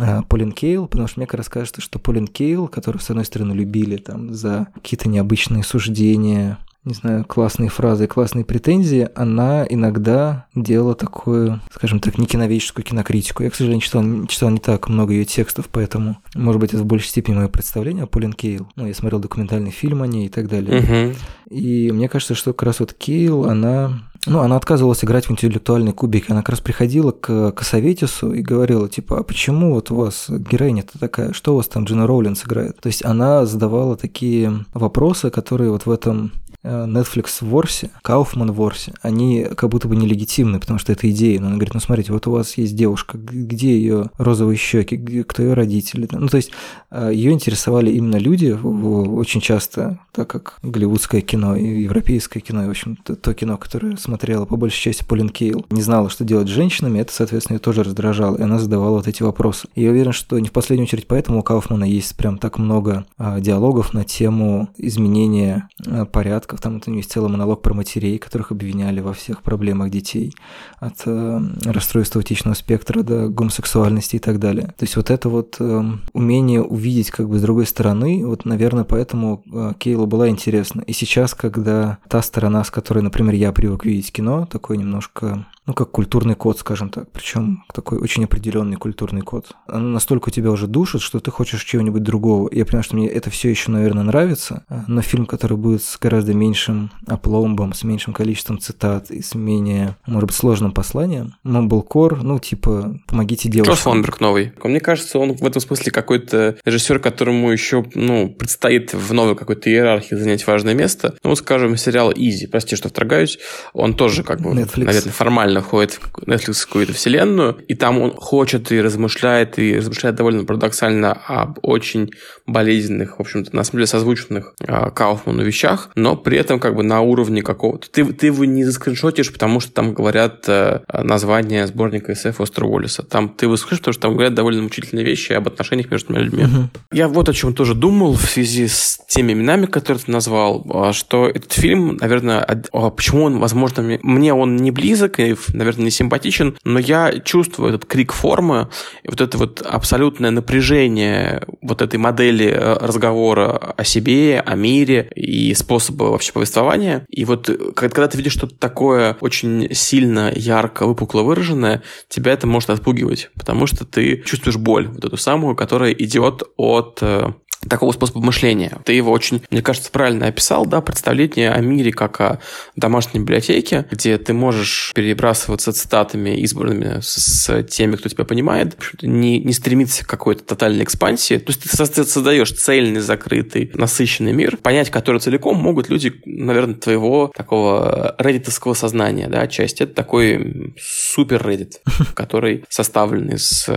э, 0.00 0.22
Полин 0.26 0.52
Кейл, 0.52 0.86
потому 0.86 1.06
что 1.06 1.20
мне 1.20 1.26
как 1.26 1.36
раз 1.36 1.50
кажется, 1.50 1.82
что 1.82 1.98
Полин 1.98 2.28
Кейл, 2.28 2.66
которую, 2.66 3.02
с 3.02 3.10
одной 3.10 3.26
стороны, 3.26 3.52
любили 3.52 3.98
там 3.98 4.32
за 4.32 4.68
какие-то 4.74 5.10
необычные 5.10 5.62
суждения, 5.62 6.56
не 6.86 6.94
знаю, 6.94 7.24
классные 7.24 7.68
фразы, 7.68 8.06
классные 8.06 8.44
претензии, 8.44 9.08
она 9.16 9.66
иногда 9.68 10.46
делала 10.54 10.94
такую, 10.94 11.60
скажем 11.74 11.98
так, 11.98 12.16
не 12.16 12.26
киноведческую 12.26 12.84
кинокритику. 12.84 13.42
Я, 13.42 13.50
к 13.50 13.56
сожалению, 13.56 13.82
читал, 13.82 14.04
читал 14.28 14.50
не 14.50 14.60
так 14.60 14.88
много 14.88 15.12
ее 15.12 15.24
текстов, 15.24 15.68
поэтому, 15.70 16.18
может 16.36 16.60
быть, 16.60 16.72
это 16.72 16.84
в 16.84 16.86
большей 16.86 17.08
степени 17.08 17.34
мое 17.34 17.48
представление 17.48 18.04
о 18.04 18.06
Полин 18.06 18.32
Кейл. 18.32 18.68
Ну, 18.76 18.86
я 18.86 18.94
смотрел 18.94 19.18
документальный 19.18 19.72
фильм 19.72 20.02
о 20.02 20.06
ней 20.06 20.26
и 20.26 20.28
так 20.28 20.48
далее. 20.48 20.80
Uh-huh. 20.80 21.16
И 21.50 21.90
мне 21.90 22.08
кажется, 22.08 22.36
что 22.36 22.52
как 22.52 22.62
раз 22.62 22.78
вот 22.78 22.92
Кейл, 22.92 23.46
она 23.46 24.02
ну, 24.26 24.40
она 24.40 24.56
отказывалась 24.56 25.04
играть 25.04 25.28
в 25.28 25.30
интеллектуальный 25.30 25.92
кубик. 25.92 26.30
Она 26.30 26.40
как 26.40 26.50
раз 26.50 26.60
приходила 26.60 27.12
к 27.12 27.52
Косоветису 27.52 28.32
и 28.32 28.42
говорила, 28.42 28.88
типа, 28.88 29.20
а 29.20 29.22
почему 29.22 29.74
вот 29.74 29.92
у 29.92 29.96
вас 29.96 30.26
героиня-то 30.28 30.98
такая? 30.98 31.32
Что 31.32 31.52
у 31.52 31.56
вас 31.56 31.68
там 31.68 31.84
Джина 31.84 32.08
Роулинс 32.08 32.44
играет? 32.44 32.80
То 32.80 32.88
есть 32.88 33.04
она 33.04 33.46
задавала 33.46 33.96
такие 33.96 34.64
вопросы, 34.74 35.30
которые 35.30 35.70
вот 35.70 35.86
в 35.86 35.90
этом 35.90 36.32
Netflix 36.66 37.38
в 37.40 37.48
Ворсе, 37.48 37.90
Кауфман 38.02 38.52
в 38.52 38.56
Ворсе, 38.56 38.94
они 39.02 39.46
как 39.56 39.70
будто 39.70 39.88
бы 39.88 39.96
нелегитимны, 39.96 40.60
потому 40.60 40.78
что 40.78 40.92
это 40.92 41.10
идея. 41.10 41.40
Но 41.40 41.46
она 41.46 41.56
говорит, 41.56 41.74
ну 41.74 41.80
смотрите, 41.80 42.12
вот 42.12 42.26
у 42.26 42.32
вас 42.32 42.56
есть 42.58 42.74
девушка, 42.74 43.18
где 43.18 43.76
ее 43.76 44.10
розовые 44.18 44.56
щеки, 44.56 45.22
кто 45.22 45.42
ее 45.42 45.54
родители? 45.54 46.08
Ну 46.10 46.28
то 46.28 46.36
есть 46.36 46.50
э, 46.90 47.10
ее 47.12 47.32
интересовали 47.32 47.90
именно 47.90 48.16
люди 48.16 48.50
очень 48.50 49.40
часто, 49.40 50.00
так 50.12 50.28
как 50.28 50.58
голливудское 50.62 51.20
кино 51.20 51.56
и 51.56 51.82
европейское 51.82 52.42
кино, 52.42 52.64
и, 52.64 52.66
в 52.66 52.70
общем, 52.70 52.96
то, 52.96 53.16
то 53.16 53.34
кино, 53.34 53.56
которое 53.56 53.96
смотрела 53.96 54.44
по 54.44 54.56
большей 54.56 54.80
части 54.80 55.04
Полин 55.04 55.28
Кейл, 55.28 55.64
не 55.70 55.82
знала, 55.82 56.10
что 56.10 56.24
делать 56.24 56.48
с 56.48 56.52
женщинами, 56.52 56.98
это, 56.98 57.12
соответственно, 57.12 57.56
ее 57.56 57.60
тоже 57.60 57.82
раздражало, 57.82 58.36
и 58.36 58.42
она 58.42 58.58
задавала 58.58 58.96
вот 58.96 59.08
эти 59.08 59.22
вопросы. 59.22 59.68
И 59.74 59.82
я 59.82 59.90
уверен, 59.90 60.12
что 60.12 60.38
не 60.38 60.48
в 60.48 60.52
последнюю 60.52 60.86
очередь 60.86 61.06
поэтому 61.06 61.40
у 61.40 61.42
Кауфмана 61.42 61.84
есть 61.84 62.16
прям 62.16 62.38
так 62.38 62.58
много 62.58 63.06
а, 63.18 63.40
диалогов 63.40 63.94
на 63.94 64.04
тему 64.04 64.68
изменения 64.76 65.68
порядка 66.12 66.55
монологов. 66.56 66.60
Там 66.60 66.76
это 66.76 66.90
есть 66.90 67.12
целый 67.12 67.30
монолог 67.30 67.62
про 67.62 67.74
матерей, 67.74 68.18
которых 68.18 68.52
обвиняли 68.52 69.00
во 69.00 69.12
всех 69.12 69.42
проблемах 69.42 69.90
детей. 69.90 70.34
От 70.80 71.02
э, 71.06 71.40
расстройства 71.64 72.20
аутичного 72.20 72.54
спектра 72.54 73.02
до 73.02 73.28
гомосексуальности 73.28 74.16
и 74.16 74.18
так 74.18 74.38
далее. 74.38 74.66
То 74.78 74.84
есть 74.84 74.96
вот 74.96 75.10
это 75.10 75.28
вот 75.28 75.56
э, 75.60 75.82
умение 76.12 76.62
увидеть 76.62 77.10
как 77.10 77.28
бы 77.28 77.38
с 77.38 77.42
другой 77.42 77.66
стороны, 77.66 78.26
вот, 78.26 78.44
наверное, 78.44 78.84
поэтому 78.84 79.42
э, 79.52 79.72
Кейлу 79.78 80.06
была 80.06 80.28
интересна. 80.28 80.82
И 80.82 80.92
сейчас, 80.92 81.34
когда 81.34 81.98
та 82.08 82.22
сторона, 82.22 82.64
с 82.64 82.70
которой, 82.70 83.02
например, 83.02 83.34
я 83.34 83.52
привык 83.52 83.84
видеть 83.84 84.12
кино, 84.12 84.46
такой 84.46 84.78
немножко 84.78 85.46
ну, 85.66 85.74
как 85.74 85.90
культурный 85.90 86.34
код, 86.34 86.58
скажем 86.58 86.90
так, 86.90 87.10
причем 87.10 87.64
такой 87.74 87.98
очень 87.98 88.24
определенный 88.24 88.76
культурный 88.76 89.22
код. 89.22 89.52
Оно 89.66 89.88
настолько 89.88 90.30
тебя 90.30 90.50
уже 90.50 90.66
душит, 90.66 91.02
что 91.02 91.20
ты 91.20 91.30
хочешь 91.30 91.64
чего-нибудь 91.64 92.02
другого. 92.02 92.48
Я 92.52 92.64
понимаю, 92.64 92.84
что 92.84 92.96
мне 92.96 93.08
это 93.08 93.30
все 93.30 93.50
еще, 93.50 93.70
наверное, 93.70 94.04
нравится, 94.04 94.64
но 94.86 95.02
фильм, 95.02 95.26
который 95.26 95.56
будет 95.56 95.82
с 95.82 95.98
гораздо 95.98 96.34
меньшим 96.34 96.90
опломбом, 97.06 97.72
с 97.72 97.82
меньшим 97.82 98.14
количеством 98.14 98.58
цитат 98.58 99.10
и 99.10 99.22
с 99.22 99.34
менее, 99.34 99.96
может 100.06 100.28
быть, 100.28 100.36
сложным 100.36 100.72
посланием, 100.72 101.34
Мумблкор, 101.42 102.22
ну, 102.22 102.38
типа, 102.38 102.98
помогите 103.06 103.48
девушкам. 103.48 103.74
Класс 103.74 103.86
Лонберг 103.86 104.20
новый. 104.20 104.52
Мне 104.62 104.80
кажется, 104.80 105.18
он 105.18 105.34
в 105.34 105.44
этом 105.44 105.60
смысле 105.60 105.90
какой-то 105.90 106.56
режиссер, 106.64 106.98
которому 106.98 107.50
еще, 107.50 107.84
ну, 107.94 108.28
предстоит 108.28 108.94
в 108.94 109.12
новой 109.12 109.34
какой-то 109.36 109.70
иерархии 109.70 110.14
занять 110.14 110.46
важное 110.46 110.74
место. 110.74 111.16
Ну, 111.24 111.34
скажем, 111.34 111.76
сериал 111.76 112.12
«Изи», 112.14 112.46
прости, 112.46 112.76
что 112.76 112.88
вторгаюсь, 112.88 113.38
он 113.72 113.94
тоже, 113.94 114.22
как 114.22 114.40
бы, 114.40 114.50
Netflix. 114.50 114.84
наверное, 114.84 115.12
формально 115.12 115.55
реально 115.56 115.62
входит 115.62 115.92
в 115.92 116.28
Netflix 116.28 116.66
какую-то 116.66 116.92
вселенную, 116.92 117.56
и 117.68 117.74
там 117.74 118.00
он 118.00 118.14
хочет 118.14 118.72
и 118.72 118.80
размышляет, 118.80 119.58
и 119.58 119.76
размышляет 119.76 120.16
довольно 120.16 120.44
парадоксально 120.44 121.12
об 121.12 121.58
очень 121.62 122.10
болезненных, 122.46 123.18
в 123.18 123.20
общем-то, 123.20 123.54
на 123.54 123.64
самом 123.64 123.78
деле 123.78 123.86
созвучных 123.86 124.54
э, 124.60 124.90
Кауфману 124.90 125.42
вещах, 125.42 125.90
но 125.94 126.16
при 126.16 126.38
этом 126.38 126.60
как 126.60 126.74
бы 126.74 126.82
на 126.82 127.00
уровне 127.00 127.42
какого-то... 127.42 127.90
Ты, 127.90 128.04
ты 128.04 128.26
его 128.26 128.44
не 128.44 128.64
заскриншотишь, 128.64 129.32
потому 129.32 129.60
что 129.60 129.72
там 129.72 129.94
говорят 129.94 130.44
э, 130.48 130.80
название 130.92 131.66
сборника 131.66 132.12
SF 132.12 132.36
Остро 132.38 132.66
Уоллеса. 132.66 133.02
Там 133.02 133.28
ты 133.28 133.46
его 133.46 133.56
слышишь, 133.56 133.78
потому 133.78 133.92
что 133.92 134.02
там 134.02 134.12
говорят 134.12 134.34
довольно 134.34 134.62
мучительные 134.62 135.04
вещи 135.04 135.32
об 135.32 135.48
отношениях 135.48 135.90
между 135.90 136.12
людьми. 136.14 136.44
Uh-huh. 136.44 136.68
Я 136.92 137.08
вот 137.08 137.28
о 137.28 137.32
чем 137.32 137.54
тоже 137.54 137.74
думал 137.74 138.14
в 138.14 138.22
связи 138.22 138.68
с 138.68 139.00
теми 139.08 139.32
именами, 139.32 139.66
которые 139.66 140.02
ты 140.04 140.10
назвал, 140.10 140.92
что 140.92 141.28
этот 141.28 141.52
фильм, 141.52 141.96
наверное, 142.00 142.64
почему 142.96 143.24
он, 143.24 143.38
возможно, 143.38 143.98
мне 144.02 144.34
он 144.34 144.56
не 144.56 144.70
близок, 144.70 145.18
и 145.18 145.34
наверное, 145.52 145.84
не 145.84 145.90
симпатичен, 145.90 146.56
но 146.64 146.78
я 146.78 147.20
чувствую 147.20 147.70
этот 147.70 147.86
крик 147.86 148.12
формы, 148.12 148.68
вот 149.04 149.20
это 149.20 149.38
вот 149.38 149.62
абсолютное 149.62 150.30
напряжение 150.30 151.42
вот 151.62 151.82
этой 151.82 151.96
модели 151.96 152.46
э, 152.46 152.74
разговора 152.78 153.74
о 153.76 153.84
себе, 153.84 154.40
о 154.40 154.54
мире 154.54 155.10
и 155.14 155.54
способа 155.54 156.04
вообще 156.04 156.32
повествования. 156.32 157.06
И 157.08 157.24
вот 157.24 157.50
когда 157.74 158.08
ты 158.08 158.18
видишь 158.18 158.32
что-то 158.32 158.56
такое 158.56 159.16
очень 159.20 159.68
сильно, 159.74 160.32
ярко, 160.34 160.86
выпукло 160.86 161.22
выраженное, 161.22 161.82
тебя 162.08 162.32
это 162.32 162.46
может 162.46 162.70
отпугивать, 162.70 163.30
потому 163.34 163.66
что 163.66 163.84
ты 163.84 164.22
чувствуешь 164.22 164.56
боль, 164.56 164.88
вот 164.88 165.04
эту 165.04 165.16
самую, 165.16 165.56
которая 165.56 165.92
идет 165.92 166.42
от 166.56 166.98
э, 167.02 167.32
такого 167.68 167.92
способа 167.92 168.20
мышления. 168.20 168.78
Ты 168.84 168.92
его 168.92 169.12
очень, 169.12 169.42
мне 169.50 169.62
кажется, 169.62 169.90
правильно 169.90 170.26
описал, 170.26 170.66
да, 170.66 170.80
представление 170.80 171.50
о 171.52 171.60
мире 171.60 171.92
как 171.92 172.20
о 172.20 172.40
домашней 172.76 173.20
библиотеке, 173.20 173.86
где 173.90 174.18
ты 174.18 174.32
можешь 174.32 174.92
перебрасываться 174.94 175.72
цитатами 175.72 176.30
избранными 176.40 177.00
с, 177.00 177.46
с 177.46 177.62
теми, 177.64 177.96
кто 177.96 178.08
тебя 178.08 178.24
понимает, 178.24 178.76
не, 179.02 179.38
не 179.38 179.52
стремиться 179.52 180.04
к 180.04 180.08
какой-то 180.08 180.44
тотальной 180.44 180.84
экспансии. 180.84 181.38
То 181.38 181.52
есть 181.52 181.62
ты 181.62 182.04
создаешь 182.04 182.52
цельный, 182.52 183.00
закрытый, 183.00 183.70
насыщенный 183.74 184.32
мир, 184.32 184.56
понять 184.56 184.90
который 184.90 185.20
целиком 185.20 185.56
могут 185.56 185.88
люди, 185.88 186.12
наверное, 186.24 186.74
твоего 186.74 187.32
такого 187.34 188.14
реддитовского 188.18 188.74
сознания, 188.74 189.28
да, 189.28 189.46
часть. 189.46 189.80
Это 189.80 189.94
такой 189.94 190.74
супер 190.78 191.42
Reddit, 191.42 191.74
который 192.14 192.64
составлен 192.68 193.30
из 193.30 193.68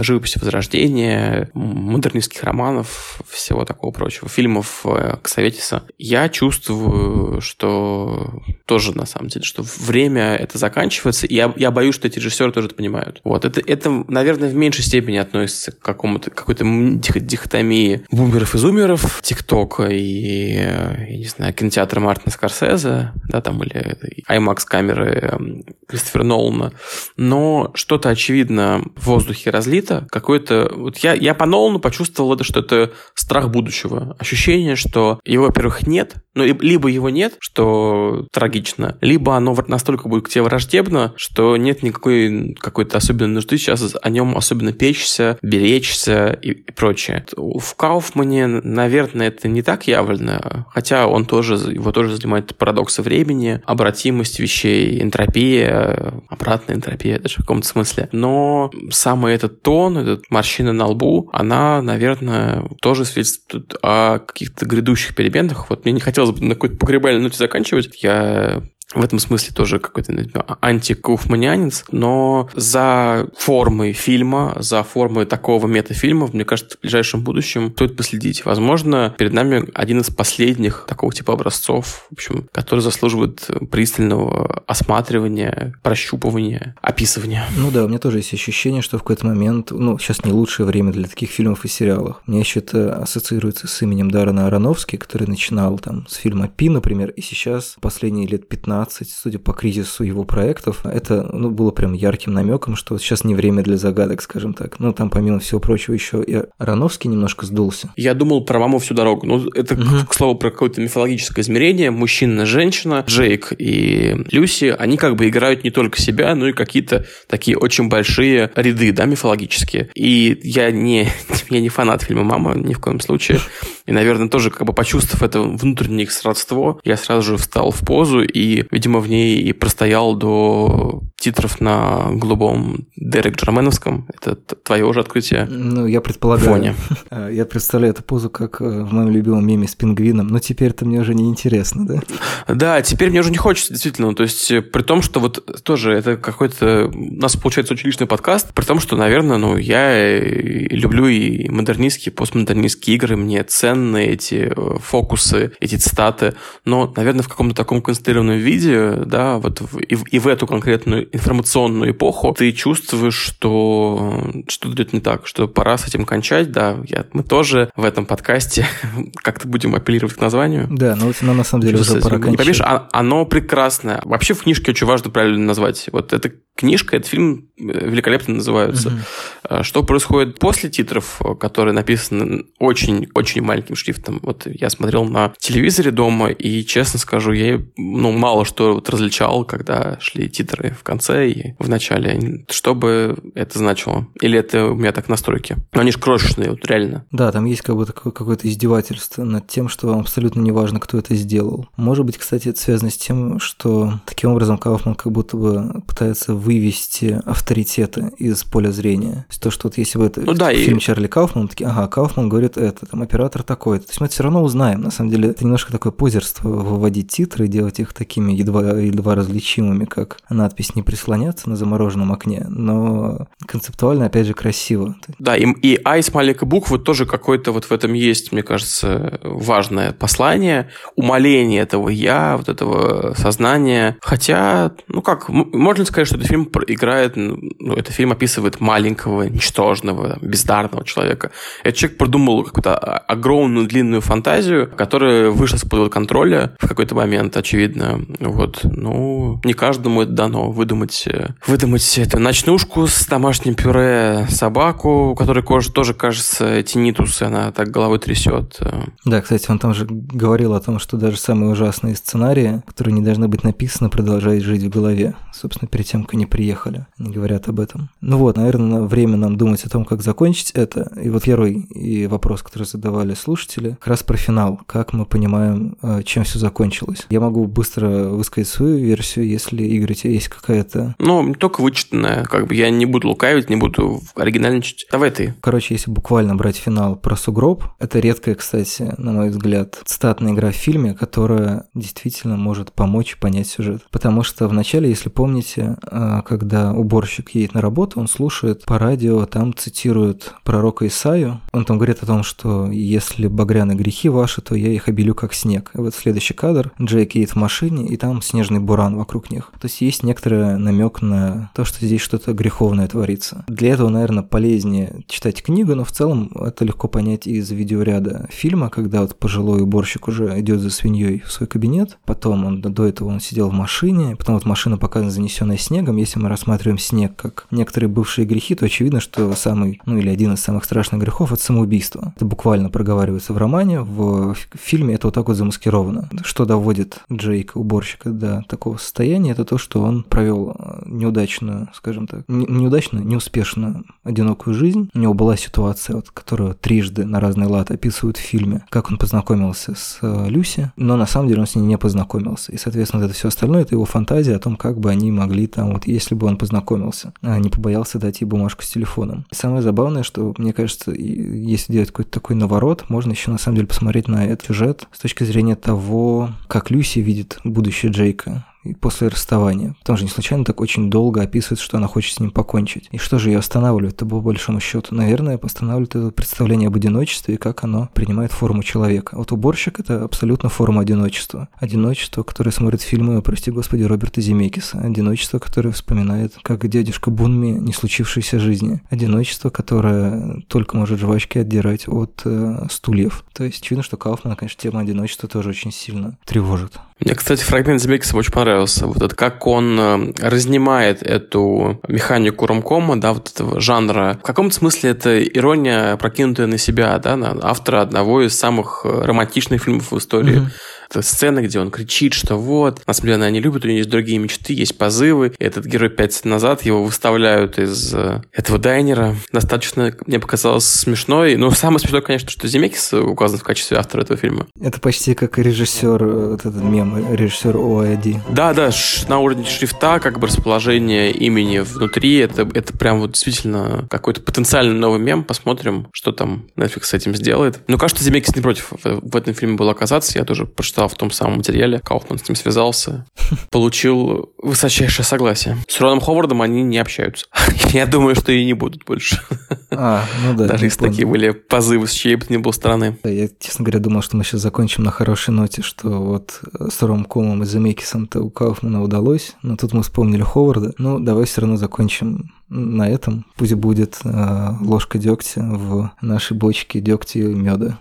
живописи 0.00 0.38
Возрождения, 0.38 1.50
модернистских 1.54 2.42
романов, 2.42 2.81
романов, 2.82 3.20
всего 3.28 3.64
такого 3.64 3.90
прочего, 3.90 4.28
фильмов 4.28 4.82
э, 4.84 5.16
Ксаветиса, 5.22 5.84
я 5.98 6.28
чувствую, 6.28 7.40
что 7.40 8.42
тоже, 8.66 8.96
на 8.96 9.06
самом 9.06 9.28
деле, 9.28 9.44
что 9.44 9.62
время 9.62 10.34
это 10.36 10.58
заканчивается, 10.58 11.26
и 11.26 11.34
я, 11.34 11.52
я 11.56 11.70
боюсь, 11.70 11.94
что 11.94 12.08
эти 12.08 12.18
режиссеры 12.18 12.52
тоже 12.52 12.68
это 12.68 12.76
понимают. 12.76 13.20
Вот, 13.24 13.44
это, 13.44 13.60
это, 13.60 14.04
наверное, 14.08 14.48
в 14.48 14.54
меньшей 14.54 14.84
степени 14.84 15.16
относится 15.16 15.72
к 15.72 15.78
какому-то, 15.80 16.30
какой-то 16.30 16.64
дихотомии 16.64 18.04
бумеров 18.10 18.54
и 18.54 18.58
зумеров, 18.58 19.20
ТикТока 19.22 19.84
и, 19.84 20.54
э, 20.56 21.06
я 21.10 21.16
не 21.16 21.26
знаю, 21.26 21.54
кинотеатра 21.54 22.00
Мартина 22.00 22.32
Скорсезе, 22.32 23.12
да, 23.28 23.40
там, 23.40 23.62
или 23.62 23.96
IMAX 24.28 24.60
камеры 24.66 25.64
Кристофера 25.88 26.24
Нолана, 26.24 26.72
но 27.16 27.70
что-то, 27.74 28.08
очевидно, 28.08 28.82
в 28.96 29.06
воздухе 29.06 29.50
разлито, 29.50 30.06
какой-то... 30.10 30.70
Вот 30.74 30.98
я, 30.98 31.12
я 31.12 31.34
по 31.34 31.46
Нолану 31.46 31.78
почувствовал 31.78 32.34
это, 32.34 32.44
что 32.44 32.60
это 32.60 32.71
страх 33.14 33.50
будущего. 33.50 34.16
Ощущение, 34.18 34.76
что 34.76 35.20
его, 35.24 35.46
во-первых, 35.46 35.86
нет, 35.86 36.16
ну, 36.34 36.44
либо 36.44 36.88
его 36.88 37.10
нет, 37.10 37.34
что 37.40 38.26
трагично, 38.32 38.96
либо 39.00 39.36
оно 39.36 39.56
настолько 39.68 40.08
будет 40.08 40.24
к 40.24 40.28
тебе 40.30 40.42
враждебно, 40.42 41.12
что 41.16 41.56
нет 41.56 41.82
никакой 41.82 42.54
какой-то 42.58 42.98
особенной 42.98 43.34
нужды 43.34 43.58
сейчас 43.58 43.94
о 44.00 44.10
нем 44.10 44.36
особенно 44.36 44.72
печься, 44.72 45.38
беречься 45.42 46.38
и, 46.42 46.52
и 46.52 46.72
прочее. 46.72 47.24
В 47.36 47.74
Кауфмане, 47.76 48.46
наверное, 48.46 49.28
это 49.28 49.48
не 49.48 49.62
так 49.62 49.86
явлено, 49.86 50.66
хотя 50.70 51.06
он 51.06 51.26
тоже, 51.26 51.54
его 51.54 51.92
тоже 51.92 52.16
занимает 52.16 52.56
парадоксы 52.56 53.02
времени, 53.02 53.60
обратимость 53.66 54.38
вещей, 54.38 55.02
энтропия, 55.02 56.14
обратная 56.28 56.76
энтропия 56.76 57.18
даже 57.18 57.36
в 57.36 57.38
каком-то 57.38 57.66
смысле. 57.66 58.08
Но 58.12 58.70
самый 58.90 59.34
этот 59.34 59.62
тон, 59.62 59.98
этот 59.98 60.30
морщина 60.30 60.72
на 60.72 60.86
лбу, 60.86 61.28
она, 61.32 61.82
наверное, 61.82 62.51
тоже 62.80 63.04
свидетельствует 63.04 63.74
о 63.82 64.18
каких-то 64.18 64.66
грядущих 64.66 65.14
переменах. 65.14 65.70
Вот 65.70 65.84
мне 65.84 65.92
не 65.92 66.00
хотелось 66.00 66.38
бы 66.38 66.44
на 66.44 66.54
какой-то 66.54 66.76
погребальной 66.76 67.22
ноте 67.22 67.36
заканчивать. 67.36 68.02
Я 68.02 68.62
в 68.94 69.02
этом 69.02 69.18
смысле 69.18 69.54
тоже 69.54 69.78
какой-то 69.78 70.12
антикауфманянец, 70.60 71.84
но 71.90 72.48
за 72.54 73.28
формой 73.36 73.92
фильма, 73.92 74.56
за 74.58 74.82
формой 74.82 75.26
такого 75.26 75.66
метафильма, 75.66 76.28
мне 76.32 76.44
кажется, 76.44 76.76
в 76.78 76.80
ближайшем 76.82 77.22
будущем 77.22 77.72
стоит 77.72 77.96
последить. 77.96 78.44
Возможно, 78.44 79.14
перед 79.16 79.32
нами 79.32 79.64
один 79.74 80.00
из 80.00 80.10
последних 80.10 80.86
такого 80.88 81.12
типа 81.12 81.34
образцов, 81.34 82.06
в 82.10 82.12
общем, 82.12 82.48
который 82.52 82.80
заслуживает 82.80 83.48
пристального 83.70 84.62
осматривания, 84.66 85.74
прощупывания, 85.82 86.74
описывания. 86.80 87.46
Ну 87.56 87.70
да, 87.70 87.84
у 87.84 87.88
меня 87.88 87.98
тоже 87.98 88.18
есть 88.18 88.34
ощущение, 88.34 88.82
что 88.82 88.98
в 88.98 89.02
какой-то 89.02 89.26
момент, 89.26 89.70
ну, 89.70 89.98
сейчас 89.98 90.24
не 90.24 90.32
лучшее 90.32 90.66
время 90.66 90.92
для 90.92 91.08
таких 91.08 91.30
фильмов 91.30 91.64
и 91.64 91.68
сериалов. 91.68 92.20
Мне 92.26 92.40
еще 92.40 92.60
это 92.60 92.96
ассоциируется 92.96 93.66
с 93.66 93.82
именем 93.82 94.10
Дарана 94.10 94.46
Аронофски, 94.46 94.96
который 94.96 95.26
начинал 95.26 95.78
там 95.78 96.06
с 96.08 96.16
фильма 96.16 96.48
«Пи», 96.48 96.68
например, 96.68 97.10
и 97.10 97.20
сейчас 97.20 97.76
последние 97.80 98.26
лет 98.26 98.48
15 98.48 98.81
20, 98.82 99.10
судя 99.10 99.38
по 99.38 99.52
кризису 99.52 100.02
его 100.02 100.24
проектов, 100.24 100.84
это 100.84 101.28
ну, 101.32 101.50
было 101.50 101.70
прям 101.70 101.92
ярким 101.92 102.32
намеком, 102.32 102.74
что 102.74 102.98
сейчас 102.98 103.22
не 103.22 103.34
время 103.36 103.62
для 103.62 103.76
загадок, 103.76 104.22
скажем 104.22 104.54
так. 104.54 104.80
Ну, 104.80 104.92
там, 104.92 105.08
помимо 105.08 105.38
всего 105.38 105.60
прочего, 105.60 105.94
еще 105.94 106.22
и 106.22 106.42
Ароновский 106.58 107.08
немножко 107.08 107.46
сдулся. 107.46 107.92
Я 107.96 108.14
думал 108.14 108.44
про 108.44 108.58
маму 108.58 108.80
всю 108.80 108.94
дорогу. 108.94 109.24
Ну, 109.24 109.48
это, 109.54 109.74
угу. 109.74 110.06
к 110.08 110.14
слову, 110.14 110.34
про 110.36 110.50
какое-то 110.50 110.80
мифологическое 110.80 111.44
измерение. 111.44 111.92
Мужчина-женщина, 111.92 113.04
Джейк 113.06 113.52
и 113.56 114.16
Люси, 114.32 114.74
они 114.76 114.96
как 114.96 115.14
бы 115.14 115.28
играют 115.28 115.62
не 115.62 115.70
только 115.70 116.00
себя, 116.00 116.34
но 116.34 116.48
и 116.48 116.52
какие-то 116.52 117.06
такие 117.28 117.56
очень 117.56 117.88
большие 117.88 118.50
ряды, 118.56 118.90
да, 118.90 119.04
мифологические. 119.04 119.90
И 119.94 120.40
я 120.42 120.72
не, 120.72 121.08
я 121.50 121.60
не 121.60 121.68
фанат 121.68 122.02
фильма 122.02 122.24
«Мама» 122.24 122.54
ни 122.56 122.74
в 122.74 122.80
коем 122.80 122.98
случае. 122.98 123.38
И, 123.86 123.92
наверное, 123.92 124.28
тоже 124.28 124.50
как 124.50 124.66
бы 124.66 124.72
почувствовав 124.72 125.22
это 125.22 125.40
внутреннее 125.40 126.04
их 126.04 126.12
сродство, 126.12 126.80
я 126.84 126.96
сразу 126.96 127.22
же 127.22 127.36
встал 127.36 127.70
в 127.70 127.80
позу 127.80 128.22
и, 128.22 128.64
видимо, 128.72 129.00
в 129.00 129.08
ней 129.08 129.38
и 129.38 129.52
простоял 129.52 130.16
до 130.16 131.02
титров 131.16 131.60
на 131.60 132.08
голубом 132.10 132.88
Дерек 132.96 133.36
Джерменовском. 133.36 134.08
Это 134.12 134.34
твое 134.34 134.84
уже 134.84 135.00
открытие 135.00 135.46
Ну, 135.48 135.86
я 135.86 136.00
предполагаю. 136.00 136.50
Фоне. 136.50 136.74
А, 137.10 137.28
я 137.28 137.44
представляю 137.44 137.92
эту 137.92 138.02
позу 138.02 138.30
как 138.30 138.62
э, 138.62 138.64
в 138.64 138.92
моем 138.92 139.10
любимом 139.10 139.46
меме 139.46 139.68
с 139.68 139.74
пингвином, 139.74 140.28
но 140.28 140.38
теперь 140.38 140.70
это 140.70 140.86
мне 140.86 141.00
уже 141.00 141.14
не 141.14 141.28
интересно, 141.28 141.86
да? 141.86 142.00
Да, 142.48 142.80
теперь 142.80 143.10
мне 143.10 143.20
уже 143.20 143.30
не 143.30 143.36
хочется, 143.36 143.72
действительно. 143.72 144.14
То 144.14 144.22
есть, 144.22 144.50
э, 144.50 144.62
при 144.62 144.82
том, 144.82 145.02
что 145.02 145.20
вот 145.20 145.62
тоже 145.62 145.92
это 145.92 146.16
какой-то... 146.16 146.90
У 146.94 147.20
нас 147.20 147.36
получается 147.36 147.74
очень 147.74 147.88
личный 147.88 148.06
подкаст, 148.06 148.54
при 148.54 148.64
том, 148.64 148.80
что, 148.80 148.96
наверное, 148.96 149.36
ну, 149.36 149.58
я 149.58 150.18
люблю 150.18 151.06
и 151.06 151.48
модернистские, 151.50 152.12
и 152.12 152.16
постмодернистские 152.16 152.96
игры, 152.96 153.16
мне 153.16 153.42
ценны 153.42 154.06
эти 154.06 154.52
э, 154.56 154.78
фокусы, 154.78 155.52
эти 155.60 155.74
цитаты, 155.74 156.34
но, 156.64 156.90
наверное, 156.96 157.22
в 157.22 157.28
каком-то 157.28 157.54
таком 157.54 157.82
концентрированном 157.82 158.38
виде, 158.38 158.51
да, 158.58 159.38
вот 159.38 159.60
в, 159.60 159.78
и, 159.78 159.94
в, 159.94 160.04
и 160.04 160.18
в 160.18 160.26
эту 160.28 160.46
конкретную 160.46 161.08
информационную 161.14 161.92
эпоху, 161.92 162.34
ты 162.36 162.52
чувствуешь, 162.52 163.14
что 163.14 164.30
что-то 164.48 164.74
идет 164.74 164.92
не 164.92 165.00
так, 165.00 165.26
что 165.26 165.48
пора 165.48 165.78
с 165.78 165.86
этим 165.86 166.04
кончать, 166.04 166.52
да, 166.52 166.78
я, 166.86 167.04
мы 167.12 167.22
тоже 167.22 167.70
в 167.76 167.84
этом 167.84 168.06
подкасте 168.06 168.66
как-то 169.16 169.48
будем 169.48 169.74
апеллировать 169.74 170.16
к 170.16 170.20
названию. 170.20 170.68
Да, 170.70 170.96
но 170.96 171.12
ну, 171.20 171.34
на 171.34 171.44
самом 171.44 171.62
деле 171.62 171.78
уже 171.78 172.00
пора 172.00 172.16
кончать. 172.16 172.30
Не 172.30 172.36
поверишь, 172.36 172.60
а, 172.60 172.88
оно 172.92 173.24
прекрасное. 173.26 174.00
Вообще 174.04 174.34
в 174.34 174.42
книжке 174.42 174.70
очень 174.70 174.86
важно 174.86 175.10
правильно 175.10 175.44
назвать. 175.44 175.88
Вот 175.92 176.12
эта 176.12 176.32
книжка, 176.56 176.96
этот 176.96 177.08
фильм 177.08 177.48
э, 177.58 177.62
великолепно 177.88 178.34
называются. 178.34 178.88
Угу. 178.88 179.62
Что 179.62 179.82
происходит 179.82 180.38
после 180.38 180.70
титров, 180.70 181.20
которые 181.40 181.74
написаны 181.74 182.44
очень-очень 182.58 183.42
маленьким 183.42 183.76
шрифтом. 183.76 184.20
Вот 184.22 184.46
я 184.46 184.70
смотрел 184.70 185.04
на 185.04 185.32
телевизоре 185.38 185.90
дома, 185.90 186.30
и, 186.30 186.64
честно 186.64 186.98
скажу, 186.98 187.32
я 187.32 187.60
ну, 187.76 188.12
мало 188.12 188.41
что 188.44 188.74
вот 188.74 188.88
различал, 188.88 189.44
когда 189.44 189.98
шли 190.00 190.28
титры 190.28 190.74
в 190.78 190.82
конце 190.82 191.28
и 191.28 191.54
в 191.58 191.68
начале. 191.68 192.44
Что 192.48 192.74
бы 192.74 193.16
это 193.34 193.58
значило? 193.58 194.06
Или 194.20 194.38
это 194.38 194.66
у 194.66 194.74
меня 194.74 194.92
так 194.92 195.08
настройки? 195.08 195.56
Но 195.72 195.80
они 195.80 195.92
же 195.92 195.98
крошечные, 195.98 196.50
вот 196.50 196.66
реально. 196.66 197.04
Да, 197.10 197.30
там 197.32 197.44
есть 197.44 197.62
как 197.62 197.76
будто 197.76 197.92
какое-то 197.92 198.48
издевательство 198.48 199.24
над 199.24 199.46
тем, 199.46 199.68
что 199.68 199.88
вам 199.88 200.00
абсолютно 200.00 200.40
не 200.40 200.52
важно, 200.52 200.80
кто 200.80 200.98
это 200.98 201.14
сделал. 201.14 201.68
Может 201.76 202.04
быть, 202.04 202.18
кстати, 202.18 202.48
это 202.48 202.60
связано 202.60 202.90
с 202.90 202.96
тем, 202.96 203.38
что 203.40 204.00
таким 204.06 204.30
образом 204.30 204.58
Кауфман 204.58 204.94
как 204.94 205.12
будто 205.12 205.36
бы 205.36 205.82
пытается 205.86 206.34
вывести 206.34 207.20
авторитеты 207.24 208.12
из 208.18 208.44
поля 208.44 208.70
зрения. 208.70 209.12
То 209.12 209.26
есть 209.30 209.42
то, 209.42 209.50
что 209.50 209.68
вот 209.68 209.78
если 209.78 209.98
бы 209.98 210.06
это 210.06 210.20
ну, 210.20 210.34
да, 210.34 210.52
фильм 210.52 210.78
и... 210.78 210.80
Чарли 210.80 211.06
Кауфман, 211.06 211.48
такие, 211.48 211.68
ага, 211.68 211.88
Кауфман 211.88 212.28
говорит 212.28 212.56
это, 212.56 212.86
там 212.86 213.02
оператор 213.02 213.42
такой-то. 213.42 213.86
То 213.86 213.90
есть 213.90 214.00
мы 214.00 214.06
это 214.06 214.14
все 214.14 214.22
равно 214.22 214.42
узнаем. 214.42 214.82
На 214.82 214.90
самом 214.90 215.10
деле 215.10 215.30
это 215.30 215.44
немножко 215.44 215.72
такое 215.72 215.92
позерство 215.92 216.48
выводить 216.48 217.10
титры, 217.10 217.48
делать 217.48 217.80
их 217.80 217.92
такими 217.92 218.31
едва, 218.34 218.80
едва 218.80 219.14
различимыми, 219.14 219.84
как 219.84 220.18
надпись 220.28 220.74
не 220.74 220.82
прислоняться 220.82 221.48
на 221.48 221.56
замороженном 221.56 222.12
окне, 222.12 222.46
но 222.48 223.26
концептуально, 223.46 224.06
опять 224.06 224.26
же, 224.26 224.34
красиво. 224.34 224.96
Да, 225.18 225.36
и, 225.36 225.46
и 225.62 225.80
А 225.84 226.00
с 226.00 226.12
маленькой 226.12 226.48
буквы 226.48 226.78
тоже 226.78 227.06
какое-то 227.06 227.52
вот 227.52 227.64
в 227.64 227.72
этом 227.72 227.92
есть, 227.92 228.32
мне 228.32 228.42
кажется, 228.42 229.20
важное 229.22 229.92
послание, 229.92 230.70
умоление 230.96 231.62
этого 231.62 231.88
я, 231.88 232.36
вот 232.36 232.48
этого 232.48 233.14
сознания. 233.14 233.96
Хотя, 234.00 234.72
ну 234.88 235.02
как, 235.02 235.28
можно 235.28 235.84
сказать, 235.84 236.06
что 236.08 236.16
этот 236.16 236.28
фильм 236.28 236.50
играет, 236.66 237.16
ну, 237.16 237.74
этот 237.74 237.94
фильм 237.94 238.12
описывает 238.12 238.60
маленького, 238.60 239.22
ничтожного, 239.24 240.18
бездарного 240.20 240.84
человека. 240.84 241.30
Этот 241.62 241.78
человек 241.78 241.98
придумал 241.98 242.44
какую-то 242.44 242.76
огромную 242.76 243.66
длинную 243.66 244.00
фантазию, 244.00 244.70
которая 244.76 245.30
вышла 245.30 245.56
из-под 245.56 245.92
контроля 245.92 246.56
в 246.58 246.68
какой-то 246.68 246.94
момент, 246.94 247.36
очевидно. 247.36 248.00
Вот. 248.28 248.60
Ну, 248.64 249.40
не 249.44 249.52
каждому 249.52 250.02
это 250.02 250.12
дано 250.12 250.50
выдумать, 250.50 251.04
э, 251.06 251.30
выдумать 251.46 251.98
эту 251.98 252.18
ночнушку 252.18 252.86
с 252.86 253.06
домашним 253.06 253.54
пюре, 253.54 254.26
собаку, 254.30 255.10
у 255.10 255.14
которой 255.14 255.42
кожа 255.42 255.72
тоже, 255.72 255.94
кажется, 255.94 256.62
тинитус, 256.62 257.22
она 257.22 257.52
так 257.52 257.68
головой 257.68 257.98
трясет. 257.98 258.60
Да, 259.04 259.20
кстати, 259.20 259.50
он 259.50 259.58
там 259.58 259.74
же 259.74 259.86
говорил 259.86 260.54
о 260.54 260.60
том, 260.60 260.78
что 260.78 260.96
даже 260.96 261.16
самые 261.16 261.52
ужасные 261.52 261.96
сценарии, 261.96 262.62
которые 262.66 262.94
не 262.94 263.02
должны 263.02 263.28
быть 263.28 263.44
написаны, 263.44 263.90
продолжают 263.90 264.44
жить 264.44 264.62
в 264.62 264.68
голове. 264.68 265.14
Собственно, 265.32 265.68
перед 265.68 265.86
тем, 265.86 266.04
как 266.04 266.14
они 266.14 266.26
приехали, 266.26 266.86
они 266.98 267.10
говорят 267.10 267.48
об 267.48 267.60
этом. 267.60 267.90
Ну 268.00 268.18
вот, 268.18 268.36
наверное, 268.36 268.82
время 268.82 269.16
нам 269.16 269.36
думать 269.36 269.64
о 269.64 269.70
том, 269.70 269.84
как 269.84 270.02
закончить 270.02 270.50
это. 270.52 270.92
И 271.02 271.08
вот 271.08 271.24
первый 271.24 271.54
и 271.54 272.06
вопрос, 272.06 272.42
который 272.42 272.64
задавали 272.64 273.14
слушатели, 273.14 273.70
как 273.70 273.88
раз 273.88 274.02
про 274.02 274.16
финал. 274.16 274.60
Как 274.66 274.92
мы 274.92 275.06
понимаем, 275.06 275.76
э, 275.82 276.02
чем 276.04 276.24
все 276.24 276.38
закончилось. 276.38 277.06
Я 277.10 277.20
могу 277.20 277.46
быстро 277.46 278.11
высказать 278.12 278.48
свою 278.48 278.76
версию, 278.76 279.28
если, 279.28 279.62
Игорь, 279.62 279.92
у 279.92 279.94
тебя 279.94 280.12
есть 280.12 280.28
какая-то... 280.28 280.94
Ну, 280.98 281.34
только 281.34 281.60
вычитанная. 281.60 282.24
Как 282.24 282.46
бы 282.46 282.54
я 282.54 282.70
не 282.70 282.86
буду 282.86 283.08
лукавить, 283.08 283.50
не 283.50 283.56
буду 283.56 284.00
оригинальничать. 284.14 284.86
Давай 284.90 285.10
ты. 285.10 285.34
Короче, 285.40 285.74
если 285.74 285.90
буквально 285.90 286.34
брать 286.34 286.56
финал 286.56 286.96
про 286.96 287.16
сугроб, 287.16 287.64
это 287.78 287.98
редкая, 287.98 288.34
кстати, 288.34 288.94
на 288.98 289.12
мой 289.12 289.30
взгляд, 289.30 289.80
статная 289.84 290.32
игра 290.32 290.50
в 290.50 290.56
фильме, 290.56 290.94
которая 290.94 291.64
действительно 291.74 292.36
может 292.36 292.72
помочь 292.72 293.16
понять 293.18 293.48
сюжет. 293.48 293.82
Потому 293.90 294.22
что 294.22 294.48
вначале, 294.48 294.88
если 294.88 295.08
помните, 295.08 295.76
э, 295.90 296.20
когда 296.26 296.72
уборщик 296.72 297.30
едет 297.30 297.54
на 297.54 297.60
работу, 297.60 298.00
он 298.00 298.08
слушает 298.08 298.64
по 298.64 298.78
радио, 298.78 299.26
там 299.26 299.54
цитируют 299.54 300.34
пророка 300.44 300.86
Исаю. 300.86 301.40
Он 301.52 301.64
там 301.64 301.78
говорит 301.78 302.02
о 302.02 302.06
том, 302.06 302.22
что 302.22 302.70
если 302.70 303.26
багряны 303.26 303.72
грехи 303.72 304.08
ваши, 304.08 304.40
то 304.40 304.54
я 304.54 304.68
их 304.68 304.88
обелю 304.88 305.14
как 305.14 305.34
снег. 305.34 305.70
И 305.74 305.78
вот 305.78 305.94
следующий 305.94 306.34
кадр. 306.34 306.72
Джейк 306.80 307.14
едет 307.14 307.30
в 307.30 307.36
машине, 307.36 307.86
и 307.86 307.96
там 308.02 308.20
снежный 308.20 308.58
буран 308.58 308.96
вокруг 308.96 309.30
них. 309.30 309.52
То 309.60 309.68
есть 309.68 309.80
есть 309.80 310.02
некоторый 310.02 310.58
намек 310.58 311.02
на 311.02 311.52
то, 311.54 311.64
что 311.64 311.86
здесь 311.86 312.00
что-то 312.00 312.32
греховное 312.32 312.88
творится. 312.88 313.44
Для 313.46 313.74
этого, 313.74 313.90
наверное, 313.90 314.24
полезнее 314.24 315.04
читать 315.06 315.40
книгу, 315.40 315.76
но 315.76 315.84
в 315.84 315.92
целом 315.92 316.32
это 316.34 316.64
легко 316.64 316.88
понять 316.88 317.28
из 317.28 317.52
видеоряда 317.52 318.28
фильма, 318.32 318.70
когда 318.70 319.02
вот 319.02 319.16
пожилой 319.16 319.62
уборщик 319.62 320.08
уже 320.08 320.36
идет 320.40 320.58
за 320.58 320.70
свиньей 320.70 321.22
в 321.24 321.30
свой 321.30 321.46
кабинет, 321.46 321.96
потом 322.04 322.44
он 322.44 322.60
до 322.60 322.84
этого 322.84 323.08
он 323.08 323.20
сидел 323.20 323.50
в 323.50 323.52
машине, 323.52 324.16
потом 324.16 324.34
вот 324.34 324.46
машина 324.46 324.78
показана 324.78 325.12
занесенная 325.12 325.56
снегом. 325.56 325.96
Если 325.96 326.18
мы 326.18 326.28
рассматриваем 326.28 326.78
снег 326.78 327.14
как 327.14 327.46
некоторые 327.52 327.88
бывшие 327.88 328.26
грехи, 328.26 328.56
то 328.56 328.64
очевидно, 328.64 328.98
что 328.98 329.32
самый, 329.34 329.80
ну 329.86 329.96
или 329.96 330.08
один 330.08 330.32
из 330.32 330.40
самых 330.40 330.64
страшных 330.64 331.00
грехов– 331.00 331.32
это 331.32 331.40
самоубийство. 331.40 332.14
Это 332.16 332.24
буквально 332.24 332.68
проговаривается 332.68 333.32
в 333.32 333.36
романе, 333.36 333.82
в 333.82 334.34
фильме 334.60 334.96
это 334.96 335.06
вот 335.06 335.14
так 335.14 335.28
вот 335.28 335.36
замаскировано. 335.36 336.08
Что 336.24 336.44
доводит 336.44 336.98
Джейка, 337.12 337.58
уборщика, 337.92 338.10
до 338.10 338.44
такого 338.48 338.76
состояния, 338.76 339.32
это 339.32 339.44
то, 339.44 339.58
что 339.58 339.80
он 339.82 340.02
провел 340.02 340.54
э, 340.58 340.82
неудачную, 340.86 341.68
скажем 341.74 342.06
так, 342.06 342.24
неудачную, 342.28 343.04
неуспешную 343.04 343.84
одинокую 344.04 344.54
жизнь. 344.54 344.90
У 344.94 344.98
него 344.98 345.14
была 345.14 345.36
ситуация, 345.36 345.96
вот, 345.96 346.10
которую 346.10 346.54
трижды 346.54 347.04
на 347.04 347.20
разный 347.20 347.46
лад 347.46 347.70
описывают 347.70 348.16
в 348.16 348.20
фильме, 348.20 348.64
как 348.70 348.90
он 348.90 348.98
познакомился 348.98 349.74
с 349.74 349.98
э, 350.02 350.28
Люси, 350.28 350.72
но 350.76 350.96
на 350.96 351.06
самом 351.06 351.28
деле 351.28 351.40
он 351.40 351.46
с 351.46 351.54
ней 351.54 351.62
не 351.62 351.78
познакомился. 351.78 352.52
И, 352.52 352.58
соответственно, 352.58 353.04
это 353.04 353.14
все 353.14 353.28
остальное– 353.28 353.62
это 353.62 353.74
его 353.74 353.84
фантазия 353.84 354.36
о 354.36 354.38
том, 354.38 354.56
как 354.56 354.78
бы 354.78 354.90
они 354.90 355.10
могли 355.10 355.46
там, 355.46 355.72
вот 355.72 355.86
если 355.86 356.14
бы 356.14 356.26
он 356.26 356.36
познакомился, 356.36 357.12
а 357.22 357.38
не 357.38 357.50
побоялся 357.50 357.98
дать 357.98 358.20
ей 358.20 358.26
бумажку 358.26 358.62
с 358.62 358.70
телефоном. 358.70 359.26
И 359.30 359.34
самое 359.34 359.62
забавное, 359.62 360.02
что, 360.02 360.34
мне 360.38 360.52
кажется, 360.52 360.92
если 360.92 361.72
делать 361.72 361.88
какой-то 361.88 362.10
такой 362.10 362.36
наворот, 362.36 362.88
можно 362.88 363.12
еще 363.12 363.30
на 363.30 363.38
самом 363.38 363.56
деле 363.56 363.68
посмотреть 363.68 364.08
на 364.08 364.26
этот 364.26 364.46
сюжет 364.46 364.86
с 364.92 364.98
точки 364.98 365.24
зрения 365.24 365.56
того, 365.56 366.30
как 366.48 366.70
Люси 366.70 367.00
видит 367.00 367.38
будущее 367.44 367.81
Джейка 367.88 368.44
и 368.64 368.74
после 368.74 369.08
расставания. 369.08 369.74
Потому 369.80 369.96
что 369.96 370.04
не 370.04 370.10
случайно 370.10 370.44
так 370.44 370.60
очень 370.60 370.90
долго 370.90 371.22
описывает, 371.22 371.60
что 371.60 371.78
она 371.78 371.86
хочет 371.86 372.14
с 372.14 372.20
ним 372.20 372.30
покончить. 372.30 372.88
И 372.92 372.98
что 372.98 373.18
же 373.18 373.30
ее 373.30 373.38
останавливает? 373.38 373.94
Это 373.94 374.06
по 374.06 374.20
большому 374.20 374.60
счету, 374.60 374.94
наверное, 374.94 375.38
останавливает 375.38 375.96
это 375.96 376.10
представление 376.10 376.68
об 376.68 376.76
одиночестве 376.76 377.34
и 377.34 377.38
как 377.38 377.64
оно 377.64 377.88
принимает 377.92 378.32
форму 378.32 378.62
человека. 378.62 379.16
Вот 379.16 379.32
уборщик— 379.32 379.80
это 379.80 380.04
абсолютно 380.04 380.48
форма 380.48 380.82
одиночества. 380.82 381.48
Одиночество, 381.54 382.22
которое 382.22 382.50
смотрит 382.50 382.82
фильмы, 382.82 383.20
прости 383.22 383.50
господи, 383.50 383.82
Роберта 383.82 384.20
Земекиса. 384.20 384.78
Одиночество, 384.78 385.38
которое 385.38 385.72
вспоминает, 385.72 386.36
как 386.42 386.66
дядюшка 386.68 387.10
Бунми 387.10 387.48
не 387.48 387.72
случившейся 387.72 388.38
жизни. 388.38 388.80
Одиночество, 388.90 389.50
которое 389.50 390.42
только 390.48 390.76
может 390.76 391.00
жвачки 391.00 391.38
отдирать 391.38 391.88
от 391.88 392.22
э, 392.24 392.66
стульев. 392.70 393.24
То 393.32 393.44
есть 393.44 393.60
очевидно, 393.60 393.82
что 393.82 393.96
Кауфмана, 393.96 394.36
конечно, 394.36 394.60
тема 394.60 394.80
одиночества 394.80 395.28
тоже 395.28 395.50
очень 395.50 395.72
сильно 395.72 396.18
тревожит. 396.24 396.78
Мне, 397.04 397.14
кстати, 397.14 397.42
фрагмент 397.42 397.80
Земекиса 397.80 398.16
очень 398.16 398.32
понравился. 398.32 398.86
Вот 398.86 399.02
это 399.02 399.14
как 399.14 399.46
он 399.46 399.78
э, 399.78 400.12
разнимает 400.20 401.02
эту 401.02 401.80
механику 401.88 402.46
ромкома, 402.46 403.00
да, 403.00 403.12
вот 403.12 403.30
этого 403.30 403.60
жанра. 403.60 404.18
В 404.20 404.26
каком-то 404.26 404.54
смысле 404.54 404.90
это 404.90 405.22
ирония, 405.22 405.96
прокинутая 405.96 406.46
на 406.46 406.58
себя, 406.58 406.98
да, 406.98 407.16
на 407.16 407.36
автора 407.42 407.80
одного 407.80 408.22
из 408.22 408.38
самых 408.38 408.82
э, 408.84 409.02
романтичных 409.04 409.62
фильмов 409.62 409.90
в 409.90 409.98
истории. 409.98 410.42
Mm-hmm 410.42 410.71
сцены, 411.00 411.40
где 411.40 411.60
он 411.60 411.70
кричит, 411.70 412.14
что 412.14 412.36
вот, 412.36 412.82
на 412.86 412.92
самом 412.92 413.06
деле 413.06 413.14
она 413.16 413.30
не 413.30 413.40
любит, 413.40 413.64
у 413.64 413.68
нее 413.68 413.78
есть 413.78 413.90
другие 413.90 414.18
мечты, 414.18 414.52
есть 414.52 414.76
позывы. 414.76 415.34
И 415.38 415.44
этот 415.44 415.64
герой 415.66 415.90
пять 415.90 416.12
лет 416.12 416.24
назад 416.24 416.62
его 416.62 416.84
выставляют 416.84 417.58
из 417.58 417.94
э, 417.94 418.22
этого 418.32 418.58
дайнера. 418.58 419.16
Достаточно, 419.32 419.94
мне 420.06 420.18
показалось, 420.18 420.64
смешной. 420.64 421.36
Но 421.36 421.50
самое 421.50 421.80
смешное, 421.80 422.00
конечно, 422.00 422.28
что 422.30 422.48
Земекис 422.48 422.92
указан 422.92 423.38
в 423.38 423.42
качестве 423.42 423.78
автора 423.78 424.02
этого 424.02 424.18
фильма. 424.18 424.46
Это 424.60 424.80
почти 424.80 425.14
как 425.14 425.38
режиссер, 425.38 426.02
э, 426.02 426.28
вот 426.30 426.40
этот 426.40 426.62
мем, 426.62 427.14
режиссер 427.14 427.56
ОАД. 427.56 428.34
Да, 428.34 428.54
да, 428.54 428.70
на 429.08 429.18
уровне 429.18 429.44
шрифта, 429.44 430.00
как 430.00 430.18
бы 430.18 430.26
расположение 430.26 431.10
имени 431.12 431.58
внутри, 431.58 432.16
это, 432.18 432.48
это 432.54 432.76
прям 432.76 433.00
вот 433.00 433.12
действительно 433.12 433.86
какой-то 433.90 434.20
потенциальный 434.20 434.74
новый 434.74 435.00
мем. 435.00 435.24
Посмотрим, 435.24 435.88
что 435.92 436.12
там 436.12 436.46
Netflix 436.56 436.84
с 436.84 436.94
этим 436.94 437.14
сделает. 437.14 437.60
Но 437.68 437.78
кажется, 437.78 438.04
Земекис 438.04 438.34
не 438.34 438.42
против 438.42 438.72
в 438.82 439.16
этом 439.16 439.34
фильме 439.34 439.56
был 439.56 439.68
оказаться. 439.68 440.18
Я 440.18 440.24
тоже 440.24 440.46
прочитал 440.46 440.81
написал 440.82 440.88
в 440.88 440.94
том 440.94 441.10
самом 441.10 441.38
материале. 441.38 441.80
Кауфман 441.80 442.18
с 442.18 442.28
ним 442.28 442.36
связался, 442.36 443.06
получил 443.50 444.32
высочайшее 444.38 445.04
согласие. 445.04 445.56
С 445.68 445.80
Роном 445.80 446.00
Ховардом 446.00 446.42
они 446.42 446.62
не 446.62 446.78
общаются. 446.78 447.26
Я 447.72 447.86
думаю, 447.86 448.14
что 448.14 448.32
и 448.32 448.44
не 448.44 448.54
будут 448.54 448.84
больше. 448.84 449.20
А, 449.74 450.04
ну 450.22 450.36
да. 450.36 450.48
Даже 450.48 450.66
если 450.66 450.86
такие 450.86 451.06
были 451.06 451.30
позывы 451.30 451.86
с 451.86 451.92
чьей 451.92 452.16
бы 452.16 452.26
ни 452.28 452.36
был 452.36 452.52
стороны. 452.52 452.98
Я, 453.04 453.30
честно 453.40 453.64
говоря, 453.64 453.80
думал, 453.80 454.02
что 454.02 454.18
мы 454.18 454.22
сейчас 454.22 454.42
закончим 454.42 454.84
на 454.84 454.90
хорошей 454.90 455.30
ноте, 455.30 455.62
что 455.62 455.88
вот 455.88 456.40
с 456.52 456.82
Ромкомом 456.82 457.42
и 457.42 457.46
Замекисом-то 457.46 458.20
у 458.20 458.28
Кауфмана 458.28 458.82
удалось, 458.82 459.32
но 459.42 459.56
тут 459.56 459.72
мы 459.72 459.82
вспомнили 459.82 460.20
Ховарда. 460.20 460.74
Ну, 460.76 460.98
давай 460.98 461.24
все 461.24 461.40
равно 461.40 461.56
закончим 461.56 462.32
на 462.52 462.88
этом. 462.88 463.24
Пусть 463.36 463.54
будет 463.54 463.98
э, 464.04 464.48
ложка 464.60 464.98
дегтя 464.98 465.42
в 465.42 465.90
нашей 466.00 466.36
бочке 466.36 466.80
дегтя 466.80 467.20
и 467.20 467.34
меда. 467.34 467.78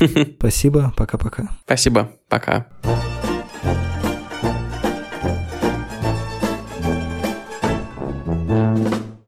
Спасибо, 0.38 0.92
пока-пока. 0.96 1.48
Спасибо, 1.64 2.10
пока. 2.28 2.66